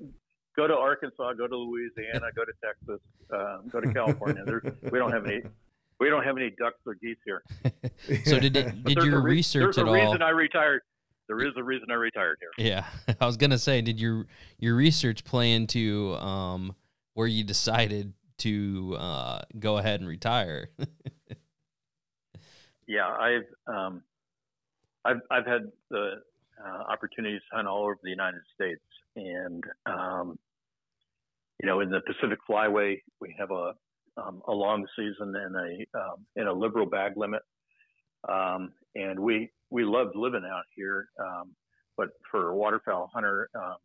go 0.58 0.68
to 0.68 0.76
Arkansas, 0.76 1.34
go 1.34 1.48
to 1.48 1.56
Louisiana, 1.56 2.28
go 2.36 2.44
to 2.44 2.52
Texas, 2.64 3.02
uh, 3.34 3.58
go 3.72 3.80
to 3.80 3.94
California. 3.94 4.44
There's, 4.46 4.64
we 4.92 5.00
don't 5.00 5.12
have 5.12 5.26
any. 5.26 5.42
We 6.00 6.10
don't 6.10 6.24
have 6.24 6.36
any 6.36 6.50
ducks 6.60 6.80
or 6.86 6.96
geese 6.96 7.18
here. 7.24 7.44
So 8.26 8.38
did 8.40 8.58
it, 8.58 8.84
did 8.84 8.98
your 9.04 9.22
re- 9.22 9.36
research 9.36 9.64
there's 9.64 9.78
at 9.78 9.86
a 9.86 9.88
all? 9.88 9.94
reason 9.94 10.22
I 10.22 10.32
retired. 10.32 10.82
There 11.28 11.40
is 11.46 11.54
a 11.58 11.64
reason 11.64 11.90
I 11.90 11.96
retired 11.96 12.38
here. 12.40 12.66
Yeah, 12.66 12.86
I 13.22 13.26
was 13.26 13.38
gonna 13.38 13.58
say, 13.58 13.82
did 13.82 14.00
your 14.00 14.28
your 14.58 14.76
research 14.76 15.24
play 15.24 15.54
into 15.54 16.16
um, 16.16 16.76
where 17.14 17.28
you 17.28 17.44
decided 17.44 18.14
to 18.40 18.96
uh, 19.00 19.42
go 19.60 19.78
ahead 19.78 20.00
and 20.00 20.10
retire? 20.10 20.70
Yeah, 22.88 23.08
I've 23.08 23.74
um, 23.74 24.04
I've 25.06 25.22
I've 25.32 25.46
had 25.46 25.72
the 25.90 26.22
uh, 26.64 26.84
opportunities 26.92 27.42
to 27.50 27.56
hunt 27.58 27.68
all 27.68 27.84
over 27.84 27.98
the 28.04 28.10
United 28.10 28.42
States, 28.54 28.84
and 29.16 29.64
um, 29.86 30.38
you 31.62 31.68
know, 31.68 31.80
in 31.80 31.90
the 31.90 32.02
Pacific 32.02 32.40
Flyway, 32.50 33.02
we 33.22 33.36
have 33.40 33.52
a 33.52 33.74
um, 34.18 34.42
a 34.48 34.52
long 34.52 34.86
season 34.96 35.34
and 35.36 35.56
a 35.56 36.00
um, 36.00 36.26
and 36.36 36.48
a 36.48 36.54
liberal 36.54 36.86
bag 36.86 37.14
limit, 37.16 37.42
um, 38.28 38.74
and 38.96 39.20
we 39.20 39.50
we 39.74 39.84
loved 39.84 40.16
living 40.16 40.44
out 40.46 40.64
here. 40.76 41.10
Um, 41.20 41.56
but 41.98 42.10
for 42.32 42.50
a 42.50 42.56
waterfowl 42.56 43.10
hunter, 43.14 43.50
um, 43.56 43.76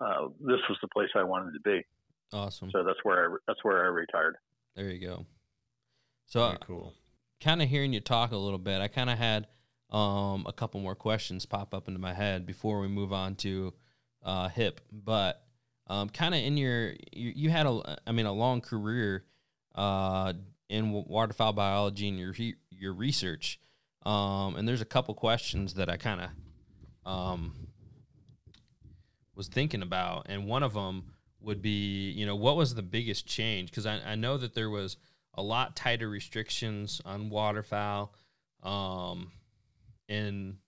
uh, 0.00 0.28
this 0.40 0.60
was 0.68 0.78
the 0.80 0.88
place 0.88 1.10
I 1.14 1.22
wanted 1.22 1.52
to 1.52 1.60
be. 1.60 1.84
awesome. 2.32 2.70
So 2.72 2.82
that's 2.82 2.98
where 3.02 3.30
I 3.30 3.36
that's 3.46 3.62
where 3.62 3.84
I 3.84 3.88
retired. 3.88 4.36
There 4.74 4.88
you 4.88 5.06
go. 5.06 5.26
So 6.26 6.46
Very 6.46 6.58
cool. 6.66 6.94
kind 7.42 7.60
of 7.60 7.68
hearing 7.68 7.92
you 7.92 8.00
talk 8.00 8.32
a 8.32 8.36
little 8.36 8.58
bit, 8.58 8.80
I 8.80 8.88
kind 8.88 9.10
of 9.10 9.18
had 9.18 9.48
um, 9.90 10.46
a 10.46 10.52
couple 10.52 10.80
more 10.80 10.94
questions 10.94 11.44
pop 11.44 11.74
up 11.74 11.88
into 11.88 12.00
my 12.00 12.14
head 12.14 12.46
before 12.46 12.80
we 12.80 12.88
move 12.88 13.12
on 13.12 13.34
to 13.36 13.74
uh, 14.24 14.48
HIP. 14.48 14.80
But 14.90 15.44
um, 15.88 16.08
kind 16.08 16.34
of 16.34 16.40
in 16.40 16.56
your, 16.56 16.94
you, 17.12 17.32
you 17.36 17.50
had 17.50 17.66
a, 17.66 17.98
I 18.06 18.12
mean, 18.12 18.24
a 18.24 18.32
long 18.32 18.62
career 18.62 19.24
uh, 19.74 20.32
in 20.70 20.90
waterfowl 20.90 21.52
biology 21.52 22.08
and 22.08 22.18
your 22.18 22.34
your 22.70 22.94
research. 22.94 23.60
Um, 24.04 24.56
and 24.56 24.66
there's 24.66 24.80
a 24.80 24.86
couple 24.86 25.14
questions 25.14 25.74
that 25.74 25.88
I 25.88 25.96
kind 25.96 26.20
of 26.22 27.10
um, 27.10 27.54
was 29.34 29.48
thinking 29.48 29.82
about, 29.82 30.26
and 30.28 30.46
one 30.46 30.62
of 30.62 30.74
them 30.74 31.04
would 31.40 31.62
be, 31.62 32.10
you 32.10 32.26
know, 32.26 32.36
what 32.36 32.56
was 32.56 32.74
the 32.74 32.82
biggest 32.82 33.26
change? 33.26 33.70
Because 33.70 33.86
I, 33.86 34.00
I 34.04 34.14
know 34.14 34.36
that 34.36 34.54
there 34.54 34.70
was 34.70 34.96
a 35.34 35.42
lot 35.42 35.76
tighter 35.76 36.08
restrictions 36.08 37.00
on 37.04 37.30
waterfowl 37.30 38.14
um, 38.62 39.32
in 40.08 40.58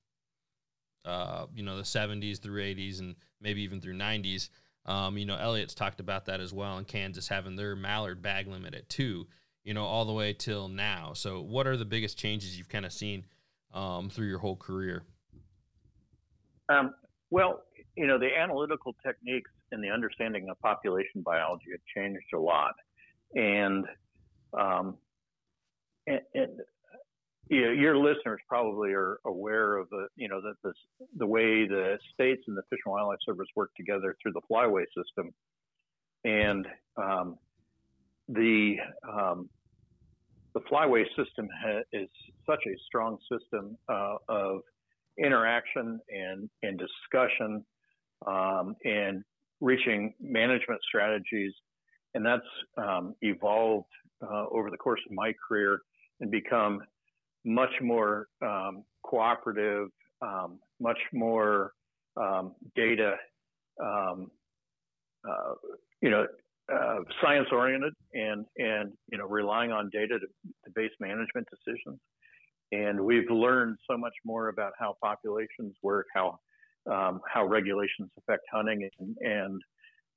uh, 1.05 1.47
you 1.55 1.63
know 1.63 1.77
the 1.77 1.83
70s 1.83 2.41
through 2.41 2.63
80s 2.63 3.01
and 3.01 3.15
maybe 3.41 3.63
even 3.63 3.81
through 3.81 3.95
90s. 3.95 4.49
Um, 4.87 5.17
you 5.17 5.25
know, 5.25 5.37
Elliot's 5.37 5.75
talked 5.75 6.01
about 6.01 6.27
that 6.27 6.41
as 6.41 6.53
well 6.53 6.79
in 6.79 6.85
Kansas 6.85 7.29
having 7.29 7.57
their 7.57 7.75
mallard 7.75 8.23
bag 8.23 8.49
limit 8.49 8.75
at 8.75 8.89
two. 8.89 9.27
You 9.65 9.73
know, 9.73 9.85
all 9.85 10.05
the 10.05 10.13
way 10.13 10.35
till 10.35 10.69
now. 10.69 11.13
So, 11.15 11.41
what 11.41 11.67
are 11.67 11.77
the 11.77 11.87
biggest 11.87 12.19
changes 12.19 12.57
you've 12.57 12.69
kind 12.69 12.85
of 12.85 12.93
seen 12.93 13.25
um, 13.73 14.11
through 14.11 14.27
your 14.27 14.39
whole 14.39 14.57
career? 14.57 15.05
Um, 16.69 16.95
well, 17.31 17.63
you 17.97 18.07
know, 18.07 18.19
the 18.19 18.29
analytical 18.37 18.95
techniques 19.05 19.51
and 19.73 19.83
the 19.83 19.89
understanding 19.89 20.49
of 20.51 20.59
population 20.61 21.23
biology 21.23 21.67
have 21.73 21.81
changed 21.97 22.27
a 22.35 22.39
lot, 22.39 22.75
and 23.35 23.87
um, 24.53 24.97
and, 26.07 26.21
and 26.35 26.61
you 27.49 27.63
know, 27.63 27.73
your 27.73 27.97
listeners 27.97 28.41
probably 28.49 28.93
are 28.93 29.19
aware 29.25 29.77
of 29.77 29.89
the 29.91 30.09
you 30.17 30.29
know 30.29 30.41
that 30.41 30.55
the 30.63 30.73
the 31.17 31.27
way 31.27 31.67
the 31.67 31.99
states 32.13 32.43
and 32.47 32.57
the 32.57 32.63
Fish 32.71 32.81
and 32.85 32.93
Wildlife 32.93 33.19
Service 33.25 33.49
work 33.55 33.71
together 33.77 34.17
through 34.23 34.33
the 34.33 34.41
flyway 34.51 34.85
system, 34.97 35.33
and 36.25 36.67
um, 36.97 37.39
the 38.29 38.77
um, 39.11 39.49
the 40.55 40.61
flyway 40.61 41.05
system 41.17 41.49
ha- 41.63 41.83
is 41.93 42.09
such 42.49 42.61
a 42.67 42.77
strong 42.87 43.19
system 43.31 43.77
uh, 43.89 44.17
of 44.29 44.61
interaction 45.19 46.01
and, 46.09 46.49
and 46.63 46.79
discussion 46.79 47.65
um, 48.27 48.77
and 48.85 49.23
reaching 49.61 50.15
management 50.21 50.81
strategies. 50.89 51.53
And 52.15 52.25
that's 52.25 52.43
um, 52.79 53.15
evolved 53.23 53.89
uh, 54.23 54.47
over 54.51 54.71
the 54.71 54.77
course 54.77 55.01
of 55.09 55.13
my 55.15 55.33
career 55.47 55.81
and 56.21 56.31
become 56.31 56.81
much 57.45 57.73
more 57.83 58.29
um, 58.43 58.85
cooperative, 59.03 59.89
um, 60.23 60.61
much 60.81 60.99
more 61.13 61.73
um, 62.17 62.53
data, 62.77 63.15
um, 63.83 64.31
uh, 65.29 65.55
you 66.01 66.11
know, 66.11 66.27
uh, 66.73 66.99
science 67.21 67.49
oriented 67.53 67.93
and, 68.15 68.47
and, 68.57 68.93
you 69.11 69.19
know, 69.19 69.27
relying 69.27 69.73
on 69.73 69.91
data 69.93 70.19
to, 70.19 70.27
to 70.65 70.71
base 70.75 70.93
management 71.01 71.47
decisions. 71.51 71.99
And 72.73 73.01
we've 73.01 73.31
learned 73.31 73.77
so 73.89 73.97
much 73.97 74.15
more 74.25 74.49
about 74.49 74.73
how 74.79 74.97
populations 75.03 75.75
work, 75.83 76.07
how 76.15 76.39
um, 76.91 77.21
how 77.33 77.47
regulations 77.47 78.11
affect 78.19 78.43
hunting 78.53 78.89
and 78.99 79.17
and, 79.21 79.63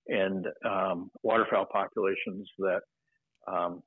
and 0.07 0.47
um, 0.65 1.11
waterfowl 1.23 1.65
populations 1.71 2.49
that 2.59 2.81
um, 3.47 3.81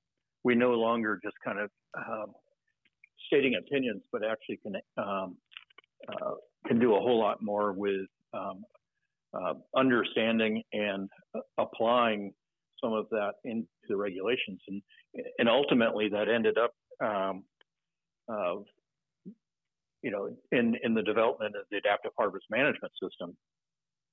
we 0.44 0.54
no 0.54 0.72
longer 0.72 1.18
just 1.22 1.36
kind 1.44 1.58
of 1.58 1.70
um, 1.96 2.32
stating 3.26 3.56
opinions, 3.56 4.02
but 4.12 4.22
actually 4.24 4.58
can 4.58 4.76
um, 4.96 5.36
uh, 6.08 6.34
can 6.66 6.78
do 6.78 6.94
a 6.94 7.00
whole 7.00 7.18
lot 7.18 7.42
more 7.42 7.72
with 7.72 8.06
um, 8.32 8.62
uh, 9.34 9.54
understanding 9.76 10.62
and 10.72 11.08
applying 11.58 12.32
some 12.82 12.92
of 12.92 13.06
that 13.10 13.32
into 13.44 13.66
the 13.88 13.96
regulations, 13.96 14.60
and 14.68 14.82
and 15.38 15.48
ultimately 15.48 16.08
that 16.08 16.28
ended 16.28 16.56
up 16.58 16.72
um, 17.00 17.44
of, 18.30 18.64
you 20.02 20.10
know, 20.10 20.30
in, 20.52 20.76
in 20.82 20.94
the 20.94 21.02
development 21.02 21.56
of 21.56 21.64
the 21.70 21.76
adaptive 21.76 22.12
harvest 22.16 22.46
management 22.50 22.92
system 23.02 23.36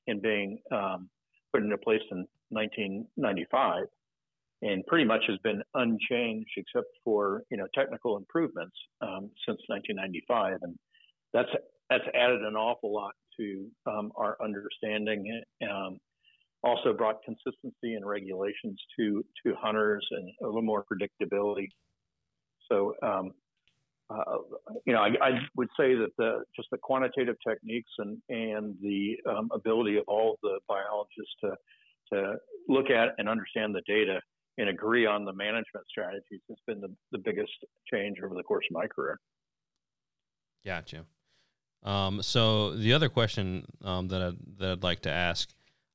and 0.07 0.21
being 0.21 0.59
um, 0.71 1.09
put 1.53 1.63
into 1.63 1.77
place 1.77 2.01
in 2.11 2.25
1995 2.49 3.85
and 4.63 4.85
pretty 4.87 5.05
much 5.05 5.23
has 5.27 5.37
been 5.43 5.61
unchanged 5.75 6.49
except 6.57 6.87
for, 7.03 7.43
you 7.51 7.57
know, 7.57 7.67
technical 7.75 8.17
improvements 8.17 8.75
um, 9.01 9.29
since 9.45 9.59
1995. 9.67 10.57
And 10.63 10.75
that's, 11.33 11.49
that's 11.89 12.03
added 12.15 12.41
an 12.41 12.55
awful 12.55 12.91
lot 12.91 13.13
to 13.39 13.67
um, 13.85 14.11
our 14.15 14.35
understanding. 14.43 15.43
Um, 15.61 15.99
also 16.63 16.93
brought 16.93 17.23
consistency 17.23 17.93
and 17.95 18.05
regulations 18.05 18.79
to, 18.97 19.23
to 19.45 19.53
hunters 19.59 20.05
and 20.11 20.29
a 20.43 20.45
little 20.45 20.61
more 20.61 20.83
predictability. 20.83 21.69
So, 22.69 22.95
um, 23.01 23.31
uh, 24.09 24.37
you 24.85 24.93
know, 24.93 25.01
I, 25.01 25.09
I, 25.21 25.31
would 25.57 25.67
say 25.77 25.93
that 25.95 26.11
the 26.17 26.43
just 26.55 26.69
the 26.71 26.77
quantitative 26.77 27.35
techniques 27.45 27.91
and 27.97 28.17
and 28.29 28.75
the 28.81 29.17
um, 29.29 29.49
ability 29.53 29.97
of 29.97 30.05
all 30.07 30.37
the 30.41 30.59
biologists 30.65 31.33
to 31.43 31.51
to 32.13 32.35
look 32.69 32.89
at 32.89 33.15
and 33.17 33.27
understand 33.27 33.75
the 33.75 33.81
data 33.85 34.21
and 34.57 34.69
agree 34.69 35.05
on 35.05 35.25
the 35.25 35.33
management 35.33 35.85
strategies 35.89 36.39
has 36.47 36.57
been 36.65 36.79
the, 36.79 36.93
the 37.11 37.17
biggest 37.17 37.51
change 37.91 38.17
over 38.23 38.33
the 38.33 38.43
course 38.43 38.65
of 38.71 38.75
my 38.75 38.87
career. 38.87 39.19
Gotcha. 40.65 41.05
Um, 41.83 42.21
so 42.21 42.75
the 42.75 42.93
other 42.93 43.09
question 43.09 43.65
um, 43.83 44.07
that 44.07 44.21
I, 44.21 44.31
that 44.59 44.71
I'd 44.71 44.83
like 44.83 45.01
to 45.01 45.11
ask, 45.11 45.53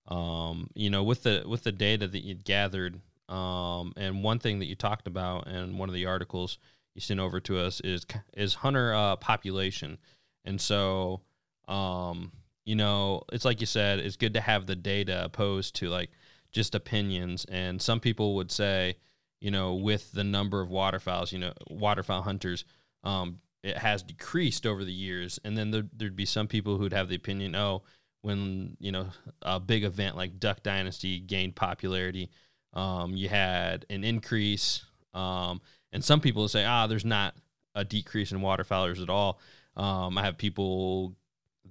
um, 0.09 0.68
you 0.74 0.90
know, 0.90 1.03
with 1.03 1.22
the 1.22 1.44
with 1.46 1.62
the 1.62 1.72
data 1.72 2.07
that 2.09 2.24
you'd 2.24 2.44
gathered, 2.44 3.00
um, 3.28 3.92
and 3.96 4.22
one 4.22 4.38
thing 4.38 4.59
that 4.59 4.66
you 4.66 4.74
talked 4.74 5.07
about 5.07 5.46
in 5.46 5.78
one 5.78 5.88
of 5.88 5.94
the 5.94 6.07
articles 6.07 6.59
you 6.94 7.00
sent 7.00 7.20
over 7.20 7.40
to 7.40 7.59
us 7.59 7.80
is 7.80 8.05
is 8.36 8.55
hunter 8.55 8.94
uh, 8.94 9.16
population, 9.16 9.98
and 10.44 10.61
so 10.61 11.20
um, 11.68 12.32
you 12.64 12.74
know 12.74 13.22
it's 13.32 13.44
like 13.44 13.61
you 13.61 13.66
said, 13.66 13.98
it's 13.98 14.16
good 14.16 14.34
to 14.34 14.40
have 14.40 14.66
the 14.66 14.76
data 14.76 15.24
opposed 15.24 15.76
to 15.76 15.88
like 15.88 16.11
just 16.53 16.74
opinions. 16.74 17.44
And 17.46 17.82
some 17.82 17.98
people 17.98 18.36
would 18.36 18.50
say, 18.50 18.96
you 19.40 19.50
know, 19.50 19.74
with 19.74 20.12
the 20.12 20.22
number 20.22 20.61
of 20.61 20.70
waterfowls, 20.70 21.32
you 21.32 21.38
know, 21.38 21.53
waterfowl 21.68 22.22
hunters, 22.22 22.64
um, 23.03 23.40
it 23.62 23.78
has 23.78 24.03
decreased 24.03 24.66
over 24.66 24.84
the 24.84 24.92
years. 24.92 25.40
And 25.44 25.57
then 25.57 25.70
there, 25.70 25.84
there'd 25.96 26.14
be 26.14 26.26
some 26.26 26.46
people 26.46 26.76
who'd 26.76 26.92
have 26.92 27.09
the 27.09 27.16
opinion, 27.16 27.57
oh, 27.57 27.82
when 28.22 28.76
you 28.80 28.92
know 28.92 29.08
a 29.42 29.60
big 29.60 29.84
event 29.84 30.16
like 30.16 30.40
Duck 30.40 30.62
Dynasty 30.62 31.20
gained 31.20 31.54
popularity, 31.54 32.30
um, 32.72 33.14
you 33.14 33.28
had 33.28 33.84
an 33.90 34.04
increase. 34.04 34.84
Um, 35.12 35.60
and 35.92 36.02
some 36.02 36.20
people 36.20 36.48
say, 36.48 36.64
ah, 36.64 36.86
there's 36.86 37.04
not 37.04 37.34
a 37.74 37.84
decrease 37.84 38.32
in 38.32 38.40
waterfowlers 38.40 39.02
at 39.02 39.10
all. 39.10 39.38
Um, 39.76 40.16
I 40.16 40.22
have 40.22 40.38
people 40.38 41.14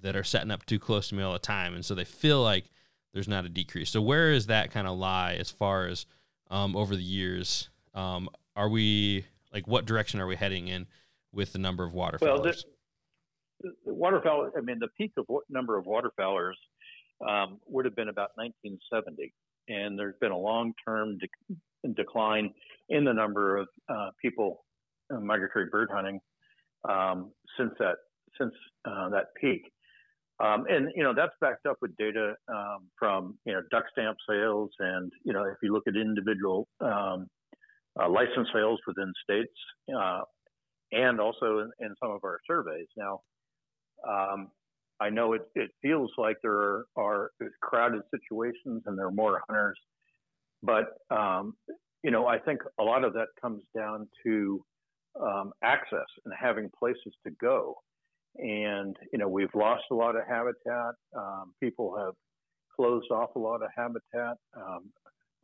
that 0.01 0.15
are 0.15 0.23
setting 0.23 0.51
up 0.51 0.65
too 0.65 0.79
close 0.79 1.09
to 1.09 1.15
me 1.15 1.23
all 1.23 1.33
the 1.33 1.39
time, 1.39 1.73
and 1.73 1.83
so 1.83 1.95
they 1.95 2.05
feel 2.05 2.43
like 2.43 2.65
there's 3.13 3.27
not 3.27 3.45
a 3.45 3.49
decrease. 3.49 3.89
So 3.89 4.01
where 4.01 4.31
is 4.31 4.47
that 4.47 4.71
kind 4.71 4.87
of 4.87 4.97
lie 4.97 5.35
as 5.39 5.49
far 5.49 5.87
as 5.87 6.05
um, 6.49 6.75
over 6.75 6.95
the 6.95 7.03
years? 7.03 7.69
Um, 7.93 8.29
are 8.55 8.69
we 8.69 9.25
like 9.53 9.67
what 9.67 9.85
direction 9.85 10.19
are 10.19 10.27
we 10.27 10.35
heading 10.35 10.67
in 10.67 10.87
with 11.31 11.53
the 11.53 11.59
number 11.59 11.83
of 11.83 11.93
waterfowlers? 11.93 12.21
Well, 12.21 12.41
waterfowl. 13.85 14.51
I 14.57 14.61
mean, 14.61 14.79
the 14.79 14.87
peak 14.97 15.11
of 15.17 15.25
number 15.49 15.77
of 15.77 15.85
waterfowlers 15.85 16.53
um, 17.27 17.59
would 17.67 17.85
have 17.85 17.95
been 17.95 18.09
about 18.09 18.31
1970, 18.35 19.33
and 19.67 19.97
there's 19.97 20.15
been 20.19 20.31
a 20.31 20.37
long-term 20.37 21.17
de- 21.19 21.93
decline 21.93 22.53
in 22.89 23.03
the 23.03 23.13
number 23.13 23.57
of 23.57 23.67
uh, 23.89 24.09
people 24.21 24.65
uh, 25.13 25.19
migratory 25.19 25.65
bird 25.71 25.89
hunting 25.91 26.19
um, 26.87 27.31
since 27.57 27.71
that 27.79 27.95
since 28.39 28.53
uh, 28.85 29.09
that 29.09 29.27
peak. 29.39 29.71
Um, 30.39 30.65
and 30.69 30.89
you 30.95 31.03
know 31.03 31.13
that's 31.15 31.33
backed 31.39 31.65
up 31.67 31.77
with 31.81 31.95
data 31.97 32.33
um, 32.47 32.87
from 32.97 33.37
you 33.45 33.53
know 33.53 33.61
duck 33.69 33.83
stamp 33.91 34.17
sales, 34.27 34.71
and 34.79 35.11
you 35.23 35.33
know 35.33 35.43
if 35.43 35.57
you 35.61 35.71
look 35.71 35.83
at 35.87 35.95
individual 35.95 36.67
um, 36.79 37.27
uh, 37.99 38.09
license 38.09 38.47
sales 38.53 38.79
within 38.87 39.13
states, 39.23 39.53
uh, 39.95 40.21
and 40.91 41.19
also 41.19 41.59
in, 41.59 41.71
in, 41.85 41.95
some 42.01 42.11
of 42.11 42.23
our 42.23 42.39
surveys. 42.47 42.87
Now, 42.97 43.19
um, 44.07 44.49
I 44.99 45.09
know 45.09 45.33
it, 45.33 45.41
it, 45.55 45.71
feels 45.81 46.11
like 46.17 46.37
there 46.43 46.85
are, 46.95 47.31
crowded 47.61 48.01
situations 48.11 48.83
and 48.85 48.97
there 48.97 49.07
are 49.07 49.11
more 49.11 49.41
hunters, 49.47 49.79
but 50.61 50.97
um, 51.09 51.55
you 52.03 52.11
know 52.11 52.27
I 52.27 52.37
think 52.39 52.61
a 52.79 52.83
lot 52.83 53.03
of 53.03 53.13
that 53.13 53.27
comes 53.41 53.63
down 53.75 54.07
to 54.23 54.63
um, 55.19 55.51
access 55.63 56.05
and 56.25 56.33
having 56.39 56.69
places 56.77 57.13
to 57.25 57.31
go. 57.41 57.75
And, 58.37 58.95
you 59.11 59.19
know, 59.19 59.27
we've 59.27 59.53
lost 59.53 59.83
a 59.91 59.95
lot 59.95 60.15
of 60.15 60.23
habitat. 60.27 60.95
Um, 61.15 61.53
people 61.59 61.97
have 61.97 62.13
closed 62.75 63.11
off 63.11 63.35
a 63.35 63.39
lot 63.39 63.61
of 63.61 63.69
habitat. 63.75 64.37
Um, 64.55 64.91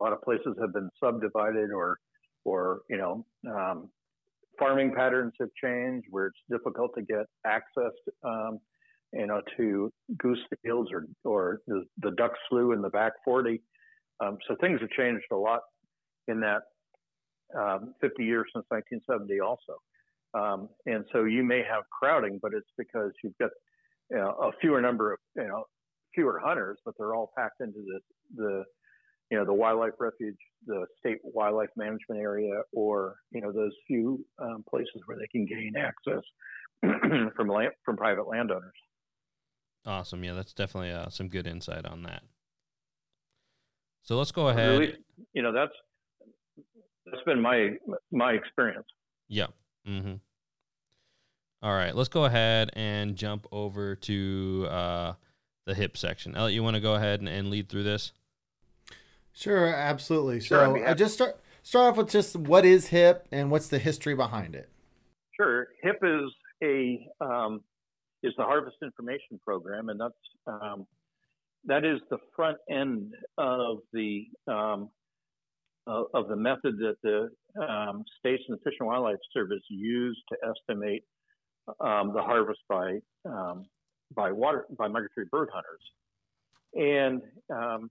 a 0.00 0.04
lot 0.04 0.12
of 0.12 0.22
places 0.22 0.56
have 0.60 0.72
been 0.72 0.88
subdivided 1.02 1.70
or, 1.70 1.98
or, 2.44 2.80
you 2.88 2.96
know, 2.96 3.26
um, 3.50 3.90
farming 4.58 4.92
patterns 4.94 5.32
have 5.40 5.50
changed 5.62 6.06
where 6.10 6.26
it's 6.26 6.38
difficult 6.50 6.92
to 6.96 7.02
get 7.02 7.26
access, 7.46 7.92
um, 8.24 8.58
you 9.12 9.26
know, 9.26 9.40
to 9.56 9.90
goose 10.18 10.40
fields 10.62 10.90
or, 10.92 11.06
or 11.24 11.60
the, 11.66 11.84
the 12.02 12.10
duck 12.12 12.32
slough 12.48 12.74
in 12.74 12.82
the 12.82 12.90
back 12.90 13.12
40. 13.24 13.62
Um, 14.20 14.38
so 14.46 14.56
things 14.60 14.80
have 14.80 14.90
changed 14.90 15.24
a 15.32 15.36
lot 15.36 15.60
in 16.26 16.40
that 16.40 16.62
um, 17.56 17.94
50 18.00 18.24
years 18.24 18.46
since 18.54 18.66
1970 18.68 19.40
also. 19.40 19.78
Um, 20.34 20.68
and 20.86 21.04
so 21.12 21.24
you 21.24 21.42
may 21.42 21.62
have 21.68 21.84
crowding, 21.90 22.38
but 22.42 22.52
it's 22.52 22.70
because 22.76 23.12
you've 23.22 23.38
got 23.38 23.50
you 24.10 24.18
know, 24.18 24.30
a 24.42 24.52
fewer 24.60 24.80
number 24.80 25.12
of 25.12 25.18
you 25.36 25.46
know 25.46 25.64
fewer 26.14 26.40
hunters, 26.42 26.78
but 26.84 26.94
they're 26.98 27.14
all 27.14 27.30
packed 27.36 27.60
into 27.60 27.78
the 27.78 28.00
the 28.36 28.64
you 29.30 29.38
know 29.38 29.44
the 29.44 29.52
wildlife 29.52 29.92
refuge, 29.98 30.36
the 30.66 30.86
state 30.98 31.18
wildlife 31.22 31.70
management 31.76 32.20
area, 32.20 32.62
or 32.72 33.16
you 33.30 33.40
know 33.40 33.52
those 33.52 33.72
few 33.86 34.24
um, 34.38 34.64
places 34.68 35.02
where 35.06 35.18
they 35.18 35.26
can 35.26 35.46
gain 35.46 35.74
access 35.76 36.22
from 37.36 37.48
land, 37.48 37.72
from 37.84 37.96
private 37.96 38.28
landowners. 38.28 38.72
Awesome, 39.86 40.24
yeah, 40.24 40.34
that's 40.34 40.52
definitely 40.52 40.92
uh, 40.92 41.08
some 41.08 41.28
good 41.28 41.46
insight 41.46 41.84
on 41.86 42.02
that. 42.04 42.22
So 44.02 44.16
let's 44.16 44.32
go 44.32 44.48
ahead. 44.48 44.78
Least, 44.78 44.98
you 45.34 45.42
know 45.42 45.52
that's 45.52 45.72
that's 47.06 47.22
been 47.24 47.40
my 47.40 47.70
my 48.10 48.32
experience. 48.32 48.86
Yeah. 49.28 49.46
Mm-hmm. 49.86 50.14
All 51.60 51.74
right, 51.74 51.94
let's 51.94 52.08
go 52.08 52.24
ahead 52.24 52.70
and 52.74 53.16
jump 53.16 53.46
over 53.50 53.96
to 53.96 54.66
uh, 54.70 55.12
the 55.66 55.74
HIP 55.74 55.96
section. 55.96 56.36
Elliot, 56.36 56.54
you 56.54 56.62
want 56.62 56.76
to 56.76 56.80
go 56.80 56.94
ahead 56.94 57.18
and, 57.18 57.28
and, 57.28 57.50
lead 57.50 57.68
through 57.68 57.82
this? 57.82 58.12
Sure, 59.38 59.72
absolutely. 59.72 60.40
Sure, 60.40 60.76
so 60.76 60.84
I 60.84 60.94
just 60.94 61.14
start 61.14 61.38
start 61.62 61.92
off 61.92 61.96
with 61.96 62.10
just 62.10 62.34
what 62.34 62.64
is 62.64 62.88
HIP 62.88 63.28
and 63.30 63.52
what's 63.52 63.68
the 63.68 63.78
history 63.78 64.16
behind 64.16 64.56
it. 64.56 64.68
Sure, 65.36 65.68
HIP 65.80 66.00
is 66.02 66.32
a 66.64 67.08
um, 67.20 67.60
is 68.24 68.32
the 68.36 68.42
Harvest 68.42 68.78
Information 68.82 69.38
Program, 69.44 69.90
and 69.90 70.00
that's 70.00 70.14
um, 70.48 70.88
that 71.66 71.84
is 71.84 72.00
the 72.10 72.18
front 72.34 72.56
end 72.68 73.14
of 73.36 73.78
the 73.92 74.26
um, 74.48 74.90
of 75.86 76.26
the 76.28 76.36
method 76.36 76.76
that 76.78 76.96
the 77.04 77.28
um, 77.62 78.02
states 78.18 78.42
and 78.48 78.58
the 78.58 78.62
Fish 78.64 78.74
and 78.80 78.88
Wildlife 78.88 79.18
Service 79.32 79.62
use 79.70 80.20
to 80.32 80.38
estimate 80.50 81.04
um, 81.78 82.12
the 82.12 82.22
harvest 82.22 82.60
by 82.68 82.98
um, 83.24 83.66
by 84.16 84.32
water 84.32 84.66
by 84.76 84.88
migratory 84.88 85.26
bird 85.30 85.48
hunters. 85.52 85.80
And 86.74 87.22
um, 87.54 87.90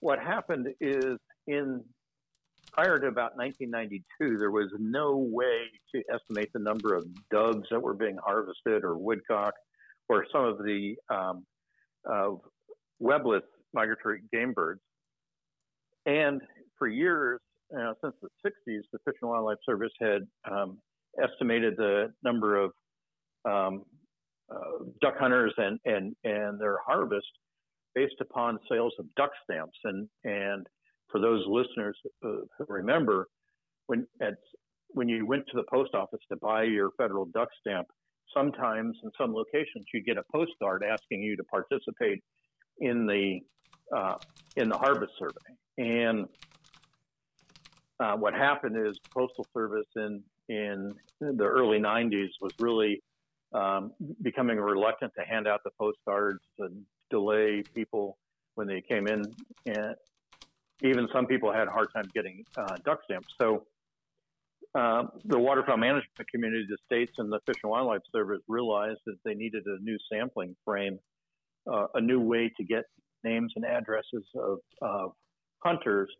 what 0.00 0.18
happened 0.18 0.68
is 0.80 1.18
in 1.46 1.82
prior 2.72 2.98
to 2.98 3.06
about 3.06 3.36
1992, 3.36 4.38
there 4.38 4.50
was 4.50 4.68
no 4.78 5.16
way 5.16 5.62
to 5.94 6.02
estimate 6.12 6.50
the 6.52 6.60
number 6.60 6.94
of 6.94 7.06
doves 7.30 7.66
that 7.70 7.80
were 7.80 7.94
being 7.94 8.16
harvested 8.24 8.84
or 8.84 8.96
woodcock 8.96 9.54
or 10.08 10.26
some 10.32 10.44
of 10.44 10.58
the 10.58 10.94
um, 11.10 11.44
uh, 12.10 12.30
webless 12.98 13.42
migratory 13.72 14.22
game 14.32 14.52
birds. 14.52 14.80
And 16.06 16.40
for 16.78 16.88
years, 16.88 17.40
uh, 17.76 17.92
since 18.02 18.14
the 18.22 18.28
60s, 18.46 18.80
the 18.92 18.98
Fish 19.04 19.16
and 19.20 19.30
Wildlife 19.30 19.58
Service 19.66 19.92
had 20.00 20.26
um, 20.50 20.78
estimated 21.22 21.76
the 21.76 22.12
number 22.22 22.56
of 22.56 22.72
um, 23.44 23.82
uh, 24.50 24.84
duck 25.02 25.14
hunters 25.18 25.52
and, 25.58 25.78
and, 25.84 26.16
and 26.24 26.60
their 26.60 26.78
harvest 26.86 27.26
based 27.98 28.20
upon 28.20 28.60
sales 28.70 28.94
of 29.00 29.06
duck 29.16 29.30
stamps. 29.42 29.76
And, 29.82 30.08
and 30.22 30.66
for 31.10 31.20
those 31.20 31.44
listeners 31.48 31.96
who 32.22 32.44
remember, 32.68 33.26
when, 33.86 34.06
at, 34.22 34.34
when 34.90 35.08
you 35.08 35.26
went 35.26 35.46
to 35.48 35.56
the 35.56 35.64
post 35.68 35.94
office 35.94 36.20
to 36.30 36.36
buy 36.36 36.62
your 36.62 36.90
federal 36.96 37.24
duck 37.24 37.48
stamp, 37.60 37.88
sometimes 38.32 38.96
in 39.02 39.10
some 39.18 39.34
locations 39.34 39.86
you 39.92 40.00
get 40.00 40.16
a 40.16 40.22
postcard 40.30 40.84
asking 40.88 41.22
you 41.22 41.36
to 41.36 41.44
participate 41.44 42.22
in 42.78 43.06
the 43.06 43.40
uh, 43.96 44.16
in 44.56 44.68
the 44.68 44.76
harvest 44.76 45.12
survey. 45.18 45.50
And 45.78 46.26
uh, 47.98 48.16
what 48.16 48.34
happened 48.34 48.76
is 48.86 48.98
Postal 49.12 49.46
Service 49.54 49.88
in 49.96 50.22
in 50.48 50.94
the 51.20 51.44
early 51.44 51.78
90s 51.78 52.28
was 52.40 52.52
really 52.60 53.02
um, 53.52 53.92
becoming 54.22 54.58
reluctant 54.58 55.12
to 55.18 55.24
hand 55.24 55.48
out 55.48 55.60
the 55.64 55.70
postcards 55.78 56.44
and 56.58 56.84
delay 57.10 57.62
people 57.74 58.18
when 58.54 58.66
they 58.66 58.80
came 58.80 59.06
in. 59.06 59.24
And 59.66 59.94
even 60.82 61.08
some 61.12 61.26
people 61.26 61.52
had 61.52 61.68
a 61.68 61.70
hard 61.70 61.88
time 61.94 62.08
getting 62.14 62.44
uh, 62.56 62.76
duck 62.84 63.00
stamps. 63.04 63.28
So 63.40 63.64
uh, 64.74 65.04
the 65.24 65.38
waterfowl 65.38 65.76
management 65.76 66.28
community, 66.30 66.66
the 66.68 66.78
states, 66.84 67.18
and 67.18 67.32
the 67.32 67.40
Fish 67.46 67.56
and 67.62 67.70
Wildlife 67.70 68.02
Service 68.12 68.40
realized 68.48 69.00
that 69.06 69.16
they 69.24 69.34
needed 69.34 69.64
a 69.66 69.82
new 69.82 69.98
sampling 70.12 70.54
frame, 70.64 70.98
uh, 71.72 71.86
a 71.94 72.00
new 72.00 72.20
way 72.20 72.52
to 72.56 72.64
get 72.64 72.84
names 73.24 73.52
and 73.56 73.64
addresses 73.64 74.24
of, 74.36 74.58
of 74.82 75.12
hunters 75.64 76.10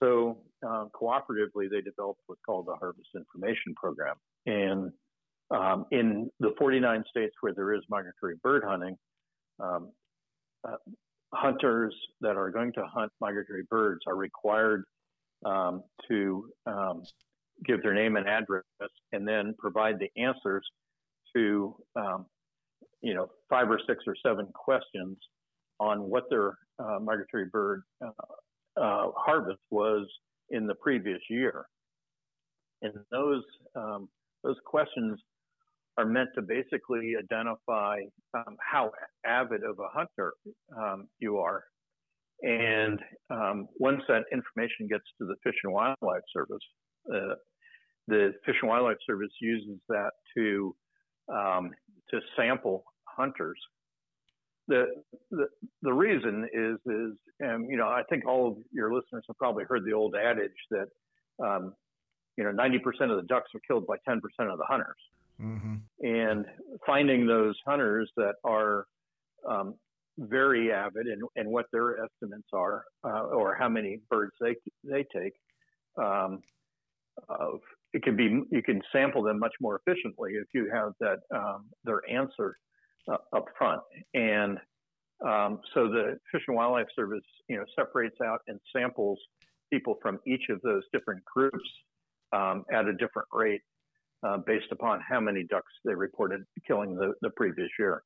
so 0.00 0.38
uh, 0.66 0.86
cooperatively, 0.94 1.70
they 1.70 1.80
developed 1.80 2.20
what's 2.26 2.40
called 2.46 2.66
the 2.66 2.76
Harvest 2.76 3.08
Information 3.14 3.74
Program. 3.76 4.16
And 4.46 4.92
um, 5.50 5.86
in 5.90 6.30
the 6.40 6.54
49 6.58 7.04
states 7.10 7.34
where 7.40 7.54
there 7.54 7.74
is 7.74 7.82
migratory 7.88 8.36
bird 8.42 8.62
hunting, 8.66 8.96
um, 9.60 9.90
uh, 10.66 10.76
hunters 11.34 11.94
that 12.20 12.36
are 12.36 12.50
going 12.50 12.72
to 12.72 12.82
hunt 12.86 13.12
migratory 13.20 13.64
birds 13.70 14.00
are 14.06 14.16
required 14.16 14.84
um, 15.44 15.82
to 16.08 16.48
um, 16.66 17.02
give 17.64 17.82
their 17.82 17.94
name 17.94 18.16
and 18.16 18.28
address 18.28 18.64
and 19.12 19.26
then 19.26 19.54
provide 19.58 19.96
the 19.98 20.08
answers 20.20 20.64
to 21.34 21.74
um, 21.96 22.26
you 23.02 23.14
know 23.14 23.28
five 23.50 23.70
or 23.70 23.80
six 23.86 24.04
or 24.06 24.14
seven 24.24 24.46
questions 24.54 25.16
on 25.80 26.00
what 26.00 26.24
their 26.30 26.58
uh, 26.78 26.98
migratory 27.00 27.46
bird 27.46 27.82
uh, 28.04 28.80
uh, 28.80 29.06
harvest 29.16 29.60
was 29.70 30.06
in 30.50 30.66
the 30.66 30.74
previous 30.76 31.20
year. 31.28 31.66
And 32.82 32.92
those 33.10 33.42
um, 33.74 34.08
those 34.42 34.56
questions 34.64 35.18
are 35.98 36.06
meant 36.06 36.30
to 36.36 36.42
basically 36.42 37.14
identify 37.18 38.00
um, 38.34 38.56
how 38.60 38.90
avid 39.26 39.62
of 39.64 39.78
a 39.78 39.88
hunter 39.92 40.32
um, 40.76 41.08
you 41.18 41.38
are. 41.38 41.64
And 42.42 43.00
um, 43.30 43.68
once 43.78 44.02
that 44.08 44.22
information 44.32 44.86
gets 44.88 45.04
to 45.18 45.26
the 45.26 45.34
Fish 45.42 45.56
and 45.64 45.72
Wildlife 45.72 46.22
Service, 46.32 46.62
uh, 47.12 47.34
the 48.06 48.32
Fish 48.46 48.56
and 48.62 48.70
Wildlife 48.70 48.98
Service 49.06 49.32
uses 49.40 49.78
that 49.88 50.10
to 50.36 50.74
um, 51.30 51.72
to 52.10 52.20
sample 52.36 52.84
hunters 53.04 53.58
the, 54.68 54.86
the 55.30 55.46
the 55.82 55.92
reason 55.92 56.46
is 56.52 56.76
is 56.86 57.16
and 57.40 57.68
you 57.68 57.76
know 57.76 57.88
I 57.88 58.02
think 58.08 58.26
all 58.26 58.48
of 58.48 58.56
your 58.70 58.94
listeners 58.94 59.24
have 59.26 59.36
probably 59.38 59.64
heard 59.64 59.84
the 59.84 59.94
old 59.94 60.14
adage 60.14 60.52
that 60.70 60.88
um, 61.44 61.74
you 62.36 62.44
know 62.44 62.50
90% 62.50 62.76
of 63.10 63.16
the 63.16 63.26
ducks 63.26 63.50
are 63.54 63.60
killed 63.66 63.86
by 63.86 63.96
10% 64.08 64.18
of 64.52 64.58
the 64.58 64.64
hunters, 64.68 64.96
mm-hmm. 65.40 65.76
and 66.00 66.44
finding 66.86 67.26
those 67.26 67.56
hunters 67.66 68.10
that 68.16 68.34
are 68.44 68.86
um, 69.48 69.74
very 70.18 70.72
avid 70.72 71.06
and, 71.06 71.22
and 71.36 71.48
what 71.48 71.66
their 71.72 72.04
estimates 72.04 72.48
are 72.52 72.84
uh, 73.04 73.22
or 73.22 73.54
how 73.54 73.68
many 73.68 74.00
birds 74.10 74.32
they 74.40 74.56
they 74.84 75.04
take 75.14 75.34
um, 75.96 76.40
of 77.28 77.60
it 77.92 78.02
can 78.02 78.16
be 78.16 78.42
you 78.50 78.62
can 78.62 78.82
sample 78.92 79.22
them 79.22 79.38
much 79.38 79.54
more 79.60 79.80
efficiently 79.86 80.32
if 80.32 80.46
you 80.52 80.70
have 80.72 80.92
that 81.00 81.18
um, 81.34 81.66
their 81.84 82.02
answer 82.10 82.56
uh, 83.10 83.16
up 83.34 83.46
front. 83.56 83.80
And 84.14 84.58
um, 85.26 85.60
so 85.74 85.88
the 85.88 86.18
Fish 86.30 86.42
and 86.46 86.56
Wildlife 86.56 86.86
Service, 86.94 87.24
you 87.48 87.56
know, 87.56 87.64
separates 87.74 88.16
out 88.24 88.40
and 88.46 88.60
samples 88.74 89.18
people 89.72 89.96
from 90.00 90.18
each 90.26 90.48
of 90.50 90.60
those 90.62 90.82
different 90.92 91.24
groups 91.24 91.68
um, 92.32 92.64
at 92.72 92.86
a 92.86 92.92
different 92.92 93.28
rate 93.32 93.62
uh, 94.22 94.38
based 94.38 94.72
upon 94.72 95.00
how 95.08 95.20
many 95.20 95.44
ducks 95.44 95.72
they 95.84 95.94
reported 95.94 96.42
killing 96.66 96.94
the, 96.94 97.14
the 97.22 97.30
previous 97.30 97.68
year. 97.78 98.02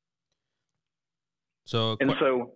So 1.65 1.97
and 1.99 2.13
so, 2.19 2.53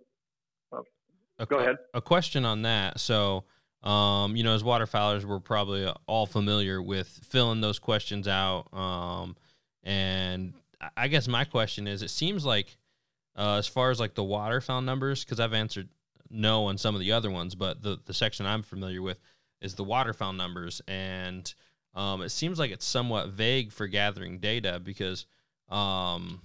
uh, 0.72 1.44
go 1.44 1.58
ahead. 1.58 1.76
A 1.94 2.00
question 2.00 2.44
on 2.44 2.62
that. 2.62 3.00
So, 3.00 3.44
um, 3.82 4.36
you 4.36 4.44
know, 4.44 4.54
as 4.54 4.62
waterfowlers, 4.62 5.24
we're 5.24 5.40
probably 5.40 5.90
all 6.06 6.26
familiar 6.26 6.82
with 6.82 7.08
filling 7.24 7.60
those 7.60 7.78
questions 7.78 8.28
out. 8.28 8.72
Um, 8.72 9.36
and 9.82 10.52
I 10.96 11.08
guess 11.08 11.26
my 11.26 11.44
question 11.44 11.86
is, 11.86 12.02
it 12.02 12.10
seems 12.10 12.44
like, 12.44 12.76
uh, 13.36 13.56
as 13.56 13.66
far 13.66 13.90
as 13.90 13.98
like 13.98 14.14
the 14.14 14.24
waterfowl 14.24 14.82
numbers, 14.82 15.24
because 15.24 15.40
I've 15.40 15.54
answered 15.54 15.88
no 16.30 16.66
on 16.66 16.76
some 16.76 16.94
of 16.94 17.00
the 17.00 17.12
other 17.12 17.30
ones, 17.30 17.54
but 17.54 17.82
the 17.82 17.98
the 18.04 18.12
section 18.12 18.44
I'm 18.44 18.62
familiar 18.62 19.00
with 19.00 19.18
is 19.62 19.74
the 19.74 19.84
waterfowl 19.84 20.34
numbers, 20.34 20.82
and 20.86 21.52
um, 21.94 22.22
it 22.22 22.30
seems 22.30 22.58
like 22.58 22.70
it's 22.70 22.86
somewhat 22.86 23.28
vague 23.28 23.72
for 23.72 23.86
gathering 23.86 24.38
data 24.38 24.80
because 24.82 25.26
um, 25.68 26.42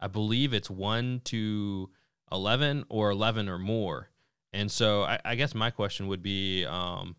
I 0.00 0.08
believe 0.08 0.54
it's 0.54 0.70
one 0.70 1.20
to 1.24 1.90
eleven 2.30 2.84
or 2.88 3.10
eleven 3.10 3.48
or 3.48 3.58
more. 3.58 4.10
And 4.52 4.70
so 4.70 5.02
I, 5.02 5.20
I 5.24 5.34
guess 5.34 5.54
my 5.54 5.70
question 5.70 6.08
would 6.08 6.22
be 6.22 6.64
um, 6.64 7.16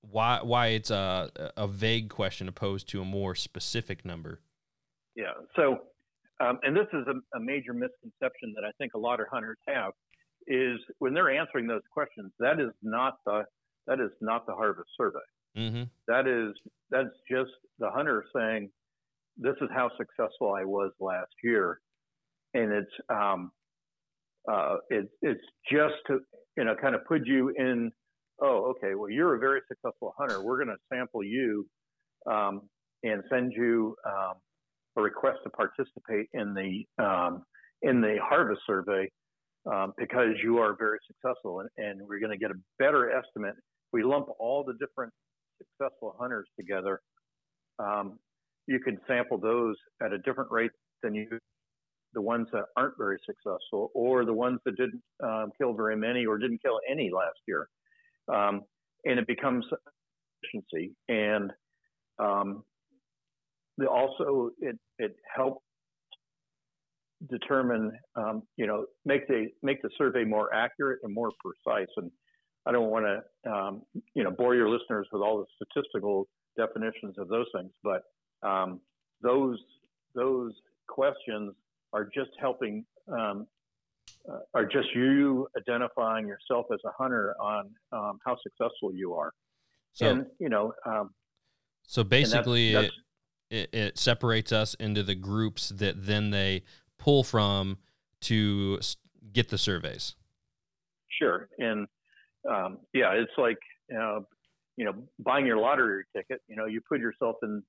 why 0.00 0.40
why 0.42 0.68
it's 0.68 0.90
a 0.90 1.30
a 1.56 1.68
vague 1.68 2.08
question 2.08 2.48
opposed 2.48 2.88
to 2.90 3.00
a 3.00 3.04
more 3.04 3.34
specific 3.34 4.04
number. 4.04 4.40
Yeah. 5.14 5.32
So, 5.56 5.78
um, 6.40 6.60
and 6.62 6.76
this 6.76 6.86
is 6.92 7.04
a, 7.08 7.36
a, 7.36 7.40
major 7.40 7.72
misconception 7.72 8.54
that 8.54 8.64
I 8.64 8.70
think 8.78 8.94
a 8.94 8.98
lot 8.98 9.18
of 9.18 9.26
hunters 9.28 9.58
have 9.66 9.92
is 10.46 10.78
when 11.00 11.12
they're 11.12 11.36
answering 11.36 11.66
those 11.66 11.82
questions, 11.92 12.30
that 12.38 12.60
is 12.60 12.70
not 12.82 13.18
the 13.26 13.42
that 13.88 14.00
is 14.00 14.10
not 14.20 14.46
the 14.46 14.52
harvest 14.54 14.90
survey. 14.96 15.18
Mm-hmm. 15.56 15.84
That 16.06 16.28
is 16.28 16.54
that's 16.90 17.14
just 17.28 17.50
the 17.78 17.90
hunter 17.90 18.24
saying, 18.34 18.70
"This 19.36 19.56
is 19.60 19.68
how 19.74 19.90
successful 19.96 20.54
I 20.54 20.64
was 20.64 20.92
last 21.00 21.32
year," 21.42 21.80
and 22.54 22.72
it's 22.72 22.92
um, 23.08 23.50
uh, 24.50 24.76
it, 24.90 25.08
it's 25.22 25.44
just 25.70 25.94
to 26.06 26.20
you 26.56 26.64
know 26.64 26.74
kind 26.80 26.94
of 26.94 27.04
put 27.06 27.26
you 27.26 27.52
in. 27.56 27.90
Oh, 28.40 28.72
okay. 28.76 28.94
Well, 28.94 29.10
you're 29.10 29.34
a 29.34 29.38
very 29.38 29.60
successful 29.66 30.14
hunter. 30.16 30.40
We're 30.40 30.62
going 30.64 30.68
to 30.68 30.96
sample 30.96 31.24
you 31.24 31.66
um, 32.30 32.68
and 33.02 33.24
send 33.28 33.52
you 33.56 33.96
um, 34.06 34.34
a 34.96 35.02
request 35.02 35.38
to 35.44 35.50
participate 35.50 36.28
in 36.34 36.54
the 36.54 36.84
um, 37.02 37.42
in 37.82 38.00
the 38.00 38.16
harvest 38.22 38.60
survey 38.66 39.08
um, 39.70 39.92
because 39.96 40.34
you 40.42 40.58
are 40.58 40.76
very 40.78 40.98
successful, 41.06 41.60
and, 41.60 41.68
and 41.78 42.00
we're 42.06 42.20
going 42.20 42.32
to 42.32 42.38
get 42.38 42.50
a 42.50 42.58
better 42.78 43.10
estimate. 43.10 43.54
We 43.92 44.02
lump 44.02 44.28
all 44.38 44.64
the 44.64 44.74
different 44.74 45.12
successful 45.58 46.14
hunters 46.18 46.48
together. 46.58 47.00
Um, 47.78 48.18
you 48.66 48.80
can 48.80 48.98
sample 49.06 49.38
those 49.38 49.76
at 50.02 50.12
a 50.12 50.18
different 50.18 50.50
rate 50.50 50.72
than 51.02 51.14
you 51.14 51.26
the 52.14 52.20
ones 52.22 52.48
that 52.52 52.64
aren't 52.76 52.96
very 52.96 53.18
successful 53.26 53.90
or 53.94 54.24
the 54.24 54.32
ones 54.32 54.60
that 54.64 54.76
didn't 54.76 55.02
um, 55.22 55.50
kill 55.58 55.74
very 55.74 55.96
many 55.96 56.24
or 56.24 56.38
didn't 56.38 56.60
kill 56.62 56.80
any 56.90 57.10
last 57.10 57.38
year. 57.46 57.68
Um, 58.32 58.62
and 59.04 59.18
it 59.18 59.26
becomes 59.26 59.64
efficiency. 60.42 60.94
And 61.08 61.52
um, 62.18 62.64
also, 63.88 64.50
it, 64.60 64.76
it 64.98 65.16
helps 65.34 65.62
determine, 67.30 67.92
um, 68.16 68.42
you 68.56 68.66
know, 68.66 68.86
make 69.04 69.26
the 69.28 69.48
make 69.62 69.82
the 69.82 69.90
survey 69.98 70.24
more 70.24 70.52
accurate 70.54 71.00
and 71.02 71.12
more 71.12 71.30
precise. 71.40 71.88
And 71.96 72.10
I 72.68 72.72
don't 72.72 72.90
want 72.90 73.06
to, 73.06 73.50
um, 73.50 73.82
you 74.14 74.22
know, 74.22 74.30
bore 74.30 74.54
your 74.54 74.68
listeners 74.68 75.06
with 75.10 75.22
all 75.22 75.38
the 75.38 75.46
statistical 75.56 76.28
definitions 76.54 77.14
of 77.16 77.28
those 77.28 77.46
things, 77.54 77.72
but 77.82 78.02
um, 78.46 78.80
those 79.22 79.58
those 80.14 80.52
questions 80.86 81.54
are 81.94 82.04
just 82.04 82.30
helping 82.38 82.84
um, 83.10 83.46
uh, 84.28 84.40
are 84.52 84.66
just 84.66 84.88
you 84.94 85.48
identifying 85.56 86.26
yourself 86.26 86.66
as 86.72 86.80
a 86.84 86.90
hunter 86.98 87.34
on 87.40 87.70
um, 87.92 88.18
how 88.24 88.36
successful 88.42 88.92
you 88.92 89.14
are. 89.14 89.32
So, 89.94 90.10
and 90.10 90.26
you 90.38 90.50
know, 90.50 90.74
um, 90.84 91.14
so 91.86 92.04
basically, 92.04 92.74
that's, 92.74 92.88
that's, 92.88 92.96
it, 93.50 93.70
it, 93.72 93.78
it 93.78 93.98
separates 93.98 94.52
us 94.52 94.74
into 94.74 95.02
the 95.02 95.14
groups 95.14 95.70
that 95.70 96.04
then 96.04 96.30
they 96.30 96.64
pull 96.98 97.24
from 97.24 97.78
to 98.22 98.78
get 99.32 99.48
the 99.48 99.56
surveys. 99.58 100.16
Sure, 101.18 101.48
and 101.58 101.86
um, 102.48 102.78
yeah, 102.92 103.12
it's 103.12 103.32
like 103.38 103.58
you 103.88 104.84
know 104.84 104.94
buying 105.18 105.46
your 105.46 105.58
lottery 105.58 106.04
ticket. 106.16 106.40
You 106.48 106.56
know, 106.56 106.66
you 106.66 106.80
put 106.88 107.00
yourself 107.00 107.36
in 107.42 107.62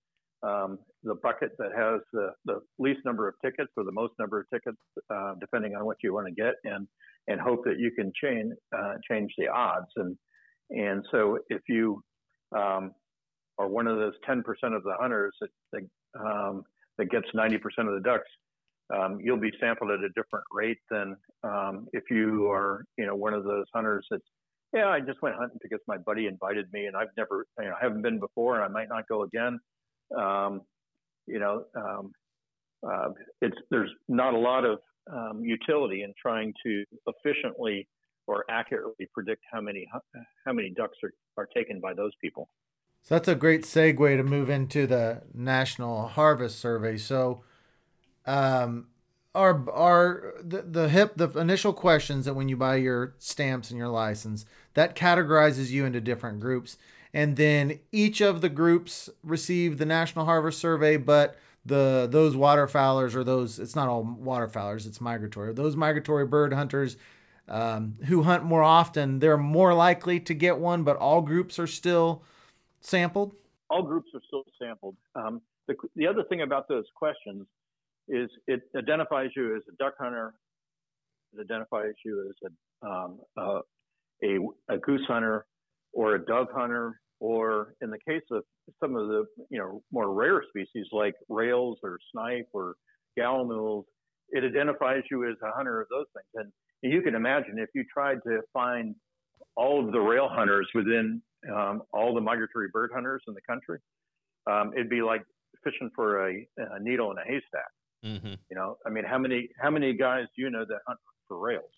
um, 0.44 0.80
the 1.04 1.16
bucket 1.16 1.52
that 1.58 1.72
has 1.76 2.02
the, 2.14 2.30
the, 2.46 2.62
least 2.78 3.02
number 3.04 3.28
of 3.28 3.36
tickets 3.44 3.72
or 3.76 3.84
the 3.84 3.92
most 3.92 4.14
number 4.20 4.40
of 4.40 4.50
tickets, 4.54 4.78
uh, 5.14 5.34
depending 5.40 5.76
on 5.76 5.86
what 5.86 5.98
you 6.02 6.14
want 6.14 6.28
to 6.28 6.34
get, 6.34 6.54
and 6.64 6.88
and 7.28 7.40
hope 7.42 7.64
that 7.66 7.78
you 7.78 7.92
can 7.92 8.12
change 8.22 8.54
uh, 8.78 8.94
change 9.10 9.32
the 9.38 9.48
odds. 9.48 9.88
And 9.98 10.18
and 10.70 11.06
so 11.12 11.40
if 11.50 11.62
you 11.68 12.02
um, 12.56 12.92
are 13.58 13.68
one 13.68 13.88
of 13.88 13.98
those 13.98 14.14
10% 14.28 14.40
of 14.76 14.84
the 14.84 14.94
hunters 15.00 15.36
that 15.42 15.50
that, 15.74 15.82
um, 16.20 16.64
that 16.98 17.10
gets 17.10 17.28
90% 17.36 17.56
of 17.80 17.94
the 17.94 18.02
ducks, 18.04 18.30
um, 18.96 19.20
you'll 19.22 19.38
be 19.38 19.52
sampled 19.60 19.92
at 19.92 20.00
a 20.00 20.10
different 20.10 20.46
rate 20.52 20.80
than 20.90 21.16
um, 21.44 21.88
if 21.94 22.04
you 22.10 22.50
are 22.50 22.86
you 22.98 23.06
know 23.06 23.16
one 23.16 23.34
of 23.34 23.44
those 23.44 23.66
hunters 23.74 24.06
that 24.10 24.22
yeah 24.74 24.88
I 24.88 25.00
just 25.00 25.22
went 25.22 25.36
hunting 25.36 25.60
because 25.62 25.80
my 25.88 25.98
buddy 25.98 26.28
invited 26.28 26.68
me 26.72 26.86
and 26.86 26.96
I've 26.96 27.16
never 27.18 27.46
you 27.60 27.66
know 27.66 27.76
I 27.80 27.84
haven't 27.84 28.02
been 28.02 28.20
before 28.20 28.56
and 28.56 28.64
I 28.64 28.68
might 28.68 28.90
not 28.90 29.08
go 29.08 29.24
again 29.24 29.60
um, 30.18 30.62
you 31.30 31.40
know, 31.40 31.66
um, 31.76 32.12
uh, 32.88 33.10
it's 33.42 33.58
there's 33.70 33.92
not 34.08 34.34
a 34.34 34.38
lot 34.38 34.66
of 34.66 34.80
um, 35.12 35.42
utility 35.44 36.04
in 36.04 36.14
trying 36.22 36.54
to 36.66 36.84
efficiently 37.08 37.88
or 38.28 38.46
accurately 38.50 39.08
predict 39.14 39.44
how 39.52 39.62
many 39.62 39.88
how 40.46 40.54
many 40.54 40.72
ducks 40.76 40.98
are, 41.04 41.12
are 41.38 41.48
taken 41.56 41.80
by 41.80 41.94
those 41.94 42.12
people. 42.22 42.50
So 43.04 43.16
that's 43.16 43.28
a 43.28 43.36
great 43.36 43.64
segue 43.64 44.18
to 44.18 44.24
move 44.24 44.50
into 44.50 44.86
the 44.86 45.24
National 45.34 46.08
Harvest 46.08 46.60
Survey. 46.60 46.98
So, 46.98 47.44
um, 48.26 48.88
our 49.36 49.70
our 49.72 50.34
the, 50.42 50.62
the 50.64 50.90
HIP 50.90 51.16
the 51.16 51.30
initial 51.40 51.74
questions 51.74 52.26
that 52.26 52.34
when 52.34 52.50
you 52.50 52.58
buy 52.58 52.76
your 52.76 53.14
stamps 53.20 53.70
and 53.70 53.78
your 53.78 53.90
license 53.90 54.46
that 54.74 54.96
categorizes 54.96 55.70
you 55.70 55.86
into 55.86 56.02
different 56.02 56.40
groups 56.40 56.78
and 57.14 57.38
then 57.38 57.80
each 57.92 58.22
of 58.22 58.42
the 58.42 58.50
groups 58.50 59.10
receive 59.24 59.78
the 59.78 59.86
National 59.86 60.26
Harvest 60.26 60.60
Survey, 60.60 60.98
but 60.98 61.38
the 61.66 62.08
those 62.10 62.36
waterfowlers 62.36 63.16
or 63.16 63.24
those 63.24 63.60
it's 63.60 63.76
not 63.76 63.88
all 63.88 64.04
waterfowlers, 64.04 64.86
it's 64.86 65.02
migratory. 65.02 65.54
Those 65.54 65.76
migratory 65.76 66.26
bird 66.26 66.54
hunters 66.54 66.98
um, 67.48 67.96
who 68.06 68.24
hunt 68.24 68.44
more 68.44 68.64
often, 68.64 69.20
they're 69.20 69.38
more 69.38 69.74
likely 69.74 70.20
to 70.22 70.34
get 70.34 70.60
one, 70.60 70.84
but 70.84 70.98
all 70.98 71.22
groups 71.22 71.58
are 71.58 71.68
still 71.68 72.24
sampled. 72.80 73.34
All 73.70 73.82
groups 73.82 74.10
are 74.14 74.22
still 74.28 74.44
sampled. 74.60 74.96
Um, 75.16 75.42
the, 75.68 75.76
the 75.96 76.08
other 76.08 76.24
thing 76.24 76.42
about 76.42 76.68
those 76.68 76.86
questions 76.96 77.48
is 78.10 78.30
it 78.48 78.62
identifies 78.76 79.30
you 79.36 79.56
as 79.56 79.62
a 79.72 79.76
duck 79.84 79.94
hunter, 80.00 80.34
it 81.34 81.42
identifies 81.42 81.94
you 82.04 82.30
as 82.30 82.52
a, 82.84 82.88
um, 82.88 83.20
uh, 83.38 83.60
a, 84.24 84.74
a 84.74 84.78
goose 84.80 85.06
hunter, 85.08 85.46
or 85.94 86.16
a 86.16 86.26
dove 86.26 86.48
hunter, 86.54 87.00
or 87.20 87.76
in 87.82 87.90
the 87.90 88.00
case 88.08 88.24
of 88.32 88.44
some 88.80 88.96
of 88.96 89.08
the 89.08 89.26
you 89.50 89.60
know 89.60 89.82
more 89.92 90.14
rare 90.14 90.44
species 90.50 90.88
like 90.92 91.16
rails 91.30 91.78
or 91.84 92.00
snipe 92.12 92.48
or 92.54 92.76
gallinules, 93.18 93.86
it 94.30 94.44
identifies 94.44 95.04
you 95.10 95.30
as 95.30 95.36
a 95.44 95.52
hunter 95.52 95.82
of 95.82 95.88
those 95.90 96.06
things. 96.14 96.52
And 96.84 96.94
you 96.94 97.02
can 97.02 97.16
imagine 97.16 97.60
if 97.60 97.70
you 97.74 97.84
tried 97.92 98.20
to 98.26 98.42
find 98.54 98.96
all 99.56 99.86
of 99.86 99.92
the 99.92 100.00
rail 100.00 100.30
hunters 100.32 100.68
within 100.74 101.22
um, 101.54 101.82
all 101.94 102.14
the 102.14 102.22
migratory 102.22 102.70
bird 102.72 102.92
hunters 102.94 103.22
in 103.28 103.34
the 103.34 103.42
country, 103.42 103.80
um, 104.50 104.72
it'd 104.74 104.90
be 104.90 105.02
like 105.02 105.24
fishing 105.64 105.90
for 105.96 106.30
a, 106.30 106.48
a 106.58 106.80
needle 106.80 107.12
in 107.12 107.18
a 107.18 107.24
haystack. 107.26 107.70
Mm-hmm. 108.06 108.34
You 108.50 108.56
know, 108.56 108.78
I 108.86 108.90
mean, 108.90 109.04
how 109.04 109.18
many 109.18 109.50
how 109.62 109.70
many 109.70 109.94
guys 109.94 110.26
do 110.36 110.42
you 110.42 110.50
know 110.50 110.66
that 110.66 110.80
hunt 110.88 111.00
for 111.28 111.38
rails? 111.38 111.72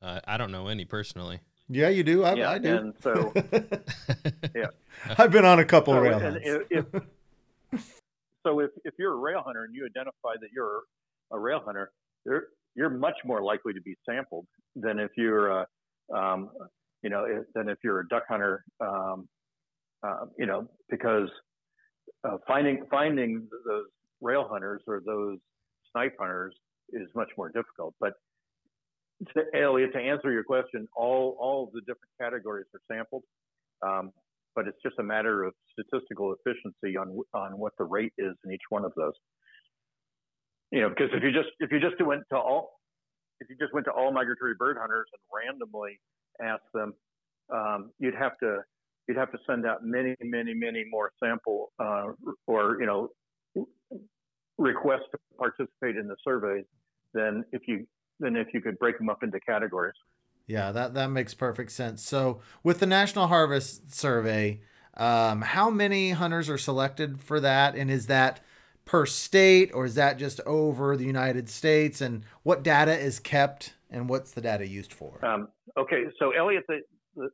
Uh, 0.00 0.20
I 0.26 0.36
don't 0.36 0.50
know 0.50 0.68
any 0.68 0.84
personally. 0.84 1.40
Yeah, 1.68 1.88
you 1.88 2.02
do. 2.02 2.24
I, 2.24 2.34
yeah, 2.34 2.50
I 2.50 2.58
do. 2.58 2.76
And 2.76 2.94
so, 3.00 3.32
yeah, 4.54 4.66
I've 5.16 5.30
been 5.30 5.44
on 5.44 5.60
a 5.60 5.64
couple 5.64 5.94
so, 5.94 6.00
rail 6.00 6.18
hunts. 6.18 6.40
If, 6.42 6.62
if, 6.70 7.02
so 8.42 8.60
if, 8.60 8.70
if 8.84 8.94
you're 8.98 9.12
a 9.12 9.16
rail 9.16 9.42
hunter 9.44 9.64
and 9.64 9.74
you 9.74 9.86
identify 9.86 10.34
that 10.40 10.50
you're 10.52 10.82
a 11.30 11.38
rail 11.38 11.62
hunter, 11.64 11.92
you're 12.26 12.48
you're 12.74 12.90
much 12.90 13.16
more 13.24 13.42
likely 13.42 13.72
to 13.72 13.80
be 13.80 13.94
sampled 14.04 14.46
than 14.74 14.98
if 14.98 15.12
you're 15.16 15.60
a, 15.60 15.66
um, 16.12 16.50
you 17.02 17.10
know, 17.10 17.44
than 17.54 17.68
if 17.68 17.78
you're 17.84 18.00
a 18.00 18.08
duck 18.08 18.24
hunter 18.28 18.64
um, 18.80 19.28
uh, 20.02 20.26
you 20.36 20.46
know, 20.46 20.68
because 20.90 21.28
uh, 22.24 22.36
finding 22.46 22.84
finding 22.90 23.46
those 23.66 23.86
rail 24.20 24.46
hunters 24.50 24.82
or 24.86 25.00
those 25.04 25.38
snipe 25.92 26.16
hunters 26.18 26.54
is 26.92 27.08
much 27.14 27.30
more 27.36 27.48
difficult. 27.48 27.94
But 28.00 28.14
to, 29.34 29.42
Elliot, 29.54 29.92
to 29.94 29.98
answer 29.98 30.32
your 30.32 30.44
question, 30.44 30.88
all 30.94 31.36
all 31.38 31.64
of 31.64 31.72
the 31.72 31.80
different 31.80 32.10
categories 32.20 32.66
are 32.74 32.80
sampled, 32.94 33.22
um, 33.82 34.10
but 34.54 34.66
it's 34.66 34.78
just 34.82 34.98
a 34.98 35.02
matter 35.02 35.44
of 35.44 35.54
statistical 35.72 36.34
efficiency 36.34 36.96
on 36.96 37.18
on 37.34 37.58
what 37.58 37.72
the 37.78 37.84
rate 37.84 38.12
is 38.18 38.34
in 38.44 38.52
each 38.52 38.68
one 38.70 38.84
of 38.84 38.92
those. 38.96 39.14
You 40.70 40.80
know, 40.82 40.88
because 40.88 41.10
if 41.12 41.22
you 41.22 41.30
just 41.30 41.50
if 41.60 41.70
you 41.70 41.80
just 41.80 42.00
went 42.04 42.22
to 42.30 42.38
all 42.38 42.80
if 43.40 43.48
you 43.48 43.56
just 43.60 43.72
went 43.74 43.86
to 43.86 43.92
all 43.92 44.12
migratory 44.12 44.54
bird 44.58 44.76
hunters 44.80 45.08
and 45.12 45.20
randomly 45.32 46.00
asked 46.40 46.72
them, 46.72 46.94
um, 47.52 47.90
you'd 47.98 48.14
have 48.14 48.38
to 48.38 48.58
you'd 49.08 49.16
have 49.16 49.32
to 49.32 49.38
send 49.46 49.66
out 49.66 49.84
many 49.84 50.16
many 50.22 50.54
many 50.54 50.84
more 50.90 51.12
sample 51.22 51.72
uh, 51.78 52.06
or 52.46 52.78
you 52.80 52.86
know 52.86 53.10
requests 54.62 55.08
to 55.10 55.18
participate 55.36 55.96
in 55.96 56.06
the 56.06 56.16
survey 56.24 56.64
than 57.12 57.44
if 57.52 57.62
you 57.66 57.86
than 58.20 58.36
if 58.36 58.48
you 58.54 58.60
could 58.60 58.78
break 58.78 58.98
them 58.98 59.10
up 59.10 59.22
into 59.22 59.40
categories. 59.40 59.94
Yeah, 60.46 60.72
that 60.72 60.94
that 60.94 61.08
makes 61.08 61.34
perfect 61.34 61.72
sense. 61.72 62.02
So 62.02 62.40
with 62.62 62.78
the 62.78 62.86
National 62.86 63.26
Harvest 63.26 63.94
Survey, 63.94 64.60
um, 64.96 65.42
how 65.42 65.70
many 65.70 66.10
hunters 66.10 66.48
are 66.48 66.58
selected 66.58 67.20
for 67.20 67.40
that, 67.40 67.74
and 67.74 67.90
is 67.90 68.06
that 68.06 68.40
per 68.84 69.06
state 69.06 69.70
or 69.72 69.84
is 69.84 69.94
that 69.94 70.18
just 70.18 70.40
over 70.40 70.96
the 70.96 71.04
United 71.04 71.48
States? 71.48 72.00
And 72.00 72.24
what 72.42 72.62
data 72.62 72.96
is 72.98 73.20
kept, 73.20 73.74
and 73.90 74.08
what's 74.08 74.32
the 74.32 74.40
data 74.40 74.66
used 74.66 74.92
for? 74.92 75.24
Um, 75.24 75.48
okay, 75.78 76.04
so 76.18 76.32
Elliot, 76.32 76.64
the, 76.68 76.80
the, 77.16 77.28